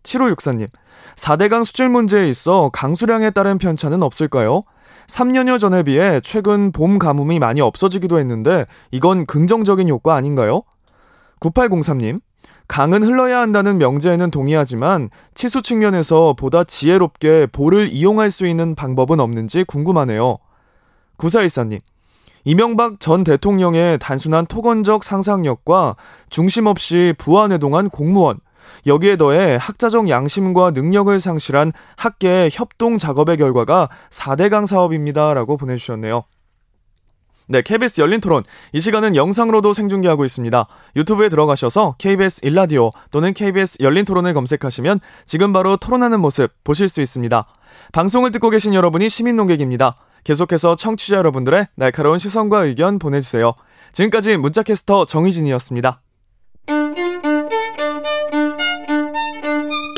7564님, 0.06 0.68
4대강 1.16 1.64
수질 1.64 1.88
문제에 1.88 2.28
있어 2.28 2.70
강수량에 2.72 3.30
따른 3.30 3.58
편차는 3.58 4.02
없을까요? 4.02 4.62
3년여 5.08 5.58
전에 5.58 5.82
비해 5.82 6.20
최근 6.20 6.72
봄 6.72 6.98
가뭄이 6.98 7.38
많이 7.38 7.60
없어지기도 7.60 8.18
했는데 8.18 8.64
이건 8.90 9.26
긍정적인 9.26 9.88
효과 9.88 10.14
아닌가요? 10.14 10.62
9803님, 11.40 12.20
강은 12.68 13.04
흘러야 13.04 13.38
한다는 13.38 13.78
명제에는 13.78 14.30
동의하지만 14.30 15.10
치수 15.34 15.62
측면에서 15.62 16.34
보다 16.36 16.64
지혜롭게 16.64 17.46
볼을 17.52 17.88
이용할 17.90 18.30
수 18.30 18.46
있는 18.46 18.74
방법은 18.74 19.20
없는지 19.20 19.64
궁금하네요. 19.64 20.38
9414님, 21.18 21.78
이명박 22.44 22.98
전 23.00 23.22
대통령의 23.22 23.98
단순한 23.98 24.46
토건적 24.46 25.04
상상력과 25.04 25.96
중심 26.30 26.66
없이 26.66 27.14
부안회동한 27.18 27.90
공무원, 27.90 28.38
여기에 28.86 29.16
더해 29.16 29.58
학자적 29.60 30.08
양심과 30.08 30.72
능력을 30.72 31.18
상실한 31.20 31.72
학계의 31.96 32.50
협동 32.52 32.98
작업의 32.98 33.36
결과가 33.36 33.88
4대강 34.10 34.66
사업입니다. 34.66 35.34
라고 35.34 35.56
보내주셨네요. 35.56 36.24
네, 37.48 37.62
KBS 37.62 38.00
열린 38.00 38.20
토론. 38.20 38.42
이 38.72 38.80
시간은 38.80 39.14
영상으로도 39.14 39.72
생중계하고 39.72 40.24
있습니다. 40.24 40.66
유튜브에 40.96 41.28
들어가셔서 41.28 41.94
KBS 41.98 42.40
일라디오 42.44 42.90
또는 43.12 43.32
KBS 43.34 43.78
열린 43.82 44.04
토론을 44.04 44.34
검색하시면 44.34 45.00
지금 45.24 45.52
바로 45.52 45.76
토론하는 45.76 46.20
모습 46.20 46.52
보실 46.64 46.88
수 46.88 47.00
있습니다. 47.00 47.46
방송을 47.92 48.32
듣고 48.32 48.50
계신 48.50 48.74
여러분이 48.74 49.08
시민 49.08 49.36
농객입니다. 49.36 49.94
계속해서 50.24 50.74
청취자 50.74 51.18
여러분들의 51.18 51.68
날카로운 51.76 52.18
시선과 52.18 52.64
의견 52.64 52.98
보내주세요. 52.98 53.52
지금까지 53.92 54.36
문자캐스터 54.38 55.04
정희진이었습니다. 55.04 56.00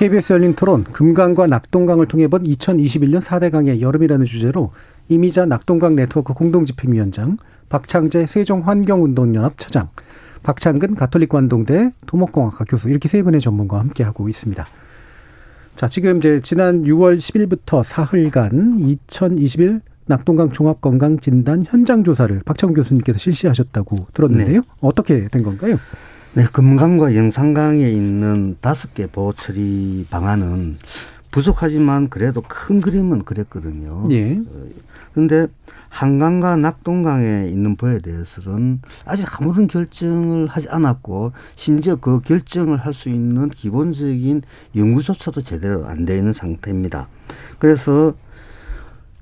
KBS 0.00 0.32
열린 0.32 0.54
토론 0.54 0.84
금강과 0.84 1.46
낙동강을 1.46 2.06
통해 2.06 2.26
본 2.26 2.42
2021년 2.42 3.20
4대 3.20 3.50
강의 3.50 3.82
여름이라는 3.82 4.24
주제로 4.24 4.72
이미자 5.10 5.44
낙동강 5.44 5.94
네트워크 5.94 6.32
공동집행위원장, 6.32 7.36
박창재 7.68 8.24
세종환경운동연합 8.24 9.58
처장, 9.58 9.90
박창근 10.42 10.94
가톨릭관동대 10.94 11.92
토목공학과 12.06 12.64
교수 12.64 12.88
이렇게 12.88 13.10
세 13.10 13.22
분의 13.22 13.42
전문가와 13.42 13.82
함께하고 13.82 14.30
있습니다. 14.30 14.66
자, 15.76 15.86
지금 15.86 16.16
이제 16.16 16.40
지난 16.42 16.84
6월 16.84 17.18
10일부터 17.18 17.82
사흘간 17.82 18.78
2021 18.78 19.82
낙동강 20.06 20.50
종합건강진단 20.50 21.66
현장 21.68 22.04
조사를 22.04 22.40
박창훈 22.46 22.72
교수님께서 22.72 23.18
실시하셨다고 23.18 23.96
들었는데요. 24.14 24.62
네. 24.62 24.68
어떻게 24.80 25.28
된 25.28 25.42
건가요? 25.42 25.76
네, 26.34 26.44
금강과 26.44 27.16
영산강에 27.16 27.88
있는 27.88 28.56
다섯 28.60 28.94
개 28.94 29.06
보호 29.06 29.32
처리 29.32 30.06
방안은 30.10 30.76
부족하지만 31.32 32.08
그래도 32.08 32.40
큰 32.42 32.80
그림은 32.80 33.24
그랬거든요. 33.24 34.06
예. 34.12 34.38
그런데 35.12 35.48
한강과 35.88 36.56
낙동강에 36.56 37.48
있는 37.48 37.74
보에 37.74 37.98
대해서는 37.98 38.80
아직 39.04 39.26
아무런 39.40 39.66
결정을 39.66 40.46
하지 40.46 40.68
않았고 40.68 41.32
심지어 41.56 41.96
그 41.96 42.20
결정을 42.20 42.78
할 42.78 42.94
수 42.94 43.08
있는 43.08 43.48
기본적인 43.50 44.42
연구조차도 44.76 45.42
제대로 45.42 45.86
안 45.86 46.04
되어 46.04 46.16
있는 46.16 46.32
상태입니다. 46.32 47.08
그래서 47.58 48.14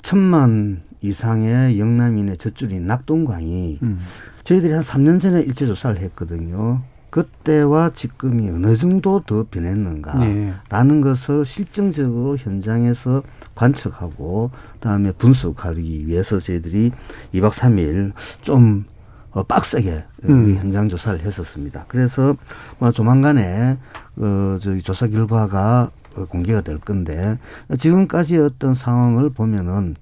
천만 0.02 0.82
이상의 1.00 1.78
영남인의 1.80 2.36
젖줄인 2.36 2.86
낙동강이 2.86 3.78
음. 3.82 3.98
저희들이 4.44 4.72
한 4.72 4.82
3년 4.82 5.20
전에 5.20 5.40
일제 5.40 5.64
조사를 5.66 6.00
했거든요. 6.02 6.82
그때와 7.10 7.90
지금이 7.94 8.50
어느 8.50 8.76
정도 8.76 9.22
더 9.26 9.46
변했는가라는 9.50 10.54
네. 10.70 11.00
것을 11.00 11.44
실증적으로 11.44 12.36
현장에서 12.36 13.22
관측하고 13.54 14.50
그다음에 14.74 15.12
분석하기 15.12 16.06
위해서 16.06 16.38
저희들이 16.38 16.92
2박 17.34 17.52
3일 17.52 18.12
좀 18.42 18.84
어, 19.30 19.42
빡세게 19.42 20.04
음. 20.28 20.54
현장 20.54 20.88
조사를 20.88 21.20
했었습니다. 21.20 21.84
그래서 21.88 22.34
뭐 22.78 22.90
조만간에 22.90 23.78
어, 24.16 24.58
저희 24.60 24.80
조사 24.80 25.06
결과가 25.06 25.90
어, 26.16 26.24
공개가 26.26 26.60
될 26.60 26.78
건데 26.78 27.38
지금까지 27.78 28.38
어떤 28.38 28.74
상황을 28.74 29.30
보면은 29.30 29.96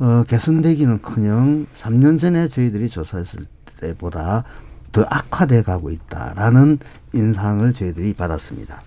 어, 0.00 0.24
개선되기는커녕 0.28 1.66
3년 1.74 2.18
전에 2.18 2.48
저희들이 2.48 2.88
조사했을 2.88 3.46
때보다 3.80 4.44
더 4.92 5.04
악화돼 5.08 5.62
가고 5.62 5.90
있다라는 5.90 6.78
인상을 7.12 7.72
저희들이 7.72 8.14
받았습니다. 8.14 8.80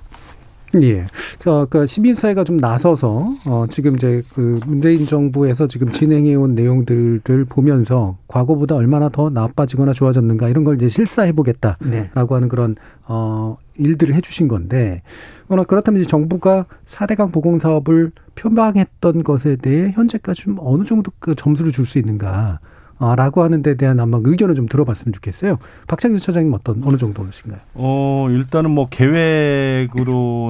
예. 0.81 1.05
그러니까 1.39 1.85
시민사회가 1.85 2.45
좀 2.45 2.55
나서서 2.55 3.35
어 3.45 3.65
지금 3.69 3.97
이제 3.97 4.23
그 4.33 4.57
문재인 4.65 5.05
정부에서 5.05 5.67
지금 5.67 5.91
진행해 5.91 6.33
온 6.35 6.55
내용들을 6.55 7.45
보면서 7.49 8.17
과거보다 8.29 8.75
얼마나 8.75 9.09
더 9.09 9.29
나빠지거나 9.29 9.91
좋아졌는가 9.91 10.47
이런 10.47 10.63
걸 10.63 10.75
이제 10.75 10.87
실사해 10.87 11.33
보겠다라고 11.33 11.89
네. 11.89 12.09
하는 12.15 12.47
그런 12.47 12.75
어 13.05 13.57
일들을 13.75 14.15
해 14.15 14.21
주신 14.21 14.47
건데 14.47 15.01
그러나 15.47 15.65
그렇다면 15.65 15.99
이제 15.99 16.09
정부가 16.09 16.65
사대강 16.87 17.31
보공 17.31 17.59
사업을 17.59 18.11
표방했던 18.35 19.23
것에 19.23 19.57
대해 19.57 19.91
현재까지 19.91 20.43
좀 20.43 20.55
어느 20.61 20.85
정도 20.85 21.11
그 21.19 21.35
점수를 21.35 21.73
줄 21.73 21.85
수 21.85 21.99
있는가? 21.99 22.59
아, 23.01 23.15
라고 23.15 23.41
하는 23.41 23.63
데 23.63 23.75
대한 23.75 23.99
한번 23.99 24.21
의견을 24.23 24.53
좀 24.53 24.67
들어봤으면 24.67 25.11
좋겠어요. 25.13 25.57
박창규 25.87 26.19
처장님 26.19 26.53
어떤 26.53 26.83
어느 26.83 26.97
정도신가요? 26.97 27.59
어, 27.73 28.27
일단은 28.29 28.69
뭐 28.69 28.89
계획으로는 28.89 30.43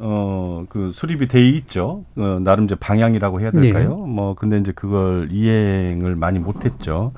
어, 0.00 0.64
그 0.70 0.92
수립이 0.94 1.28
돼 1.28 1.46
있죠. 1.46 2.04
어, 2.16 2.38
나름 2.40 2.64
이제 2.64 2.74
방향이라고 2.74 3.42
해야 3.42 3.50
될까요? 3.50 4.06
네. 4.06 4.12
뭐 4.12 4.34
근데 4.34 4.58
이제 4.58 4.72
그걸 4.72 5.28
이행을 5.30 6.16
많이 6.16 6.38
못 6.38 6.64
했죠. 6.64 7.12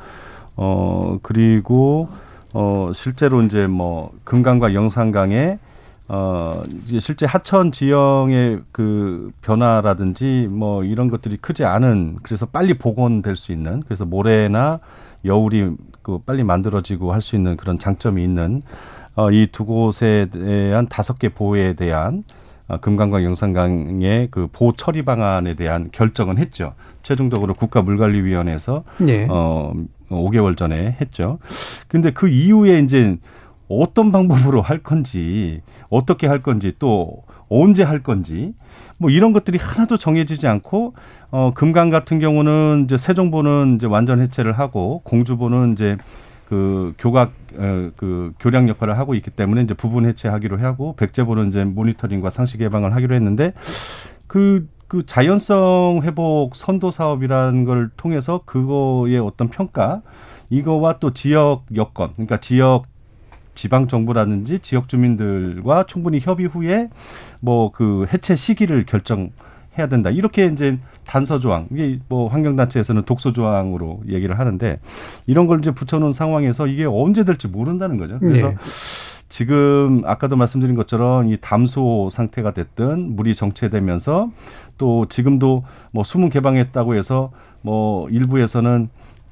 어, 0.56 1.20
그리고 1.22 2.08
어, 2.52 2.90
실제로 2.92 3.42
이제 3.42 3.68
뭐 3.68 4.10
금강과 4.24 4.74
영산강에 4.74 5.60
어, 6.08 6.62
이제 6.84 7.00
실제 7.00 7.26
하천 7.26 7.72
지형의 7.72 8.60
그 8.72 9.32
변화라든지 9.42 10.46
뭐 10.50 10.84
이런 10.84 11.08
것들이 11.08 11.36
크지 11.38 11.64
않은 11.64 12.18
그래서 12.22 12.46
빨리 12.46 12.74
복원될 12.74 13.34
수 13.36 13.50
있는 13.52 13.82
그래서 13.86 14.04
모래나 14.04 14.78
여울이 15.24 15.72
그 16.02 16.18
빨리 16.24 16.44
만들어지고 16.44 17.12
할 17.12 17.22
수 17.22 17.34
있는 17.34 17.56
그런 17.56 17.78
장점이 17.78 18.22
있는 18.22 18.62
어, 19.16 19.30
이 19.32 19.48
두 19.50 19.64
곳에 19.64 20.28
대한 20.32 20.86
다섯 20.88 21.18
개 21.18 21.28
보호에 21.30 21.72
대한 21.74 22.22
어, 22.68 22.78
금강과 22.78 23.24
영산강의 23.24 24.28
그 24.30 24.48
보호 24.52 24.72
처리 24.72 25.02
방안에 25.04 25.54
대한 25.54 25.88
결정은 25.92 26.38
했죠. 26.38 26.74
최종적으로 27.02 27.54
국가물관리위원회에서 27.54 28.84
네. 28.98 29.26
어 29.30 29.72
5개월 30.10 30.56
전에 30.56 30.96
했죠. 31.00 31.38
근데 31.88 32.10
그 32.12 32.28
이후에 32.28 32.78
이제 32.80 33.16
어떤 33.68 34.12
방법으로 34.12 34.62
할 34.62 34.78
건지 34.78 35.62
어떻게 35.88 36.26
할 36.26 36.40
건지 36.40 36.72
또 36.78 37.24
언제 37.48 37.82
할 37.82 38.02
건지 38.02 38.54
뭐 38.98 39.10
이런 39.10 39.32
것들이 39.32 39.58
하나도 39.58 39.96
정해지지 39.96 40.46
않고 40.46 40.94
어 41.30 41.52
금강 41.54 41.90
같은 41.90 42.18
경우는 42.18 42.84
이제 42.84 42.96
세종보는 42.96 43.76
이제 43.76 43.86
완전 43.86 44.20
해체를 44.20 44.52
하고 44.52 45.00
공주보는 45.04 45.72
이제 45.72 45.96
그 46.48 46.94
교각 46.98 47.32
어, 47.56 47.90
그 47.96 48.32
교량 48.38 48.68
역할을 48.68 48.98
하고 48.98 49.14
있기 49.14 49.30
때문에 49.30 49.62
이제 49.62 49.74
부분 49.74 50.06
해체하기로 50.06 50.58
하고 50.58 50.94
백제보는 50.96 51.48
이제 51.48 51.64
모니터링과 51.64 52.30
상시 52.30 52.56
개방을 52.58 52.94
하기로 52.94 53.14
했는데 53.14 53.52
그그 54.26 54.68
그 54.86 55.06
자연성 55.06 56.02
회복 56.04 56.54
선도 56.54 56.90
사업이라는 56.92 57.64
걸 57.64 57.90
통해서 57.96 58.42
그거의 58.44 59.18
어떤 59.18 59.48
평가 59.48 60.02
이거와 60.50 61.00
또 61.00 61.12
지역 61.12 61.64
여건 61.74 62.12
그러니까 62.12 62.38
지역 62.38 62.84
지방 63.56 63.88
정부라든지 63.88 64.60
지역 64.60 64.88
주민들과 64.88 65.86
충분히 65.86 66.20
협의 66.20 66.46
후에 66.46 66.88
뭐 67.40 67.70
그 67.72 68.06
해체 68.12 68.36
시기를 68.36 68.86
결정 68.86 69.30
해야 69.78 69.88
된다. 69.88 70.08
이렇게 70.10 70.46
이제 70.46 70.78
단서 71.04 71.38
조항 71.40 71.66
이게 71.70 71.98
뭐 72.08 72.28
환경단체에서는 72.28 73.02
독소 73.02 73.32
조항으로 73.32 74.02
얘기를 74.08 74.38
하는데 74.38 74.80
이런 75.26 75.46
걸 75.46 75.58
이제 75.58 75.72
붙여놓은 75.72 76.12
상황에서 76.12 76.66
이게 76.66 76.84
언제 76.84 77.24
될지 77.24 77.48
모른다는 77.48 77.98
거죠. 77.98 78.18
그래서 78.18 78.48
네. 78.48 78.56
지금 79.28 80.02
아까도 80.06 80.36
말씀드린 80.36 80.76
것처럼 80.76 81.28
이 81.28 81.36
담소 81.40 82.08
상태가 82.10 82.52
됐든 82.52 83.16
물이 83.16 83.34
정체되면서 83.34 84.30
또 84.78 85.06
지금도 85.06 85.64
뭐 85.90 86.04
수문 86.04 86.30
개방했다고 86.30 86.94
해서 86.94 87.30
뭐 87.60 88.08
일부에서는 88.08 88.88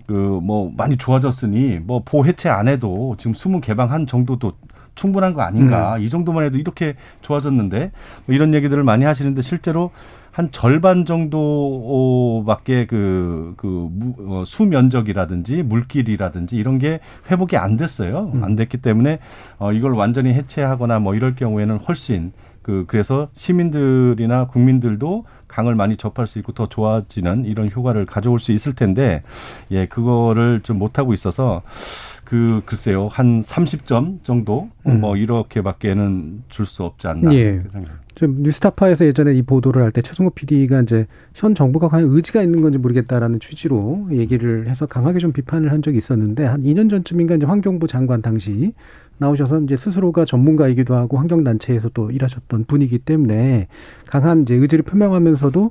그 0.06 0.12
뭐 0.44 0.70
많이 0.76 0.96
좋아졌으니 0.96 1.80
뭐 1.82 2.02
보해체 2.04 2.48
안 2.48 2.68
해도 2.68 3.14
지금 3.18 3.34
수문 3.34 3.60
개방한 3.60 4.06
정도도 4.06 4.52
충분한 4.94 5.34
거 5.34 5.42
아닌가. 5.42 5.96
음. 5.96 6.02
이 6.02 6.10
정도만 6.10 6.44
해도 6.44 6.58
이렇게 6.58 6.94
좋아졌는데 7.22 7.90
뭐 8.26 8.34
이런 8.34 8.54
얘기들을 8.54 8.82
많이 8.84 9.04
하시는데 9.04 9.42
실제로 9.42 9.90
한 10.30 10.50
절반 10.50 11.04
정도밖에 11.04 12.86
그, 12.86 13.54
그, 13.56 13.88
어, 14.26 14.42
수면적이라든지 14.44 15.62
물길이라든지 15.62 16.56
이런 16.56 16.78
게 16.78 16.98
회복이 17.30 17.56
안 17.56 17.76
됐어요. 17.76 18.32
음. 18.34 18.42
안 18.42 18.56
됐기 18.56 18.78
때문에 18.78 19.20
어, 19.58 19.72
이걸 19.72 19.92
완전히 19.92 20.32
해체하거나 20.34 20.98
뭐 20.98 21.14
이럴 21.14 21.36
경우에는 21.36 21.76
훨씬 21.78 22.32
그, 22.62 22.84
그래서 22.88 23.28
시민들이나 23.34 24.48
국민들도 24.48 25.24
강을 25.54 25.76
많이 25.76 25.96
접할 25.96 26.26
수 26.26 26.40
있고 26.40 26.50
더 26.52 26.66
좋아지는 26.66 27.44
이런 27.44 27.70
효과를 27.70 28.06
가져올 28.06 28.40
수 28.40 28.50
있을 28.50 28.72
텐데 28.72 29.22
예 29.70 29.86
그거를 29.86 30.60
좀 30.64 30.80
못하고 30.80 31.14
있어서 31.14 31.62
그 32.24 32.62
글쎄요 32.66 33.06
한 33.06 33.40
30점 33.40 34.24
정도 34.24 34.68
음. 34.88 35.00
뭐 35.00 35.16
이렇게밖에는 35.16 36.42
줄 36.48 36.66
수 36.66 36.82
없지 36.82 37.06
않나 37.06 37.32
예. 37.34 37.62
좀 38.16 38.42
뉴스타파에서 38.42 39.04
예전에 39.06 39.34
이 39.34 39.42
보도를 39.42 39.82
할 39.82 39.90
때 39.92 40.00
최승호 40.02 40.30
PD가 40.30 40.80
이제 40.82 41.06
현 41.34 41.54
정부가 41.54 41.88
과연 41.88 42.08
의지가 42.10 42.42
있는 42.42 42.60
건지 42.62 42.78
모르겠다라는 42.78 43.38
취지로 43.38 44.08
얘기를 44.10 44.68
해서 44.68 44.86
강하게 44.86 45.18
좀 45.20 45.32
비판을 45.32 45.70
한 45.70 45.82
적이 45.82 45.98
있었는데 45.98 46.44
한 46.46 46.62
2년 46.62 46.90
전쯤인가 46.90 47.36
이제 47.36 47.46
환경부 47.46 47.86
장관 47.86 48.22
당시 48.22 48.72
나오셔서 49.18 49.60
이제 49.60 49.76
스스로가 49.76 50.24
전문가이기도 50.24 50.94
하고 50.94 51.18
환경단체에서 51.18 51.90
또 51.94 52.10
일하셨던 52.10 52.64
분이기 52.66 52.98
때문에 52.98 53.68
강한 54.06 54.42
이제 54.42 54.54
의지를 54.54 54.82
표명하면서도 54.84 55.70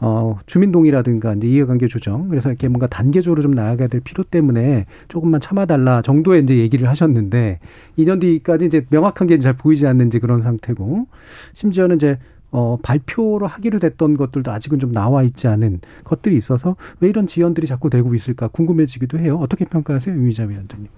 어, 0.00 0.38
주민동의라든가 0.46 1.34
이제 1.34 1.48
이해관계 1.48 1.88
조정. 1.88 2.28
그래서 2.28 2.50
이렇게 2.50 2.68
뭔가 2.68 2.86
단계적으로 2.86 3.42
좀 3.42 3.50
나아가야 3.50 3.88
될 3.88 4.00
필요 4.00 4.22
때문에 4.22 4.86
조금만 5.08 5.40
참아달라 5.40 6.02
정도의 6.02 6.44
이제 6.44 6.56
얘기를 6.56 6.88
하셨는데 6.88 7.58
2년 7.98 8.20
뒤까지 8.20 8.66
이제 8.66 8.86
명확한 8.90 9.26
게 9.26 9.38
잘 9.38 9.54
보이지 9.54 9.86
않는지 9.86 10.18
그런 10.18 10.42
상태고 10.42 11.06
심지어는 11.54 11.96
이제 11.96 12.18
어, 12.50 12.78
발표로 12.82 13.46
하기로 13.46 13.78
됐던 13.78 14.16
것들도 14.16 14.50
아직은 14.50 14.78
좀 14.78 14.92
나와 14.92 15.22
있지 15.22 15.48
않은 15.48 15.80
것들이 16.04 16.36
있어서 16.36 16.76
왜 17.00 17.08
이런 17.08 17.26
지연들이 17.26 17.66
자꾸 17.66 17.90
되고 17.90 18.14
있을까 18.14 18.48
궁금해지기도 18.48 19.18
해요. 19.18 19.38
어떻게 19.40 19.64
평가하세요, 19.64 20.16
유미자 20.16 20.44
위원장님? 20.44 20.88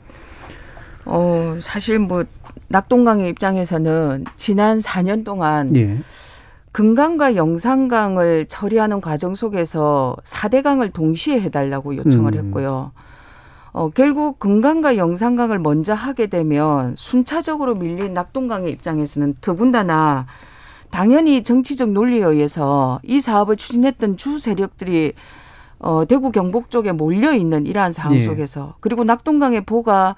어, 1.11 1.59
사실 1.61 1.99
뭐 1.99 2.25
낙동강의 2.69 3.29
입장에서는 3.31 4.25
지난 4.37 4.79
4년 4.79 5.25
동안 5.25 5.75
예. 5.75 5.99
금강과 6.71 7.35
영산강을 7.35 8.47
처리하는 8.47 9.01
과정 9.01 9.35
속에서 9.35 10.17
4대 10.25 10.63
강을 10.63 10.91
동시에 10.91 11.41
해달라고 11.41 11.97
요청을 11.97 12.35
음. 12.35 12.39
했고요. 12.39 12.93
어, 13.73 13.89
결국 13.91 14.39
금강과 14.39 14.97
영산강을 14.97 15.59
먼저 15.59 15.95
하게 15.95 16.29
되면 16.29 16.95
순차적으로 16.97 17.75
밀린 17.75 18.15
낙동강의 18.15 18.71
입장에서는 18.71 19.35
더군다나 19.41 20.27
당연히 20.91 21.43
정치적 21.43 21.91
논리에 21.91 22.25
의해서 22.25 23.01
이 23.03 23.21
사업을 23.21 23.57
추진했던 23.57 24.17
주 24.17 24.39
세력들이 24.39 25.15
어, 25.81 26.05
대구 26.07 26.31
경북 26.31 26.71
쪽에 26.71 26.93
몰려 26.93 27.33
있는 27.33 27.67
이러한 27.67 27.93
상황 27.93 28.17
예. 28.17 28.23
속에서 28.23 28.75
그리고 28.79 29.03
낙동강의 29.03 29.63
보가 29.63 30.15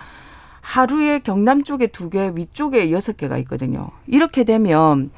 하루에 0.63 1.19
경남 1.19 1.65
쪽에 1.65 1.89
두 1.89 2.09
개, 2.09 2.33
위쪽에 2.35 2.91
여섯 2.93 3.17
개가 3.17 3.37
있거든요. 3.39 3.91
이렇게 4.07 4.45
되면 4.45 5.11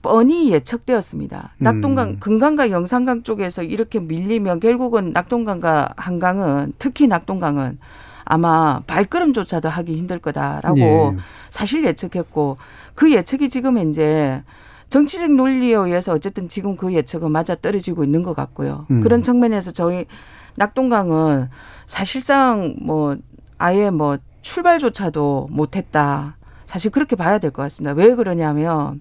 뻔히 0.00 0.52
예측되었습니다. 0.52 1.54
낙동강, 1.58 2.10
음. 2.10 2.16
금강과 2.20 2.70
영산강 2.70 3.24
쪽에서 3.24 3.64
이렇게 3.64 3.98
밀리면 3.98 4.60
결국은 4.60 5.12
낙동강과 5.12 5.94
한강은 5.96 6.74
특히 6.78 7.08
낙동강은 7.08 7.78
아마 8.24 8.80
발걸음조차도 8.86 9.68
하기 9.68 9.96
힘들 9.96 10.20
거다라고 10.20 10.78
예. 10.78 11.16
사실 11.50 11.84
예측했고 11.84 12.56
그 12.94 13.12
예측이 13.12 13.48
지금 13.50 13.78
이제 13.78 14.42
정치적 14.90 15.32
논리에 15.32 15.74
의해서 15.74 16.12
어쨌든 16.12 16.48
지금 16.48 16.76
그 16.76 16.92
예측은 16.92 17.30
맞아 17.32 17.56
떨어지고 17.56 18.04
있는 18.04 18.22
것 18.22 18.34
같고요. 18.34 18.86
음. 18.90 19.00
그런 19.00 19.22
측면에서 19.22 19.72
저희 19.72 20.06
낙동강은 20.54 21.48
사실상 21.86 22.76
뭐 22.80 23.16
아예 23.58 23.90
뭐 23.90 24.18
출발조차도 24.46 25.48
못했다. 25.50 26.36
사실 26.66 26.90
그렇게 26.90 27.16
봐야 27.16 27.38
될 27.38 27.50
것 27.50 27.62
같습니다. 27.62 27.92
왜 27.94 28.14
그러냐면 28.14 29.00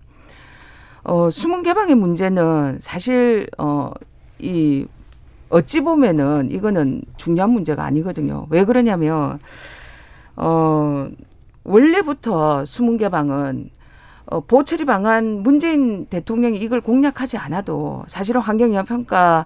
어, 1.03 1.29
수문 1.29 1.61
개방의 1.61 1.93
문제는 1.95 2.79
사실 2.81 3.47
어, 3.59 3.91
이 4.39 4.85
어찌 5.49 5.81
보면은 5.81 6.49
이거는 6.51 7.03
중요한 7.17 7.51
문제가 7.51 7.83
아니거든요. 7.85 8.47
왜 8.49 8.65
그러냐면 8.65 9.39
어, 10.35 11.07
원래부터 11.63 12.65
수문 12.65 12.97
개방은 12.97 13.69
어, 14.25 14.39
보처리 14.41 14.85
방안 14.85 15.43
문재인 15.43 16.07
대통령이 16.07 16.57
이걸 16.57 16.81
공략하지 16.81 17.37
않아도 17.37 18.03
사실은 18.07 18.41
환경영향평가 18.41 19.45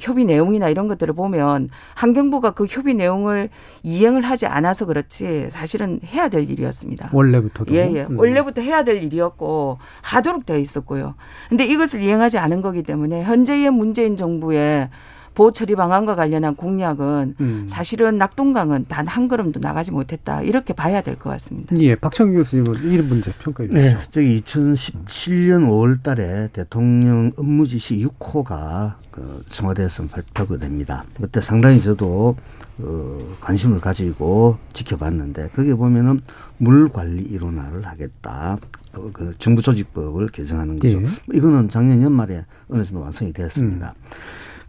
협의 0.00 0.24
내용이나 0.24 0.68
이런 0.68 0.88
것들을 0.88 1.14
보면 1.14 1.68
환경부가 1.94 2.52
그 2.52 2.66
협의 2.66 2.94
내용을 2.94 3.50
이행을 3.82 4.22
하지 4.22 4.46
않아서 4.46 4.86
그렇지 4.86 5.48
사실은 5.50 6.00
해야 6.06 6.28
될 6.28 6.48
일이었습니다. 6.48 7.10
원래부터도. 7.12 7.74
예, 7.74 7.90
예. 7.92 8.02
음. 8.04 8.18
원래부터 8.18 8.60
해야 8.62 8.84
될 8.84 9.02
일이었고 9.02 9.78
하도록 10.02 10.46
되어 10.46 10.58
있었고요. 10.58 11.14
근데 11.48 11.66
이것을 11.66 12.00
이행하지 12.02 12.38
않은 12.38 12.62
거기 12.62 12.82
때문에 12.82 13.22
현재의 13.24 13.70
문재인 13.70 14.16
정부의 14.16 14.88
보호 15.34 15.52
처리 15.52 15.74
방안과 15.74 16.14
관련한 16.14 16.54
공약은 16.56 17.34
음. 17.40 17.66
사실은 17.68 18.18
낙동강은 18.18 18.86
단 18.88 19.06
한 19.12 19.28
걸음도 19.28 19.60
나가지 19.60 19.90
못했다 19.90 20.42
이렇게 20.42 20.72
봐야 20.72 21.00
될 21.02 21.16
것 21.16 21.28
같습니다. 21.30 21.76
예, 21.78 21.94
박창규 21.96 22.34
교수님은 22.38 22.82
이런 22.92 23.08
문제 23.08 23.30
평가해 23.32 23.68
주시죠. 23.68 23.82
네, 23.88 23.96
저기 24.10 24.40
2017년 24.40 25.66
5월달에 25.68 26.52
대통령 26.52 27.32
업무지시 27.36 28.06
6호가 28.06 28.94
그 29.10 29.42
청와대에서 29.46 30.04
발표가 30.06 30.56
됩니다. 30.56 31.04
그때 31.20 31.40
상당히 31.40 31.80
저도 31.82 32.36
어, 32.78 33.18
관심을 33.40 33.80
가지고 33.80 34.56
지켜봤는데 34.72 35.48
거기에 35.54 35.74
보면은 35.74 36.20
물 36.58 36.88
관리 36.88 37.22
일원화를 37.22 37.86
하겠다. 37.86 38.58
어, 38.94 39.10
그 39.12 39.34
정부 39.38 39.60
조직법을 39.62 40.28
개정하는 40.28 40.76
거죠. 40.76 41.02
예. 41.02 41.06
이거는 41.34 41.68
작년 41.68 42.02
연말에 42.02 42.44
어느 42.68 42.82
정도 42.84 43.02
완성이 43.02 43.32
되었습니다. 43.32 43.94
음. 43.94 44.02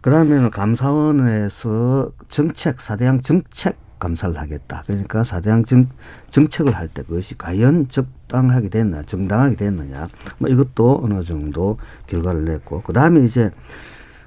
그 0.04 0.10
다음에는 0.10 0.50
감사원에서 0.50 2.12
정책, 2.28 2.78
사대양 2.82 3.22
정책 3.22 3.78
감사를 3.98 4.36
하겠다. 4.38 4.82
그러니까 4.86 5.24
사대양 5.24 5.64
정, 5.64 5.88
정책을 6.28 6.76
할 6.76 6.88
때 6.88 7.02
그것이 7.04 7.38
과연 7.38 7.88
적당하게 7.88 8.68
됐나, 8.68 9.00
정당하게 9.04 9.56
됐느냐. 9.56 10.10
뭐 10.36 10.50
이것도 10.50 11.00
어느 11.02 11.22
정도 11.22 11.78
결과를 12.06 12.44
냈고. 12.44 12.82
그 12.82 12.92
다음에 12.92 13.24
이제 13.24 13.50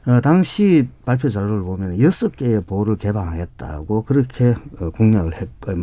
어, 0.08 0.20
당시 0.20 0.90
발표 1.06 1.30
자료를 1.30 1.62
보면 1.62 2.02
여섯 2.02 2.36
개의 2.36 2.64
보호를 2.64 2.96
개방하겠다고 2.96 4.02
그렇게 4.02 4.56
어, 4.80 4.90
공약을 4.90 5.36
했, 5.36 5.48
어, 5.68 5.76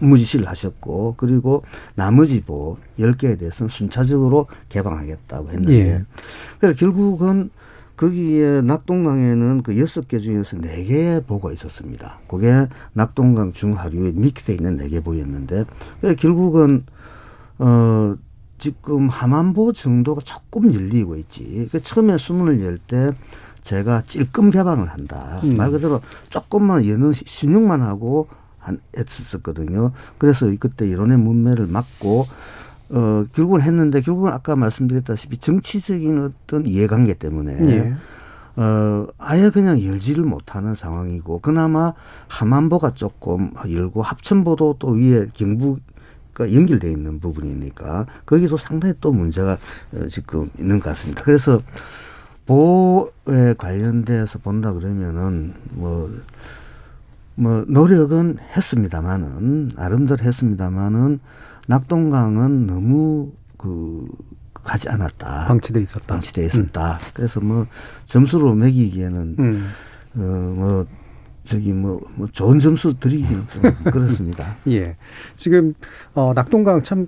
무지시를 0.00 0.48
하셨고 0.48 1.14
그리고 1.16 1.62
나머지 1.94 2.40
보호 2.40 2.76
열개에 2.98 3.36
대해서는 3.36 3.68
순차적으로 3.68 4.48
개방하겠다고 4.68 5.48
했는데 5.50 5.72
예. 5.74 6.04
그래서 6.58 6.76
결국은 6.76 7.50
거기에 8.02 8.62
낙동강에는 8.62 9.62
그 9.62 9.78
여섯 9.78 10.08
개 10.08 10.18
중에서 10.18 10.56
네 10.56 10.82
개의 10.82 11.22
보가 11.22 11.52
있었습니다. 11.52 12.18
그게 12.26 12.66
낙동강 12.94 13.52
중하류에 13.52 14.10
밑에 14.12 14.54
있는 14.54 14.76
네 14.76 14.88
개 14.88 15.00
보였는데 15.00 15.64
결국은 16.18 16.84
어 17.58 18.16
지금 18.58 19.08
함안보 19.08 19.72
정도가 19.72 20.22
조금 20.24 20.74
열리고 20.74 21.14
있지. 21.16 21.68
그 21.70 21.80
처음에 21.80 22.18
수문을 22.18 22.60
열 22.62 22.78
때 22.78 23.12
제가 23.62 24.02
찔끔 24.02 24.50
개방을 24.50 24.88
한다. 24.90 25.38
음. 25.44 25.56
말 25.56 25.70
그대로 25.70 26.00
조금만 26.28 26.84
여는 26.84 27.12
신용만 27.14 27.82
하고 27.82 28.26
한 28.58 28.80
했었거든요. 28.96 29.92
그래서 30.18 30.52
그때 30.58 30.88
이론의 30.88 31.18
문매를 31.18 31.68
막고 31.68 32.26
어, 32.92 33.24
결국은 33.32 33.62
했는데 33.62 34.00
결국은 34.00 34.32
아까 34.32 34.54
말씀드렸다시피 34.54 35.38
정치적인 35.38 36.32
어떤 36.46 36.66
이해관계 36.66 37.14
때문에 37.14 37.52
예. 37.70 37.94
어, 38.56 39.06
아예 39.18 39.48
그냥 39.50 39.82
열지를 39.82 40.24
못하는 40.24 40.74
상황이고 40.74 41.40
그나마 41.40 41.94
함안보가 42.28 42.94
조금 42.94 43.52
열고 43.68 44.02
합천보도 44.02 44.76
또 44.78 44.88
위에 44.88 45.28
가 46.34 46.50
연결돼 46.50 46.90
있는 46.90 47.20
부분이니까 47.20 48.06
거기도 48.24 48.56
상당히 48.56 48.94
또 49.00 49.12
문제가 49.12 49.58
어, 49.94 50.06
지금 50.08 50.50
있는 50.58 50.80
것 50.80 50.90
같습니다. 50.90 51.22
그래서 51.24 51.60
보호에 52.46 53.54
관련돼서 53.58 54.38
본다 54.38 54.72
그러면은 54.72 55.52
뭐, 55.70 56.10
뭐 57.34 57.64
노력은 57.68 58.38
했습니다만은 58.56 59.72
나름대로 59.76 60.24
했습니다만은 60.24 61.20
낙동강은 61.66 62.66
너무 62.66 63.32
그 63.56 64.06
가지 64.54 64.88
않았다. 64.88 65.46
방치돼 65.48 65.82
있었다. 65.82 66.06
방치돼 66.06 66.44
있었다. 66.46 66.94
음. 66.94 66.98
그래서 67.14 67.40
뭐 67.40 67.66
점수로 68.04 68.54
매기기에는 68.54 69.36
음. 69.38 69.66
어뭐 70.16 70.86
저기 71.44 71.72
뭐, 71.72 72.00
뭐 72.14 72.28
좋은 72.30 72.58
점수 72.58 72.98
드리기는 72.98 73.42
좀 73.48 73.62
그렇습니다. 73.90 74.56
예. 74.68 74.96
지금 75.36 75.74
어 76.14 76.32
낙동강 76.34 76.82
참 76.82 77.06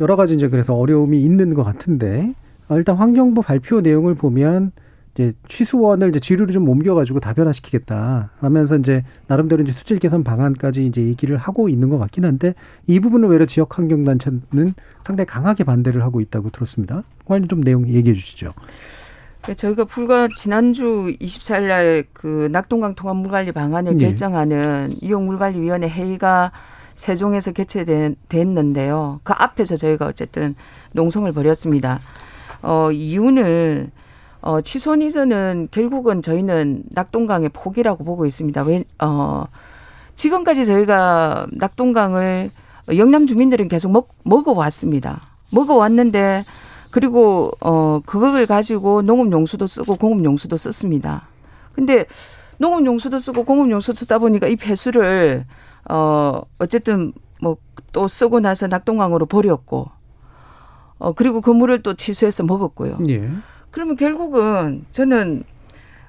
여러 0.00 0.16
가지 0.16 0.34
이제 0.34 0.48
그래서 0.48 0.74
어려움이 0.74 1.22
있는 1.22 1.54
것 1.54 1.64
같은데 1.64 2.34
어, 2.68 2.76
일단 2.76 2.96
환경부 2.96 3.42
발표 3.42 3.80
내용을 3.80 4.14
보면 4.14 4.72
이제 5.14 5.32
취수원을 5.48 6.10
이제 6.10 6.20
지류를 6.20 6.52
좀 6.52 6.68
옮겨가지고 6.68 7.20
다변화시키겠다 7.20 8.30
하면서 8.38 8.76
이제 8.76 9.04
나름대로 9.26 9.62
이제 9.62 9.72
수질 9.72 9.98
개선 9.98 10.22
방안까지 10.22 10.86
이제 10.86 11.02
얘기를 11.02 11.36
하고 11.36 11.68
있는 11.68 11.88
것 11.88 11.98
같긴 11.98 12.24
한데 12.24 12.54
이 12.86 13.00
부분은 13.00 13.28
외려 13.28 13.46
지역 13.46 13.78
환경 13.78 14.04
단체는 14.04 14.74
상당히 15.04 15.26
강하게 15.26 15.64
반대를 15.64 16.02
하고 16.02 16.20
있다고 16.20 16.50
들었습니다. 16.50 17.02
관련 17.24 17.48
좀 17.48 17.62
내용 17.62 17.88
얘기해 17.88 18.14
주시죠. 18.14 18.52
네, 19.46 19.54
저희가 19.54 19.84
불과 19.84 20.28
지난주 20.36 21.12
24일 21.18 21.66
날 21.66 22.04
그 22.12 22.48
낙동강 22.52 22.94
통합 22.94 23.16
물관리 23.16 23.52
방안을 23.52 23.96
네. 23.96 24.04
결정하는 24.04 24.92
이용 25.00 25.26
물관리위원회 25.26 25.88
회의가 25.88 26.52
세종에서 26.94 27.52
개최됐는데요. 27.52 29.20
그 29.22 29.32
앞에서 29.34 29.76
저희가 29.76 30.06
어쨌든 30.06 30.54
농성을 30.92 31.32
벌였습니다. 31.32 31.98
어, 32.62 32.92
이유는 32.92 33.90
어, 34.42 34.60
치손 34.60 35.02
이전은 35.02 35.68
결국은 35.70 36.22
저희는 36.22 36.84
낙동강의 36.90 37.50
포기라고 37.50 38.04
보고 38.04 38.26
있습니다. 38.26 38.62
왜, 38.62 38.84
어, 39.00 39.44
지금까지 40.16 40.66
저희가 40.66 41.46
낙동강을 41.52 42.50
영남 42.96 43.26
주민들은 43.26 43.68
계속 43.68 43.90
먹, 43.90 44.08
먹어왔습니다. 44.24 45.20
먹어왔는데, 45.50 46.44
그리고, 46.90 47.52
어, 47.60 48.00
그걸 48.04 48.46
가지고 48.46 49.02
농업 49.02 49.30
용수도 49.30 49.66
쓰고 49.66 49.96
공업 49.96 50.24
용수도 50.24 50.56
썼습니다. 50.56 51.28
근데 51.72 52.06
농업 52.58 52.84
용수도 52.84 53.18
쓰고 53.18 53.44
공업 53.44 53.70
용수도 53.70 53.94
쓰다 53.94 54.18
보니까 54.18 54.48
이 54.48 54.56
폐수를, 54.56 55.44
어, 55.88 56.42
어쨌든 56.58 57.12
뭐 57.40 57.56
또 57.92 58.08
쓰고 58.08 58.40
나서 58.40 58.66
낙동강으로 58.66 59.26
버렸고, 59.26 59.90
어, 60.98 61.12
그리고 61.12 61.40
그 61.40 61.50
물을 61.50 61.82
또 61.82 61.94
취수해서 61.94 62.42
먹었고요. 62.42 62.98
예. 63.08 63.28
그러면 63.70 63.96
결국은 63.96 64.84
저는 64.92 65.44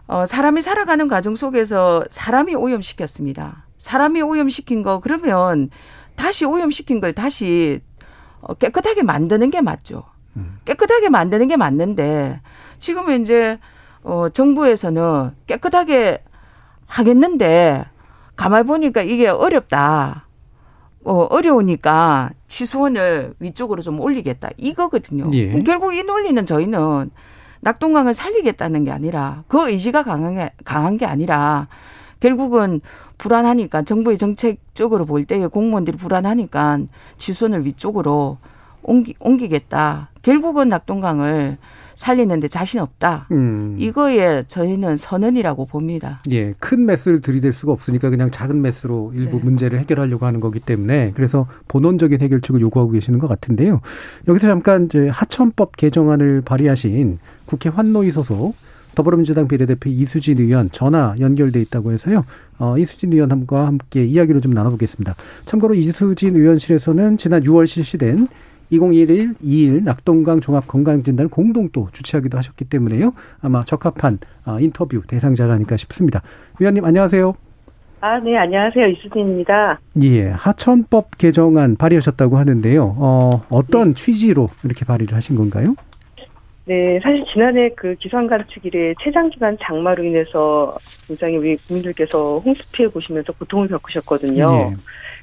어, 0.08 0.26
사람이 0.26 0.62
살아가는 0.62 1.08
과정 1.08 1.36
속에서 1.36 2.04
사람이 2.10 2.56
오염시켰습니다. 2.56 3.66
사람이 3.78 4.22
오염시킨 4.22 4.84
거 4.84 5.00
그러면 5.00 5.70
다시 6.16 6.46
오염시킨 6.46 7.00
걸 7.00 7.14
다시 7.14 7.82
어, 8.42 8.54
깨끗하게 8.56 9.04
만드는 9.04 9.52
게 9.52 9.62
맞죠. 9.62 10.04
음. 10.36 10.58
깨끗하게 10.66 11.10
만드는 11.10 11.48
게 11.48 11.58
맞는데 11.58 12.42
지금은 12.80 13.22
이제 13.22 13.60
어, 14.04 14.30
정부에서는 14.30 15.32
깨끗하게 15.48 16.24
하겠는데 16.88 17.86
가만 18.36 18.66
보니까 18.66 19.02
이게 19.02 19.28
어렵다. 19.28 20.28
어, 21.04 21.28
어려우니까 21.30 22.32
치수원을 22.48 23.34
위쪽으로 23.40 23.82
좀 23.82 24.00
올리겠다. 24.00 24.50
이거거든요. 24.58 25.32
예. 25.34 25.62
결국 25.64 25.96
이 25.96 26.04
논리는 26.04 26.46
저희는 26.46 27.10
낙동강을 27.62 28.14
살리겠다는 28.14 28.84
게 28.84 28.92
아니라 28.92 29.44
그 29.48 29.70
의지가 29.70 30.04
강한 30.04 30.36
게, 30.36 30.52
강한 30.64 30.98
게 30.98 31.06
아니라 31.06 31.68
결국은 32.20 32.82
불안하니까 33.18 33.84
정부의 33.84 34.18
정책적으로 34.18 35.06
볼 35.06 35.26
때 35.26 35.46
공무원들이 35.48 35.98
불안하니까 35.98 36.80
지선을 37.18 37.66
위쪽으로 37.66 38.38
옮기, 38.84 39.16
옮기겠다. 39.20 40.10
결국은 40.24 40.70
낙동강을 40.70 41.58
살리는데 41.96 42.48
자신 42.48 42.80
없다. 42.80 43.28
음. 43.32 43.76
이거에 43.80 44.44
저희는 44.48 44.98
선언이라고 44.98 45.66
봅니다. 45.66 46.22
예, 46.30 46.54
큰 46.60 46.86
매스를 46.86 47.22
들이댈 47.22 47.54
수가 47.54 47.72
없으니까 47.72 48.10
그냥 48.10 48.32
작은 48.32 48.62
매스로 48.62 49.12
일부 49.16 49.38
네. 49.38 49.44
문제를 49.44 49.80
해결하려고 49.80 50.26
하는 50.26 50.40
거기 50.40 50.60
때문에 50.60 51.12
그래서 51.16 51.48
본원적인 51.68 52.20
해결책을 52.22 52.62
요구하고 52.62 52.92
계시는 52.92 53.20
것 53.20 53.28
같은데요. 53.28 53.82
여기서 54.28 54.48
잠깐 54.48 54.86
이제 54.86 55.08
하천법 55.10 55.78
개정안을 55.78 56.42
발의하신 56.42 57.20
국회 57.46 57.70
환노위 57.70 58.12
소속 58.12 58.56
더불어민주당 58.96 59.48
비례대표 59.48 59.90
이수진 59.90 60.38
의원 60.40 60.70
전화 60.72 61.16
연결돼 61.20 61.62
있다고 61.62 61.92
해서요. 61.92 62.26
어, 62.60 62.78
이수진 62.78 63.14
의원과 63.14 63.66
함께 63.66 64.06
이야기를 64.06 64.42
좀 64.42 64.54
나눠보겠습니다. 64.54 65.16
참고로 65.46 65.74
이수진 65.76 66.36
의원실에서는 66.36 67.18
지난 67.18 67.44
6월 67.44 67.68
실시된 67.68 68.28
2021 68.72 69.34
2일 69.44 69.84
낙동강 69.84 70.40
종합 70.40 70.68
건강진단을 70.68 71.30
공동 71.30 71.70
또 71.70 71.90
주최하기도 71.92 72.38
하셨기 72.38 72.66
때문에요. 72.66 73.14
아마 73.42 73.64
적합한 73.66 74.20
어, 74.46 74.58
인터뷰 74.60 75.02
대상자가 75.06 75.54
아닐까 75.54 75.78
싶습니다. 75.78 76.22
위원님 76.60 76.84
안녕하세요. 76.86 77.34
아, 78.00 78.20
네, 78.20 78.36
안녕하세요. 78.36 78.88
이수진입니다. 78.88 79.80
예, 80.02 80.30
하천법 80.30 81.18
개정안 81.20 81.76
발의하셨다고 81.76 82.38
하는데요. 82.38 82.96
어, 82.98 83.44
어떤 83.50 83.90
네. 83.90 83.94
취지로 83.94 84.50
이렇게 84.64 84.86
발의를 84.86 85.14
하신 85.16 85.36
건가요? 85.36 85.76
네, 86.66 87.00
사실 87.04 87.24
지난해 87.32 87.70
그 87.76 87.96
일에 88.64 88.96
최장기간 89.04 89.58
장마로 89.62 90.04
인해서 90.04 90.78
굉장히 91.08 91.38
우리 91.38 91.58
국민들께서 91.58 92.40
홍수 92.40 92.64
피해 92.72 92.90
보시면서 92.90 93.34
고통을 93.34 93.68
겪으셨거든요. 93.68 94.52
네. 94.52 94.70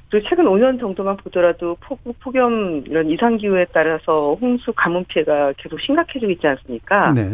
그리고 0.09 0.27
최근 0.27 0.45
5년 0.45 0.79
정도만 0.79 1.17
보더라도 1.17 1.77
폭우, 1.81 2.13
폭염 2.19 2.83
이런 2.87 3.09
이상 3.09 3.37
기후에 3.37 3.65
따라서 3.71 4.35
홍수 4.41 4.73
가뭄 4.73 5.05
피해가 5.05 5.53
계속 5.57 5.79
심각해지고 5.79 6.31
있지 6.31 6.47
않습니까? 6.47 7.11
네. 7.13 7.29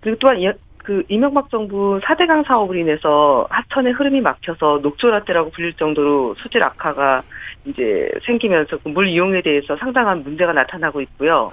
그리고 0.00 0.18
또한 0.20 0.38
이, 0.38 0.48
그 0.78 1.02
이명박 1.08 1.50
정부 1.50 1.98
4대강 2.04 2.46
사업으로 2.46 2.78
인해서 2.78 3.46
하천의 3.50 3.94
흐름이 3.94 4.20
막혀서 4.20 4.78
녹조라떼라고 4.82 5.50
불릴 5.50 5.72
정도로 5.74 6.36
수질 6.36 6.62
악화가 6.62 7.22
이제 7.64 8.08
생기면서 8.24 8.78
그 8.78 8.88
물 8.88 9.08
이용에 9.08 9.42
대해서 9.42 9.76
상당한 9.76 10.22
문제가 10.22 10.52
나타나고 10.52 11.00
있고요. 11.00 11.52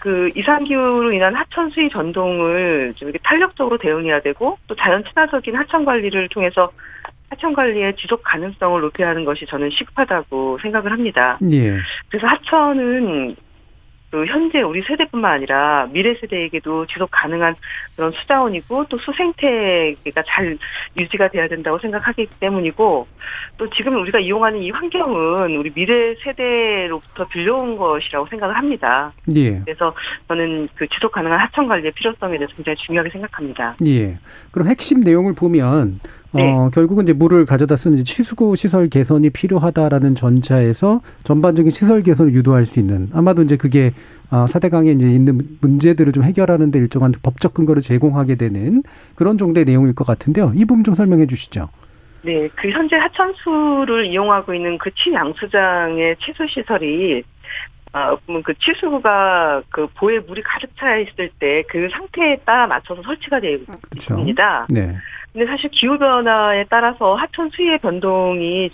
그 0.00 0.30
이상기후로 0.34 1.12
인한 1.12 1.34
하천 1.34 1.68
수위 1.70 1.90
전동을 1.90 2.94
좀 2.96 3.08
이렇게 3.08 3.22
탄력적으로 3.22 3.76
대응해야 3.76 4.20
되고 4.20 4.56
또 4.66 4.74
자연 4.74 5.04
친화적인 5.04 5.54
하천 5.54 5.84
관리를 5.84 6.28
통해서 6.28 6.70
하천 7.30 7.54
관리의 7.54 7.96
지속 7.96 8.22
가능성을 8.22 8.80
높여야 8.80 9.10
하는 9.10 9.24
것이 9.24 9.46
저는 9.46 9.70
시급하다고 9.70 10.58
생각을 10.62 10.92
합니다. 10.92 11.38
예. 11.50 11.76
그래서 12.08 12.26
하천은 12.26 13.36
그 14.10 14.24
현재 14.26 14.62
우리 14.62 14.82
세대뿐만 14.82 15.32
아니라 15.32 15.88
미래 15.92 16.14
세대에게도 16.14 16.86
지속 16.86 17.10
가능한 17.10 17.56
그런 17.96 18.12
수자원이고 18.12 18.86
또 18.88 18.98
수생태가 18.98 20.22
잘 20.26 20.56
유지가 20.96 21.28
돼야 21.28 21.48
된다고 21.48 21.78
생각하기 21.78 22.28
때문이고 22.38 23.08
또 23.58 23.70
지금 23.70 24.00
우리가 24.00 24.20
이용하는 24.20 24.62
이 24.62 24.70
환경은 24.70 25.56
우리 25.56 25.70
미래 25.70 26.14
세대로부터 26.22 27.26
빌려온 27.26 27.76
것이라고 27.76 28.26
생각을 28.28 28.56
합니다. 28.56 29.12
예. 29.34 29.60
그래서 29.60 29.92
저는 30.28 30.68
그 30.76 30.86
지속 30.88 31.10
가능한 31.10 31.40
하천 31.40 31.66
관리의 31.66 31.92
필요성에 31.92 32.38
대해서 32.38 32.54
굉장히 32.54 32.76
중요하게 32.76 33.10
생각합니다. 33.10 33.76
예. 33.84 34.16
그럼 34.52 34.68
핵심 34.68 35.00
내용을 35.00 35.34
보면 35.34 35.98
네. 36.36 36.52
어, 36.52 36.70
결국은 36.72 37.04
이제 37.04 37.12
물을 37.12 37.44
가져다 37.46 37.76
쓰는 37.76 38.04
치수구 38.04 38.56
시설 38.56 38.88
개선이 38.88 39.30
필요하다라는 39.30 40.14
전차에서 40.14 41.00
전반적인 41.24 41.70
시설 41.70 42.02
개선을 42.02 42.32
유도할 42.34 42.66
수 42.66 42.78
있는 42.78 43.08
아마도 43.12 43.42
이제 43.42 43.56
그게 43.56 43.92
아, 44.30 44.46
사대강에 44.48 44.90
이제 44.90 45.06
있는 45.06 45.40
문제들을 45.60 46.12
좀 46.12 46.24
해결하는 46.24 46.70
데 46.70 46.78
일정한 46.78 47.12
법적 47.22 47.54
근거를 47.54 47.80
제공하게 47.80 48.34
되는 48.34 48.82
그런 49.14 49.38
정도의 49.38 49.64
내용일 49.64 49.94
것 49.94 50.06
같은데요. 50.06 50.52
이 50.54 50.64
부분 50.64 50.82
좀 50.84 50.94
설명해 50.94 51.26
주시죠. 51.26 51.68
네, 52.22 52.48
그 52.56 52.68
현재 52.70 52.96
하천수를 52.96 54.06
이용하고 54.06 54.52
있는 54.52 54.78
그 54.78 54.90
치양수장의 54.94 56.16
치수 56.20 56.46
시설이 56.48 57.22
아, 57.92 58.16
그러면 58.26 58.42
그 58.42 58.52
치수구가 58.58 59.62
그 59.70 59.86
보에 59.96 60.18
물이 60.18 60.42
가득 60.42 60.68
차 60.76 60.96
있을 60.96 61.30
때 61.38 61.62
그 61.68 61.88
상태에 61.90 62.36
따라 62.44 62.66
맞춰서 62.66 63.00
설치가 63.02 63.40
되어 63.40 63.58
그렇죠. 63.58 64.14
있습니다. 64.14 64.66
네. 64.70 64.96
근데 65.36 65.44
사실 65.50 65.68
기후 65.68 65.98
변화에 65.98 66.64
따라서 66.70 67.14
하천 67.14 67.50
수위의 67.50 67.78
변동이 67.80 68.70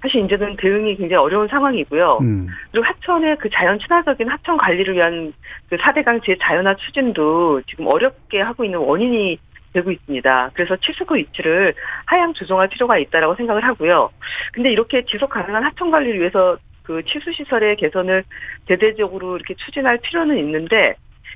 사실 0.00 0.24
이제는 0.24 0.56
대응이 0.56 0.96
굉장히 0.96 1.22
어려운 1.22 1.46
상황이고요. 1.48 2.18
음. 2.22 2.48
그리고 2.72 2.86
하천의 2.86 3.36
그 3.36 3.50
자연 3.50 3.78
친화적인 3.78 4.26
하천 4.26 4.56
관리를 4.56 4.94
위한 4.94 5.34
그 5.68 5.76
4대강 5.76 6.24
제 6.24 6.34
자연화 6.40 6.76
추진도 6.76 7.60
지금 7.68 7.88
어렵게 7.88 8.40
하고 8.40 8.64
있는 8.64 8.78
원인이 8.78 9.38
되고 9.74 9.90
있습니다. 9.90 10.50
그래서 10.54 10.76
치수구 10.76 11.16
위치를 11.16 11.74
하향 12.06 12.32
조정할 12.32 12.68
필요가 12.68 12.96
있다라고 12.96 13.34
생각을 13.34 13.62
하고요. 13.64 14.08
근데 14.54 14.72
이렇게 14.72 15.04
지속 15.04 15.28
가능한 15.28 15.62
하천 15.62 15.90
관리를 15.90 16.20
위해서 16.20 16.56
그 16.84 17.02
치수 17.04 17.30
시설의 17.32 17.76
개선을 17.76 18.24
대대적으로 18.64 19.36
이렇게 19.36 19.52
추진할 19.56 19.98
필요는 19.98 20.38
있는데 20.38 20.94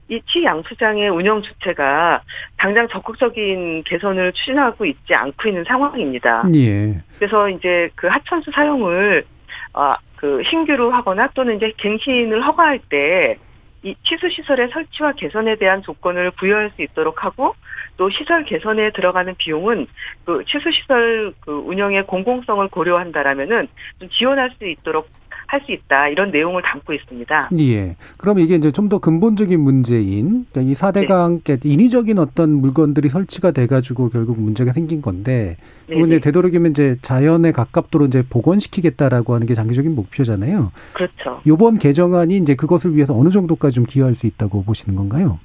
이 0.08 0.20
치양수장의 0.26 1.08
운영 1.08 1.42
주체가 1.42 2.22
당장 2.58 2.88
적극적인 2.88 3.84
개선을 3.84 4.32
추진하고 4.32 4.84
있지 4.84 5.14
않고 5.14 5.48
있는 5.48 5.64
상황입니다. 5.64 6.44
예. 6.54 6.98
그래서 7.16 7.48
이제 7.48 7.88
그 7.94 8.08
하천수 8.08 8.50
사용을 8.52 9.24
아, 9.72 9.96
그 10.16 10.42
신규로 10.48 10.92
하거나 10.92 11.28
또는 11.34 11.56
이제 11.56 11.72
갱신을 11.76 12.46
허가할 12.46 12.80
때이 12.88 13.94
치수 14.04 14.28
시설의 14.30 14.68
설치와 14.72 15.12
개선에 15.12 15.56
대한 15.56 15.82
조건을 15.82 16.32
부여할 16.32 16.70
수 16.76 16.82
있도록 16.82 17.24
하고 17.24 17.54
또 17.96 18.10
시설 18.10 18.44
개선에 18.44 18.90
들어가는 18.92 19.34
비용은 19.36 19.86
그 20.24 20.44
치수 20.46 20.70
시설 20.70 21.32
그 21.40 21.52
운영의 21.52 22.06
공공성을 22.06 22.66
고려한다라면은 22.68 23.68
좀 23.98 24.08
지원할 24.10 24.50
수 24.58 24.66
있도록 24.66 25.08
할 25.52 25.60
수 25.66 25.70
있다 25.70 26.08
이런 26.08 26.30
내용을 26.30 26.62
담고 26.62 26.94
있습니다. 26.94 27.50
예. 27.58 27.94
그럼 28.16 28.38
이게 28.38 28.54
이제 28.54 28.70
좀 28.70 28.88
더 28.88 28.98
근본적인 28.98 29.60
문제인 29.60 30.44
그러니까 30.50 30.60
이 30.60 30.74
4대강 30.74 31.44
네. 31.44 31.58
인위적인 31.62 32.18
어떤 32.18 32.50
물건들이 32.50 33.08
설치가 33.08 33.50
돼가지고 33.52 34.08
결국 34.08 34.40
문제가 34.40 34.72
생긴 34.72 35.00
건데 35.00 35.56
그건 35.86 36.08
이제 36.08 36.18
되도록이면 36.18 36.72
이제 36.72 36.96
자연에 37.00 37.52
가깝도록 37.52 38.08
이제 38.08 38.22
복원시키겠다라고 38.28 39.34
하는 39.34 39.46
게 39.46 39.54
장기적인 39.54 39.94
목표잖아요. 39.94 40.72
그렇죠. 40.94 41.40
요번 41.46 41.78
개정안이 41.78 42.36
이제 42.38 42.54
그것을 42.54 42.96
위해서 42.96 43.16
어느 43.16 43.28
정도까지 43.28 43.76
좀 43.76 43.84
기여할 43.84 44.14
수 44.14 44.26
있다고 44.26 44.64
보시는 44.64 44.96
건가요? 44.96 45.38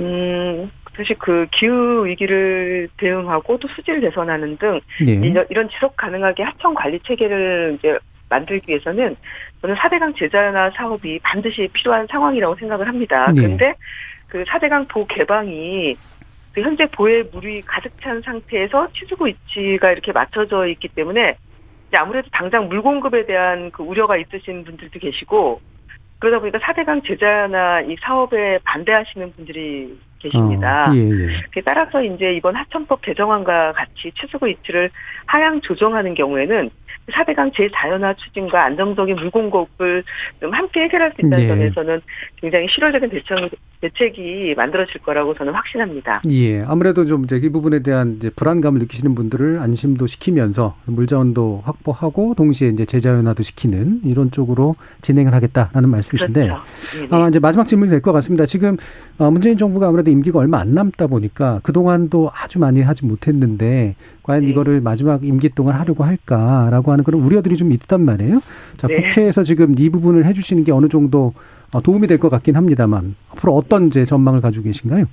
음. 0.00 0.70
사실 0.96 1.16
그 1.18 1.46
기후 1.52 2.06
위기를 2.06 2.88
대응하고 2.98 3.58
또 3.58 3.68
수질 3.68 4.00
개선하는 4.00 4.56
등 4.58 4.80
네. 5.04 5.14
이런 5.50 5.68
지속 5.68 5.96
가능하게 5.96 6.42
하천 6.44 6.74
관리 6.74 7.00
체계를 7.00 7.76
이제 7.78 7.98
만들기 8.28 8.70
위해서는 8.70 9.16
저는 9.60 9.76
4대강 9.76 10.16
제자나 10.16 10.70
사업이 10.70 11.20
반드시 11.22 11.68
필요한 11.72 12.06
상황이라고 12.10 12.56
생각을 12.56 12.88
합니다. 12.88 13.26
네. 13.34 13.42
그런데 13.42 13.74
그 14.28 14.44
4대강 14.44 14.88
보 14.88 15.06
개방이 15.06 15.94
그 16.52 16.60
현재 16.60 16.86
보에 16.86 17.22
물이 17.32 17.62
가득 17.62 17.92
찬 18.00 18.20
상태에서 18.22 18.88
치수구 18.92 19.26
위치가 19.26 19.90
이렇게 19.90 20.12
맞춰져 20.12 20.66
있기 20.68 20.88
때문에 20.88 21.36
아무래도 21.92 22.28
당장 22.32 22.68
물 22.68 22.82
공급에 22.82 23.26
대한 23.26 23.70
그 23.70 23.82
우려가 23.82 24.16
있으신 24.16 24.64
분들도 24.64 24.98
계시고 24.98 25.60
그러다 26.18 26.40
보니까 26.40 26.58
4대강 26.58 27.06
제자나 27.06 27.82
이 27.82 27.96
사업에 28.00 28.58
반대하시는 28.64 29.32
분들이 29.34 29.98
계십니다. 30.18 30.90
어, 30.90 30.94
예, 30.94 31.00
예. 31.56 31.60
따라서 31.62 32.02
이제 32.02 32.32
이번 32.34 32.56
하천법 32.56 33.02
개정안과 33.02 33.72
같이 33.72 34.10
치수구 34.18 34.46
위치를 34.46 34.90
하향 35.26 35.60
조정하는 35.60 36.14
경우에는 36.14 36.70
4대강 37.12 37.52
제자연화 37.54 38.14
추진과 38.14 38.64
안정적인 38.64 39.16
물공급을 39.16 40.02
좀 40.40 40.52
함께 40.52 40.84
해결할 40.84 41.12
수 41.14 41.26
있다는 41.26 41.36
네. 41.36 41.48
점에서는 41.48 42.00
굉장히 42.40 42.66
실효적인 42.70 43.10
대책, 43.10 43.50
대책이 43.80 44.54
만들어질 44.56 45.02
거라고 45.02 45.34
저는 45.34 45.52
확신합니다. 45.52 46.22
예. 46.30 46.62
아무래도 46.62 47.04
좀 47.04 47.24
이제 47.24 47.36
이 47.36 47.48
부분에 47.50 47.80
대한 47.82 48.16
이제 48.18 48.30
불안감을 48.30 48.80
느끼시는 48.80 49.14
분들을 49.14 49.58
안심도 49.58 50.06
시키면서 50.06 50.76
물자원도 50.86 51.62
확보하고 51.64 52.34
동시에 52.34 52.68
이제 52.68 52.86
제자연화도 52.86 53.42
시키는 53.42 54.00
이런 54.04 54.30
쪽으로 54.30 54.74
진행을 55.02 55.34
하겠다라는 55.34 55.88
말씀이신데. 55.90 56.48
그렇죠. 56.48 57.14
아, 57.14 57.28
이제 57.28 57.38
마지막 57.38 57.64
질문이 57.64 57.90
될 57.90 58.00
것 58.00 58.12
같습니다. 58.12 58.44
지금 58.46 58.76
어, 59.18 59.30
문재인 59.30 59.56
정부가 59.56 59.88
아무래도 59.88 60.10
임기가 60.10 60.38
얼마 60.38 60.58
안 60.58 60.74
남다 60.74 61.06
보니까 61.06 61.60
그동안도 61.62 62.30
아주 62.34 62.58
많이 62.58 62.82
하지 62.82 63.04
못했는데 63.06 63.94
과연 64.24 64.44
네. 64.44 64.50
이거를 64.50 64.80
마지막 64.80 65.22
임기 65.22 65.50
동안 65.50 65.76
하려고 65.76 66.02
할까라고 66.02 66.90
하는 66.90 67.04
그런 67.04 67.20
우려들이 67.20 67.54
좀 67.56 67.70
있단 67.72 68.00
말이에요. 68.04 68.40
자, 68.78 68.88
네. 68.88 68.94
국회에서 68.94 69.42
지금 69.44 69.74
이 69.78 69.88
부분을 69.90 70.24
해주시는 70.24 70.64
게 70.64 70.72
어느 70.72 70.88
정도 70.88 71.32
어, 71.72 71.80
도움이 71.80 72.06
될 72.06 72.18
것 72.18 72.28
같긴 72.30 72.56
합니다만 72.56 73.14
앞으로 73.30 73.52
어떤 73.52 73.88
이제 73.88 74.04
전망을 74.04 74.40
가지고 74.40 74.64
계신가요? 74.64 75.04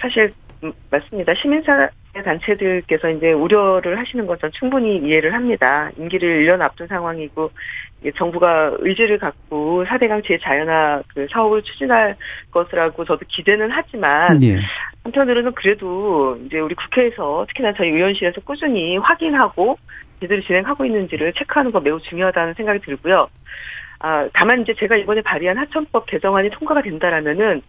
사실 0.00 0.32
음, 0.62 0.72
맞습니다. 0.90 1.32
시민사 1.34 1.88
단체들께서 2.24 3.10
이제 3.10 3.32
우려를 3.32 3.98
하시는 3.98 4.26
것은 4.26 4.50
충분히 4.52 4.98
이해를 4.98 5.32
합니다. 5.34 5.90
임기를 5.98 6.44
1년 6.46 6.60
앞둔 6.60 6.86
상황이고 6.86 7.50
정부가 8.12 8.72
의지를 8.78 9.18
갖고 9.18 9.84
4대강 9.84 10.26
제자연화 10.26 11.02
그 11.14 11.26
사업을 11.30 11.62
추진할 11.62 12.16
것이라고 12.50 13.04
저도 13.04 13.20
기대는 13.28 13.70
하지만 13.70 14.42
예. 14.42 14.58
한편으로는 15.04 15.52
그래도 15.52 16.36
이제 16.46 16.58
우리 16.58 16.74
국회에서 16.74 17.46
특히나 17.48 17.72
저희 17.74 17.90
의원실에서 17.90 18.40
꾸준히 18.42 18.96
확인하고 18.98 19.78
제대로 20.20 20.40
진행하고 20.42 20.84
있는지를 20.84 21.32
체크하는 21.34 21.70
거 21.72 21.80
매우 21.80 22.00
중요하다는 22.00 22.54
생각이 22.54 22.80
들고요. 22.80 23.28
아, 24.06 24.28
다만 24.32 24.62
이제 24.62 24.72
제가 24.78 24.94
이번에 24.94 25.20
발의한 25.20 25.58
하천법 25.58 26.06
개정안이 26.06 26.50
통과가 26.50 26.80
된다라면은 26.82 27.60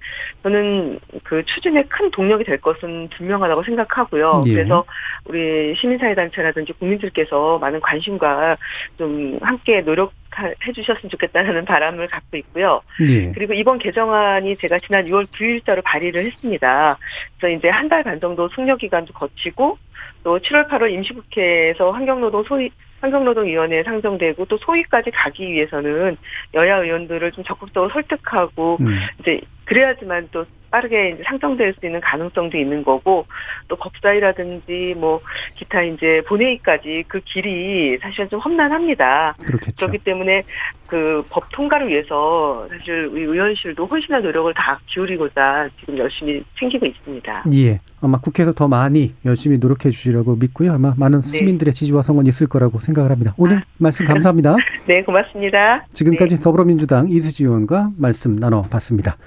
저는 0.43 0.99
그 1.23 1.43
추진에 1.45 1.81
큰 1.89 2.11
동력이 2.11 2.43
될 2.43 2.61
것은 2.61 3.09
분명하다고 3.17 3.63
생각하고요. 3.63 4.43
예. 4.45 4.53
그래서 4.53 4.85
우리 5.25 5.73
시민사회단체라든지 5.75 6.73
국민들께서 6.73 7.57
많은 7.57 7.79
관심과 7.79 8.55
좀 8.99 9.39
함께 9.41 9.81
노력 9.81 10.13
해 10.37 10.71
주셨으면 10.71 11.09
좋겠다는 11.09 11.65
바람을 11.65 12.05
갖고 12.09 12.37
있고요. 12.37 12.81
예. 13.09 13.31
그리고 13.31 13.53
이번 13.53 13.79
개정안이 13.79 14.55
제가 14.57 14.77
지난 14.77 15.05
6월 15.07 15.25
9일자로 15.31 15.81
발의를 15.83 16.23
했습니다. 16.25 16.99
그래서 17.39 17.57
이제 17.57 17.69
한 17.69 17.89
달 17.89 18.03
반 18.03 18.19
정도 18.19 18.47
숙려 18.49 18.75
기간도 18.77 19.13
거치고 19.13 19.79
또 20.23 20.37
7월 20.37 20.69
8월 20.69 20.91
임시국회에서 20.91 21.89
환경노동 21.89 22.43
소위 22.43 22.69
환경노동위원회에 23.01 23.83
상정되고 23.83 24.45
또 24.45 24.57
소위까지 24.57 25.11
가기 25.11 25.51
위해서는 25.51 26.17
여야 26.53 26.77
의원들을 26.77 27.31
좀 27.31 27.43
적극적으로 27.43 27.91
설득하고 27.91 28.77
음. 28.81 28.99
이제 29.19 29.41
그래야지만 29.67 30.29
또 30.31 30.45
빠르게 30.69 31.11
이제 31.11 31.23
상정될 31.25 31.75
수 31.79 31.85
있는 31.85 32.01
가능성도 32.01 32.57
있는 32.57 32.83
거고 32.83 33.25
또 33.69 33.75
법사위라든지 33.77 34.95
뭐 34.97 35.21
기타 35.55 35.81
이제 35.81 36.21
본회의까지 36.27 37.05
그 37.07 37.21
길이 37.21 37.97
사실 38.01 38.27
좀 38.27 38.39
험난합니다. 38.39 39.35
그렇겠죠. 39.45 39.75
그렇기 39.87 39.99
때문에 39.99 40.43
그 40.87 41.17
법 41.29 41.43
통과를 41.51 41.87
위해서 41.87 42.67
사실 42.69 43.09
의원실도 43.11 43.85
훨씬나 43.85 44.19
노력을 44.19 44.53
다 44.53 44.79
기울이고자 44.87 45.69
지금 45.79 45.97
열심히 45.97 46.43
챙기고 46.59 46.85
있습니다. 46.85 47.43
예. 47.53 47.79
아마 48.01 48.19
국회에서 48.19 48.53
더 48.53 48.67
많이 48.67 49.13
열심히 49.25 49.57
노력해 49.57 49.89
주시라고 49.89 50.35
믿고요. 50.35 50.73
아마 50.73 50.93
많은 50.97 51.21
네. 51.21 51.27
시민들의 51.27 51.73
지지와 51.73 52.01
성원이 52.01 52.29
있을 52.29 52.47
거라고 52.47 52.79
생각을 52.79 53.11
합니다. 53.11 53.33
오늘 53.37 53.57
아. 53.57 53.63
말씀 53.77 54.05
감사합니다. 54.05 54.55
네, 54.87 55.03
고맙습니다. 55.03 55.85
지금까지 55.93 56.37
네. 56.37 56.41
더불어민주당 56.41 57.09
이수지 57.09 57.43
의원과 57.43 57.91
말씀 57.97 58.35
나눠봤습니다. 58.35 59.17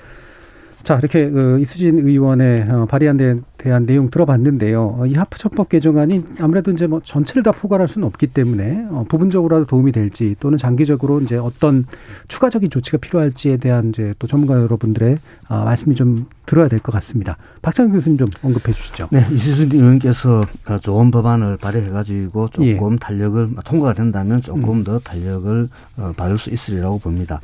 자, 0.83 0.97
이렇게 0.99 1.31
그 1.31 1.61
이수진 1.61 1.99
의원의 1.99 2.67
어, 2.71 2.87
발의안 2.87 3.17
대, 3.17 3.37
대한 3.59 3.85
내용 3.87 4.11
들어봤는데요. 4.11 4.97
어, 4.99 5.07
이 5.07 5.15
하프처법 5.15 5.69
개정안이 5.69 6.25
아무래도 6.41 6.71
이제 6.71 6.87
뭐 6.87 7.01
전체를 7.05 7.43
다 7.43 7.53
포괄할 7.53 7.87
수는 7.87 8.07
없기 8.09 8.29
때문에 8.29 8.87
어, 8.91 9.05
부분적으로라도 9.09 9.67
도움이 9.67 9.93
될지 9.93 10.35
또는 10.41 10.57
장기적으로 10.59 11.21
이제 11.21 11.37
어떤 11.37 11.85
추가적인 12.29 12.71
조치가 12.71 12.99
필요할지에 12.99 13.59
대한 13.59 13.91
이제 13.91 14.15
또 14.19 14.27
전문가 14.27 14.55
여러분들의 14.55 15.19
어, 15.49 15.65
말씀이 15.65 15.95
좀 15.95 16.27
들어야 16.47 16.67
될 16.69 16.81
것 16.81 16.93
같습니다. 16.93 17.37
박찬 17.63 17.93
교수님 17.93 18.17
좀 18.19 18.29
언급해 18.43 18.73
주시죠. 18.73 19.09
네, 19.13 19.27
이수진 19.31 19.71
의원께서 19.73 20.43
좋은 20.81 21.11
법안을 21.11 21.59
발의해가지고 21.59 22.49
조금 22.49 22.67
예. 22.95 22.97
탄력을 22.99 23.51
통과가 23.65 23.93
된다면 23.93 24.41
조금 24.41 24.79
음. 24.79 24.85
더 24.85 24.99
탄력을 24.99 25.69
어, 25.99 26.13
받을 26.17 26.39
수 26.39 26.51
있으리라고 26.51 26.99
봅니다. 26.99 27.41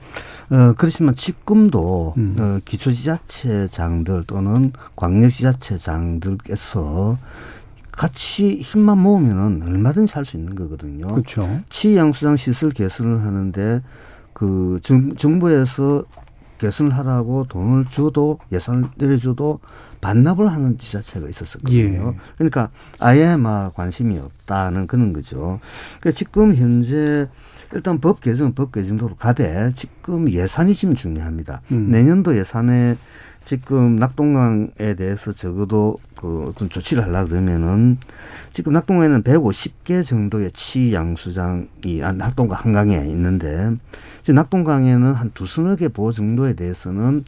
어, 0.51 0.73
그렇지만 0.77 1.15
지금도 1.15 2.15
음. 2.17 2.37
어, 2.39 2.59
기초지자체장들 2.65 4.25
또는 4.27 4.73
광역지자체장들께서 4.97 7.19
같이 7.93 8.57
힘만 8.59 8.99
모으면은 8.99 9.63
얼마든지 9.67 10.13
할 10.15 10.25
수 10.25 10.37
있는 10.37 10.55
거거든요. 10.55 11.07
그렇죠. 11.09 11.61
치양수장 11.69 12.37
시설 12.37 12.71
개선을 12.71 13.23
하는데 13.23 13.83
그 14.33 14.79
정, 14.83 15.15
정부에서 15.17 16.05
개선을 16.59 16.97
하라고 16.97 17.47
돈을 17.49 17.87
줘도 17.87 18.39
예산을 18.53 18.85
내려줘도 18.97 19.61
반납을 20.01 20.49
하는 20.49 20.79
지자체가 20.79 21.29
있었었거든요. 21.29 22.15
예. 22.15 22.19
그러니까 22.37 22.71
아예 22.99 23.37
막 23.37 23.75
관심이 23.75 24.19
없다는 24.19 24.87
그런 24.87 25.13
거죠. 25.13 25.61
그러니까 26.01 26.17
지금 26.17 26.55
현재 26.55 27.29
일단 27.73 27.99
법 27.99 28.21
개정, 28.21 28.53
법 28.55 28.73
개정도로 28.73 29.17
가되 29.17 29.71
지금 29.75 30.31
예산이 30.31 30.75
지금 30.75 30.95
중요합니다. 30.95 31.63
음. 31.73 31.91
내년도 31.91 32.37
예산에 32.37 32.97
지금 33.47 33.95
낙동강에 33.97 34.95
대해서 34.97 35.31
적어도 35.31 35.99
그 36.17 36.47
어떤 36.49 36.69
조치를 36.69 37.05
하려 37.05 37.27
그러면은 37.27 37.97
지금 38.51 38.73
낙동강에는 38.73 39.23
150개 39.23 40.05
정도의 40.05 40.51
치양수장이 40.51 42.01
낙동강 42.17 42.59
한강에 42.59 42.97
있는데 43.07 43.71
지금 44.23 44.35
낙동강에는 44.35 45.13
한 45.15 45.31
두서너 45.33 45.77
개 45.77 45.87
보호 45.87 46.11
정도에 46.11 46.55
대해서는 46.55 47.25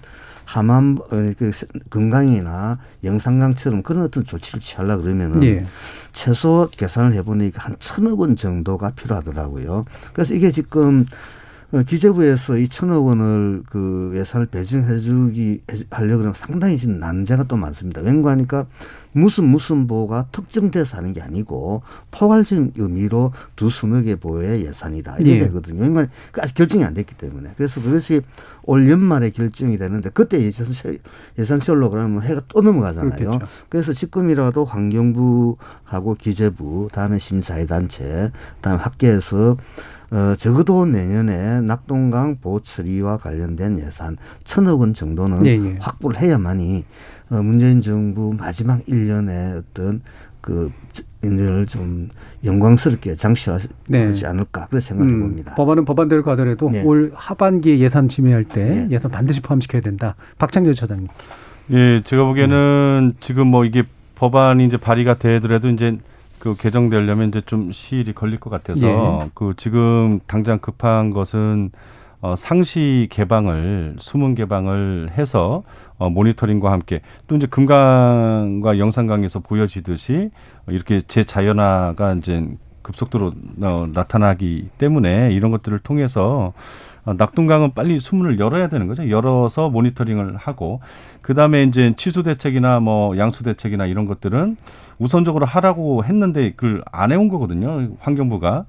하만 0.49 0.97
어, 1.13 1.33
그 1.37 1.51
금강이나 1.91 2.79
영산강처럼 3.05 3.83
그런 3.83 4.05
어떤 4.05 4.25
조치를 4.25 4.61
취하려 4.61 4.97
그러면은 4.97 5.43
예. 5.45 5.59
최소 6.15 6.71
계산을 6.75 7.13
해보니까 7.17 7.63
한 7.63 7.77
천억 7.79 8.21
원 8.21 8.35
정도가 8.35 8.93
필요하더라고요. 8.93 9.85
그래서 10.15 10.33
이게 10.33 10.51
지금 10.51 11.05
어, 11.71 11.83
기재부에서 11.83 12.57
이 12.57 12.67
천억 12.67 13.05
원을 13.05 13.63
그 13.69 14.13
예산을 14.15 14.47
배정해주기 14.47 15.61
하려고 15.91 16.21
하면 16.21 16.33
상당히 16.35 16.79
지금 16.79 16.99
난제가 16.99 17.45
또 17.45 17.57
많습니다. 17.57 18.01
왠가 18.01 18.31
하니까 18.31 18.65
무슨 19.19 19.45
무슨 19.45 19.87
보가 19.87 20.27
특정돼서 20.33 20.97
하는 20.97 21.13
게 21.13 21.21
아니고 21.21 21.83
포괄적인 22.11 22.73
의미로 22.77 23.33
두 23.57 23.71
서너 23.71 24.03
개 24.03 24.17
보의 24.17 24.65
예산이다 24.67 25.19
이게 25.21 25.37
예. 25.37 25.39
되거든요. 25.41 25.83
왠가 25.83 26.07
그 26.33 26.41
아직 26.41 26.55
결정이 26.55 26.85
안 26.85 26.95
됐기 26.95 27.17
때문에 27.17 27.51
그래서 27.57 27.81
그것이 27.81 28.21
올 28.63 28.89
연말에 28.91 29.31
결정이 29.31 29.79
되는데 29.79 30.11
그때 30.11 30.41
예산 30.41 30.67
예산 31.39 31.61
시월로 31.61 31.91
그러면 31.91 32.23
해가 32.23 32.43
또 32.49 32.61
넘어가잖아요. 32.61 33.11
그렇겠죠. 33.11 33.47
그래서 33.69 33.93
지금이라도 33.93 34.65
환경부하고 34.65 36.15
기재부 36.19 36.89
다음에 36.93 37.19
심사위 37.19 37.67
단체 37.67 38.31
다음에 38.61 38.81
학계에서 38.81 39.57
어, 40.11 40.35
적어도 40.39 40.87
내년에 40.87 41.61
낙동강 41.61 42.39
보호 42.41 42.61
처리와 42.61 43.19
관련된 43.19 43.79
예산 43.81 44.17
천억 44.43 44.81
원 44.81 44.95
정도는 44.95 45.45
예, 45.45 45.51
예. 45.51 45.77
확보를 45.81 46.19
해야만이 46.21 46.79
어, 46.79 47.18
문재인 47.29 47.81
정부 47.81 48.35
마지막 48.37 48.85
1년에 48.87 49.59
어떤 49.59 50.03
그 50.41 50.73
인연을 51.23 51.67
좀 51.67 52.09
영광스럽게 52.45 53.17
장시하지 53.17 53.69
네. 53.89 54.13
않을까 54.25 54.67
그렇게 54.67 54.81
생각해 54.81 55.11
음, 55.11 55.21
봅니다. 55.21 55.55
법안은 55.57 55.85
법안대로 55.85 56.23
가더라도 56.23 56.71
네. 56.71 56.83
올 56.83 57.13
하반기에 57.15 57.79
예산 57.81 58.09
심의할 58.09 58.45
때 58.45 58.87
네. 58.87 58.89
예산 58.91 59.11
반드시 59.11 59.41
포함시켜야 59.41 59.83
된다. 59.83 60.15
박창재 60.39 60.75
차장님. 60.75 61.09
예, 61.73 62.03
제가 62.05 62.25
보기에는 62.25 63.13
음. 63.13 63.13
지금 63.21 63.49
뭐 63.49 63.65
이게 63.65 63.83
법안이 64.15 64.65
이제 64.67 64.77
발의가 64.77 65.15
되더라도 65.19 65.69
이제 65.69 65.99
그 66.39 66.55
개정되려면 66.57 67.29
이제 67.29 67.41
좀 67.45 67.73
시일이 67.73 68.13
걸릴 68.13 68.39
것 68.39 68.49
같아서 68.51 69.23
예. 69.25 69.31
그 69.35 69.55
지금 69.57 70.21
당장 70.27 70.61
급한 70.61 71.11
것은 71.11 71.73
어, 72.21 72.35
상시 72.37 73.07
개방을 73.11 73.97
수문 73.99 74.35
개방을 74.35 75.11
해서 75.17 75.63
어, 75.99 76.11
모니터링과 76.11 76.73
함께 76.73 77.01
또 77.27 77.37
이제 77.37 77.47
금강과 77.47 78.79
영산강에서 78.79 79.41
보여지듯이 79.41 80.31
이렇게 80.69 81.01
재자연화가 81.01 82.15
이제 82.15 82.47
급속도로 82.83 83.33
어, 83.63 83.89
나타나기 83.93 84.69
때문에 84.79 85.31
이런 85.33 85.51
것들을 85.51 85.79
통해서 85.81 86.53
어, 87.05 87.15
낙동강은 87.15 87.73
빨리 87.75 88.01
수문을 88.01 88.39
열어야 88.39 88.69
되는 88.69 88.87
거죠. 88.87 89.09
열어서 89.09 89.69
모니터링을 89.69 90.37
하고 90.37 90.81
그다음에 91.23 91.63
이제 91.63 91.95
취수 91.97 92.23
대책이나 92.23 92.81
뭐 92.81 93.17
양수 93.17 93.45
대책이나 93.45 93.87
이런 93.87 94.07
것들은 94.07 94.57
우선적으로 94.99 95.47
하라고 95.47 96.05
했는데 96.05 96.53
그걸 96.57 96.83
안 96.91 97.13
해온 97.13 97.29
거거든요. 97.29 97.91
환경부가. 98.01 98.67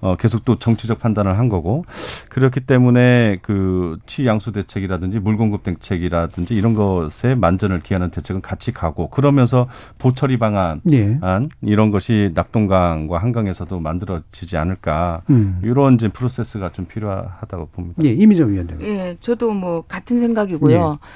어, 0.00 0.16
계속 0.16 0.44
또 0.44 0.58
정치적 0.58 0.98
판단을 0.98 1.38
한 1.38 1.48
거고 1.48 1.84
그렇기 2.28 2.60
때문에 2.60 3.38
그 3.42 3.98
취양수 4.06 4.52
대책이라든지 4.52 5.18
물공급 5.18 5.62
대책이라든지 5.62 6.54
이런 6.54 6.74
것에 6.74 7.34
만전을 7.34 7.80
기하는 7.80 8.10
대책은 8.10 8.40
같이 8.40 8.72
가고 8.72 9.08
그러면서 9.10 9.68
보처리 9.98 10.38
방안 10.38 10.80
예. 10.90 11.18
이런 11.62 11.90
것이 11.90 12.30
낙동강과 12.34 13.18
한강에서도 13.18 13.78
만들어지지 13.80 14.56
않을까 14.56 15.22
음. 15.30 15.60
이런 15.62 15.94
이제 15.94 16.08
프로세스가 16.08 16.72
좀 16.72 16.86
필요하다고 16.86 17.66
봅니다. 17.72 18.02
예, 18.04 18.10
이미정 18.10 18.52
위원장. 18.52 18.80
예, 18.82 19.16
저도 19.20 19.52
뭐 19.52 19.82
같은 19.86 20.18
생각이고요. 20.18 20.98
예. 21.02 21.06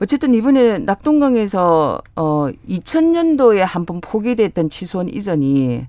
어쨌든 0.00 0.34
이번에 0.34 0.78
낙동강에서 0.78 2.00
어 2.14 2.48
2000년도에 2.68 3.58
한번 3.58 4.00
포기됐던 4.00 4.70
취소원 4.70 5.08
이전이 5.08 5.86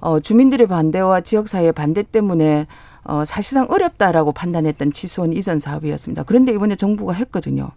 어 0.00 0.20
주민들의 0.20 0.66
반대와 0.66 1.22
지역사회의 1.22 1.72
반대 1.72 2.02
때문에 2.02 2.66
어 3.04 3.24
사실상 3.24 3.66
어렵다라고 3.68 4.32
판단했던 4.32 4.92
취소원 4.92 5.32
이전 5.32 5.58
사업이었습니다. 5.58 6.24
그런데 6.24 6.52
이번에 6.52 6.76
정부가 6.76 7.12
했거든요. 7.12 7.70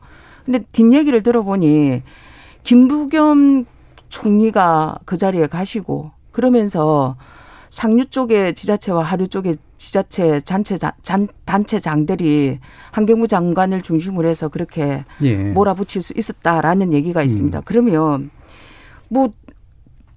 근데 0.45 0.59
뒷얘기를 0.71 1.23
들어보니 1.23 2.01
김부겸 2.63 3.65
총리가 4.09 4.99
그 5.05 5.17
자리에 5.17 5.47
가시고 5.47 6.11
그러면서 6.31 7.15
상류 7.69 8.05
쪽의 8.05 8.53
지자체와 8.53 9.03
하류 9.03 9.27
쪽의 9.27 9.57
지자체 9.77 10.39
단체 10.41 10.77
잔, 10.77 11.27
단체 11.43 11.79
장들이 11.79 12.59
환경부 12.91 13.27
장관을 13.27 13.81
중심으로 13.81 14.29
해서 14.29 14.47
그렇게 14.47 15.03
예. 15.23 15.35
몰아붙일 15.35 16.01
수 16.01 16.13
있었다라는 16.15 16.93
얘기가 16.93 17.21
음. 17.21 17.25
있습니다. 17.25 17.59
음. 17.59 17.61
그러면 17.65 18.29
뭐 19.09 19.33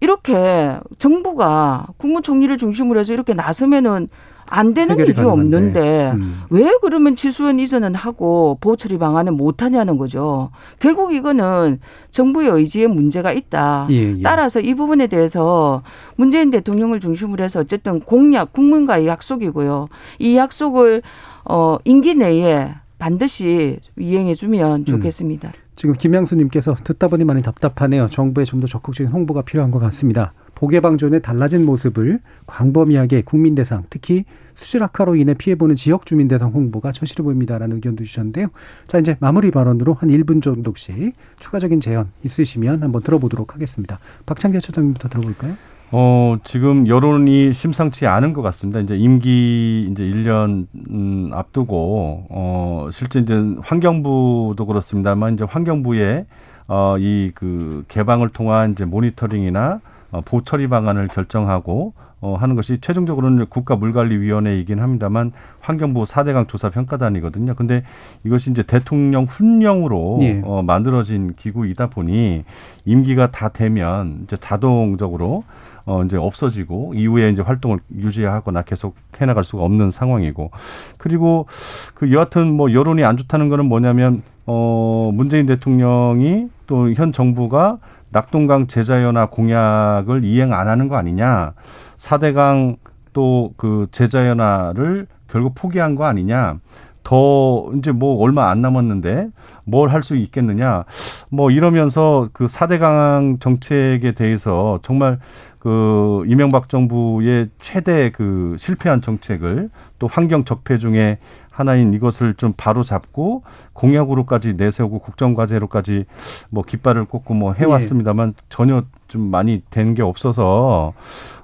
이렇게 0.00 0.78
정부가 0.98 1.88
국무총리를 1.96 2.56
중심으로 2.58 3.00
해서 3.00 3.12
이렇게 3.12 3.34
나서면은 3.34 4.08
안 4.48 4.74
되는 4.74 4.98
일이 4.98 5.20
없는데 5.20 6.12
음. 6.12 6.42
왜 6.50 6.70
그러면 6.80 7.16
취수원 7.16 7.58
이전은 7.58 7.94
하고 7.94 8.58
보처리 8.60 8.98
방안은 8.98 9.36
못 9.36 9.62
하냐는 9.62 9.98
거죠. 9.98 10.50
결국 10.78 11.12
이거는 11.12 11.80
정부의 12.10 12.50
의지에 12.50 12.86
문제가 12.86 13.32
있다. 13.32 13.86
예, 13.90 14.16
예. 14.16 14.22
따라서 14.22 14.60
이 14.60 14.74
부분에 14.74 15.08
대해서 15.08 15.82
문재인 16.16 16.50
대통령을 16.50 17.00
중심으로 17.00 17.42
해서 17.42 17.60
어쨌든 17.60 18.00
공약 18.00 18.52
국민과의 18.52 19.06
약속이고요. 19.06 19.86
이 20.20 20.36
약속을 20.36 21.02
어 21.44 21.78
임기 21.84 22.14
내에 22.14 22.72
반드시 22.98 23.78
이행해 23.98 24.34
주면 24.34 24.80
음. 24.80 24.84
좋겠습니다. 24.84 25.48
음. 25.48 25.65
지금 25.76 25.94
김양수님께서 25.94 26.74
듣다 26.82 27.08
보니 27.08 27.24
많이 27.24 27.42
답답하네요. 27.42 28.08
정부의 28.08 28.46
좀 28.46 28.56
더 28.60 28.66
적극적인 28.66 29.12
홍보가 29.12 29.42
필요한 29.42 29.70
것 29.70 29.78
같습니다. 29.78 30.32
복예방존의 30.54 31.20
달라진 31.20 31.66
모습을 31.66 32.20
광범위하게 32.46 33.22
국민 33.22 33.54
대상, 33.54 33.84
특히 33.90 34.24
수질 34.54 34.82
악화로 34.82 35.14
인해 35.16 35.34
피해보는 35.34 35.76
지역 35.76 36.06
주민 36.06 36.28
대상 36.28 36.50
홍보가 36.52 36.92
처실해 36.92 37.22
보입니다라는 37.22 37.76
의견도 37.76 38.04
주셨는데요. 38.04 38.48
자, 38.86 38.98
이제 38.98 39.18
마무리 39.20 39.50
발언으로 39.50 39.92
한 39.92 40.08
1분 40.08 40.42
정도씩 40.42 41.14
추가적인 41.38 41.80
제언 41.80 42.10
있으시면 42.24 42.82
한번 42.82 43.02
들어보도록 43.02 43.54
하겠습니다. 43.54 43.98
박창재 44.24 44.60
처장님부터 44.60 45.10
들어볼까요? 45.10 45.56
어, 45.92 46.36
지금 46.42 46.88
여론이 46.88 47.52
심상치 47.52 48.06
않은 48.06 48.32
것 48.32 48.42
같습니다. 48.42 48.80
이제 48.80 48.96
임기 48.96 49.88
이제 49.90 50.02
1년 50.02 50.66
음, 50.90 51.30
앞두고 51.32 52.26
어, 52.28 52.88
실제 52.92 53.20
이제 53.20 53.34
환경부도 53.62 54.66
그렇습니다만 54.66 55.34
이제 55.34 55.44
환경부에 55.44 56.26
어, 56.68 56.96
이 56.98 57.30
그 57.34 57.84
개방을 57.88 58.30
통한 58.30 58.72
이제 58.72 58.84
모니터링이나 58.84 59.80
어, 60.10 60.20
보처리 60.22 60.68
방안을 60.68 61.08
결정하고 61.08 61.92
어, 62.26 62.34
하는 62.34 62.56
것이 62.56 62.78
최종적으로는 62.80 63.46
국가물관리위원회이긴 63.46 64.80
합니다만 64.80 65.30
환경부 65.60 66.02
4대강 66.02 66.48
조사 66.48 66.70
평가단이거든요. 66.70 67.54
근데 67.54 67.84
이것이 68.24 68.50
이제 68.50 68.64
대통령 68.64 69.24
훈령으로 69.24 70.18
예. 70.22 70.40
어, 70.44 70.62
만들어진 70.62 71.34
기구이다 71.36 71.86
보니 71.88 72.44
임기가 72.84 73.30
다 73.30 73.50
되면 73.50 74.22
이제 74.24 74.36
자동적으로 74.36 75.44
어 75.84 76.02
이제 76.02 76.16
없어지고 76.16 76.94
이후에 76.94 77.30
이제 77.30 77.42
활동을 77.42 77.78
유지하거나 77.96 78.62
계속 78.62 78.96
해나갈 79.20 79.44
수가 79.44 79.62
없는 79.62 79.92
상황이고 79.92 80.50
그리고 80.98 81.46
그 81.94 82.12
여하튼 82.12 82.52
뭐 82.52 82.72
여론이 82.72 83.04
안 83.04 83.16
좋다는 83.16 83.48
거는 83.48 83.66
뭐냐면 83.66 84.22
어 84.46 85.12
문재인 85.14 85.46
대통령이 85.46 86.48
또 86.66 86.88
현 86.96 87.12
정부가 87.12 87.78
낙동강 88.10 88.66
제자연화 88.66 89.26
공약을 89.26 90.24
이행 90.24 90.52
안 90.52 90.68
하는 90.68 90.88
거 90.88 90.96
아니냐. 90.96 91.52
사대강 91.96 92.76
또 93.12 93.52
그 93.56 93.86
제자연화를 93.92 95.06
결국 95.28 95.54
포기한 95.54 95.94
거 95.94 96.04
아니냐. 96.04 96.58
더 97.02 97.70
이제 97.78 97.92
뭐 97.92 98.20
얼마 98.20 98.50
안 98.50 98.60
남았는데 98.62 99.28
뭘 99.64 99.88
할 99.90 100.02
수 100.02 100.16
있겠느냐. 100.16 100.84
뭐 101.30 101.50
이러면서 101.50 102.28
그 102.32 102.46
사대강 102.48 103.38
정책에 103.40 104.12
대해서 104.12 104.80
정말 104.82 105.18
그 105.60 106.24
이명박 106.26 106.68
정부의 106.68 107.48
최대 107.60 108.10
그 108.10 108.56
실패한 108.58 109.02
정책을 109.02 109.70
또 109.98 110.06
환경 110.08 110.44
적폐 110.44 110.78
중에 110.78 111.18
하나인 111.50 111.94
이것을 111.94 112.34
좀 112.34 112.52
바로 112.56 112.82
잡고 112.82 113.42
공약으로까지 113.72 114.54
내세우고 114.54 114.98
국정과제로까지 114.98 116.04
뭐 116.50 116.62
깃발을 116.64 117.06
꽂고 117.06 117.34
뭐 117.34 117.52
해왔습니다만 117.54 118.28
예. 118.36 118.42
전혀 118.50 118.82
좀 119.08 119.30
많이 119.30 119.62
된 119.70 119.94
게 119.94 120.02
없어서 120.02 120.92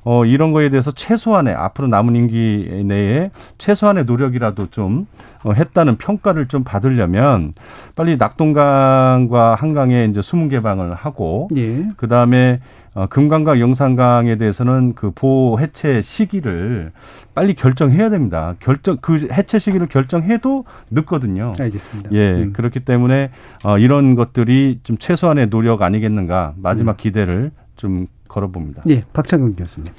어 0.04 0.24
이런 0.24 0.52
거에 0.52 0.68
대해서 0.68 0.90
최소한의 0.90 1.54
앞으로 1.54 1.88
남은 1.88 2.16
임기 2.16 2.82
내에 2.86 3.30
최소한의 3.58 4.04
노력이라도 4.04 4.68
좀 4.70 5.06
어, 5.44 5.52
했다는 5.52 5.96
평가를 5.96 6.48
좀 6.48 6.64
받으려면 6.64 7.52
빨리 7.94 8.16
낙동강과 8.16 9.56
한강에 9.56 10.06
이제 10.06 10.22
수문 10.22 10.48
개방을 10.48 10.94
하고 10.94 11.48
예. 11.56 11.86
그 11.96 12.08
다음에 12.08 12.60
어, 12.94 13.06
금강과 13.06 13.58
영산강에 13.58 14.36
대해서는 14.36 14.92
그 14.94 15.12
보호 15.14 15.58
해체 15.58 16.02
시기를 16.02 16.92
빨리 17.34 17.54
결정해야 17.54 18.10
됩니다. 18.10 18.54
결정 18.60 18.98
그 19.00 19.28
해체 19.32 19.58
시기를 19.58 19.86
결정해도 19.86 20.64
늦거든요. 20.90 21.54
알겠습니다. 21.58 22.10
예, 22.12 22.32
음. 22.32 22.52
그렇기 22.52 22.80
때문에 22.80 23.30
어, 23.64 23.78
이런 23.78 24.14
것들이 24.14 24.80
좀 24.82 24.98
최소한의 24.98 25.48
노력 25.48 25.80
아니겠는가 25.80 26.52
마지막 26.56 26.92
음. 26.92 26.96
기대를 26.98 27.50
좀 27.76 28.06
걸어봅니다. 28.32 28.82
예, 28.88 29.02
박창근 29.12 29.56
교수님. 29.56 29.92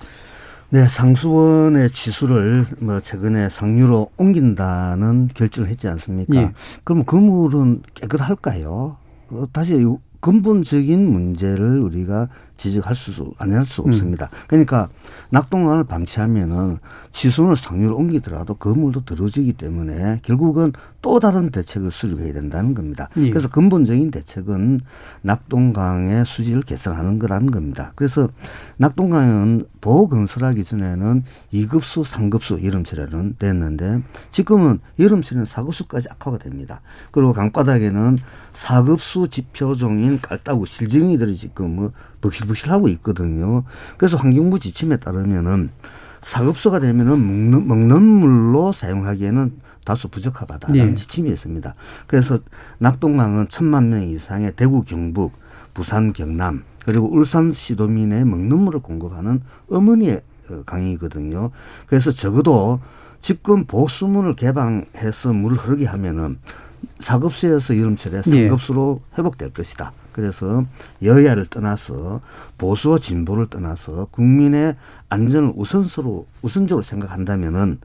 네, 0.70 0.88
상수원의 0.88 1.92
지수를 1.92 2.66
뭐 2.80 3.00
최근에 3.00 3.50
상류로 3.50 4.10
옮긴다는 4.18 5.30
결정을 5.36 5.70
했지 5.70 5.88
않습니까? 5.88 6.36
예. 6.36 6.52
그럼 6.84 7.04
그 7.06 7.16
물은 7.16 7.84
깨끗할까요? 7.94 8.98
어, 9.30 9.46
다시 9.54 9.86
근본적인 10.20 11.12
문제를 11.12 11.80
우리가 11.80 12.28
지적할 12.58 12.96
수, 12.96 13.34
안 13.38 13.52
할 13.54 13.66
수 13.66 13.82
없습니다. 13.82 14.30
음. 14.32 14.38
그러니까 14.48 14.90
낙동강을 15.30 15.84
방치하면은 15.86 16.78
지순을 17.12 17.56
상류로 17.56 17.96
옮기더라도 17.96 18.56
그 18.56 18.70
물도 18.70 19.06
들어지기 19.06 19.54
때문에 19.54 20.20
결국은 20.24 20.74
또 21.02 21.20
다른 21.20 21.50
대책을 21.50 21.92
수립해야 21.92 22.34
된다는 22.34 22.74
겁니다. 22.74 23.10
예. 23.18 23.30
그래서 23.30 23.50
근본적인 23.50 24.12
대책은 24.12 24.82
낙동강의 25.22 26.26
수질을 26.26 26.62
개선하는 26.64 27.20
거라는 27.20 27.52
겁니다. 27.52 27.92
그래서 27.96 28.30
낙동강은 28.78 29.66
보호 29.82 30.08
건설하기 30.08 30.64
전에는 30.64 31.24
2급수, 31.54 32.06
3급수 32.06 32.64
여름철에는 32.64 33.36
됐는데 33.38 34.02
지금은 34.32 34.80
여름철에는 35.00 35.46
4급수까지 35.46 36.10
악화가 36.12 36.38
됩니다. 36.38 36.82
그리고 37.12 37.34
강바닥에는 37.34 38.18
4급수 38.54 39.30
지표종인 39.30 40.20
깔따구 40.22 40.66
실증이들이 40.66 41.36
지금 41.36 41.92
뭐 42.24 42.30
벅실벅실하고 42.30 42.88
있거든요. 42.90 43.64
그래서 43.98 44.18
환경부 44.18 44.60
지침에 44.60 44.98
따르면은 44.98 45.70
사급소가 46.22 46.80
되면은 46.80 47.20
먹는, 47.20 47.68
먹는 47.68 48.02
물로 48.02 48.72
사용하기에는 48.72 49.60
다소 49.84 50.08
부적합하다는 50.08 50.90
네. 50.90 50.96
지침이 50.96 51.30
있습니다. 51.30 51.76
그래서 52.08 52.40
낙동강은 52.78 53.50
천만 53.50 53.90
명 53.90 54.08
이상의 54.08 54.54
대구, 54.56 54.84
경북, 54.84 55.34
부산, 55.74 56.14
경남 56.14 56.64
그리고 56.86 57.14
울산 57.14 57.52
시도민의 57.52 58.24
먹는 58.24 58.60
물을 58.60 58.80
공급하는 58.80 59.42
어머니의 59.70 60.22
어, 60.50 60.64
강이거든요. 60.66 61.52
그래서 61.88 62.12
적어도 62.12 62.80
지금 63.20 63.66
보수문을 63.66 64.36
개방해서 64.36 65.34
물을 65.34 65.58
흐르게 65.58 65.86
하면은 65.86 66.40
사급수에서 67.00 67.78
여름철에 67.78 68.22
상급수로 68.24 69.02
예. 69.02 69.18
회복될 69.18 69.52
것이다. 69.52 69.94
그래서 70.14 70.64
여야를 71.04 71.48
떠나서 71.48 72.22
보수와 72.58 73.00
진보를 73.00 73.48
떠나서 73.48 74.08
국민의 74.12 74.76
안전을 75.10 75.54
우선으로 75.56 76.28
우선적으로 76.42 76.84
생각한다면은 76.84 77.80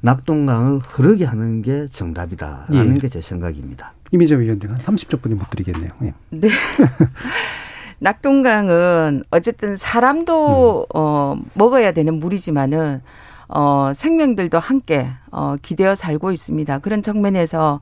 낙동강을 0.00 0.80
흐르게 0.80 1.24
하는 1.24 1.62
게 1.62 1.86
정답이다라는 1.88 2.96
예. 2.96 2.98
게제 2.98 3.20
생각입니다. 3.20 3.92
이미재 4.12 4.38
위원님 4.38 4.70
한 4.70 4.78
30초 4.78 5.20
분이 5.22 5.34
못 5.34 5.50
드리겠네요. 5.50 5.90
예. 6.02 6.14
네. 6.30 6.48
낙동강은 8.00 9.24
어쨌든 9.30 9.76
사람도 9.76 10.82
음. 10.82 10.86
어 10.94 11.36
먹어야 11.54 11.92
되는 11.92 12.14
물이지만은 12.14 13.02
어 13.48 13.92
생명들도 13.94 14.58
함께 14.58 15.10
어 15.32 15.56
기대어 15.60 15.94
살고 15.94 16.30
있습니다. 16.30 16.78
그런 16.78 17.02
측면에서 17.02 17.80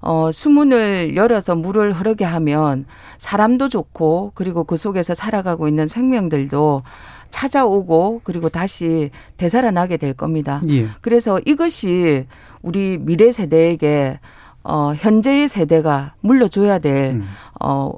어, 0.00 0.30
수문을 0.32 1.16
열어서 1.16 1.54
물을 1.54 1.92
흐르게 1.92 2.24
하면 2.24 2.86
사람도 3.18 3.68
좋고 3.68 4.32
그리고 4.34 4.64
그 4.64 4.76
속에서 4.76 5.14
살아가고 5.14 5.68
있는 5.68 5.88
생명들도 5.88 6.82
찾아오고 7.30 8.22
그리고 8.24 8.48
다시 8.48 9.10
되살아나게 9.36 9.96
될 9.98 10.14
겁니다. 10.14 10.60
예. 10.68 10.88
그래서 11.00 11.40
이것이 11.44 12.26
우리 12.62 12.98
미래 12.98 13.30
세대에게 13.30 14.18
어, 14.62 14.92
현재의 14.96 15.48
세대가 15.48 16.14
물려줘야 16.20 16.78
될 16.78 17.12
음. 17.12 17.28
어, 17.60 17.92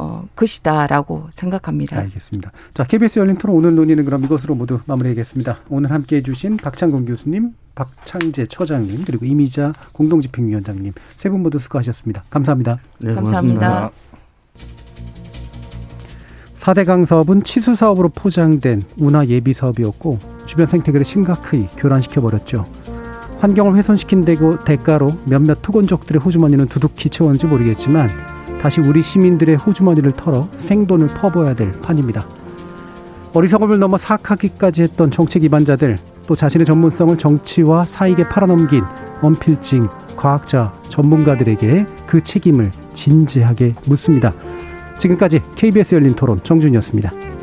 어, 0.00 0.28
것이다라고 0.36 1.28
생각합니다. 1.32 1.96
알겠습니다. 1.98 2.52
자, 2.72 2.84
KBS 2.84 3.18
열린 3.18 3.36
토론 3.36 3.56
오늘 3.56 3.74
논의는 3.74 4.04
그럼 4.04 4.24
이것으로 4.24 4.54
모두 4.54 4.78
마무리하겠습니다. 4.86 5.58
오늘 5.68 5.90
함께 5.90 6.16
해 6.16 6.22
주신 6.22 6.56
박창근 6.56 7.04
교수님, 7.04 7.54
박창재 7.74 8.46
처장님, 8.46 9.02
그리고 9.04 9.24
이미자 9.26 9.72
공동집행위원장님 9.92 10.92
세 11.16 11.28
분 11.28 11.42
모두 11.42 11.58
수고하셨습니다. 11.58 12.22
감사합니다. 12.30 12.78
네, 13.00 13.12
감사합니다. 13.14 13.90
4대강 16.60 17.04
사업은 17.04 17.42
치수 17.42 17.74
사업으로 17.74 18.08
포장된 18.10 18.84
운하 18.98 19.26
예비 19.26 19.52
사업이었고 19.52 20.18
주변 20.46 20.66
생태계를 20.66 21.04
심각히 21.04 21.66
교란시켜 21.76 22.20
버렸죠. 22.20 22.66
환경을 23.40 23.76
훼손시킨 23.76 24.24
대가로 24.24 25.12
몇몇 25.26 25.60
토건족들의 25.62 26.20
호주머니는 26.20 26.66
두둑히 26.66 27.08
채웠는지 27.10 27.46
모르겠지만 27.46 28.08
다시 28.60 28.80
우리 28.80 29.02
시민들의 29.02 29.56
호주머니를 29.56 30.12
털어 30.12 30.48
생돈을 30.58 31.06
퍼부어야 31.08 31.54
될 31.54 31.72
판입니다. 31.80 32.26
어리석음을 33.34 33.78
넘어 33.78 33.96
사악하기까지 33.98 34.82
했던 34.82 35.10
정책 35.10 35.40
기반자들 35.40 35.98
또 36.26 36.34
자신의 36.34 36.64
전문성을 36.64 37.16
정치와 37.16 37.84
사익에 37.84 38.28
팔아넘긴 38.28 38.84
언필징 39.22 39.88
과학자 40.16 40.72
전문가들에게 40.88 41.86
그 42.06 42.22
책임을 42.22 42.72
진지하게 42.94 43.74
묻습니다. 43.86 44.32
지금까지 44.98 45.40
KBS 45.54 45.94
열린 45.94 46.14
토론 46.14 46.42
정준이었습니다. 46.42 47.37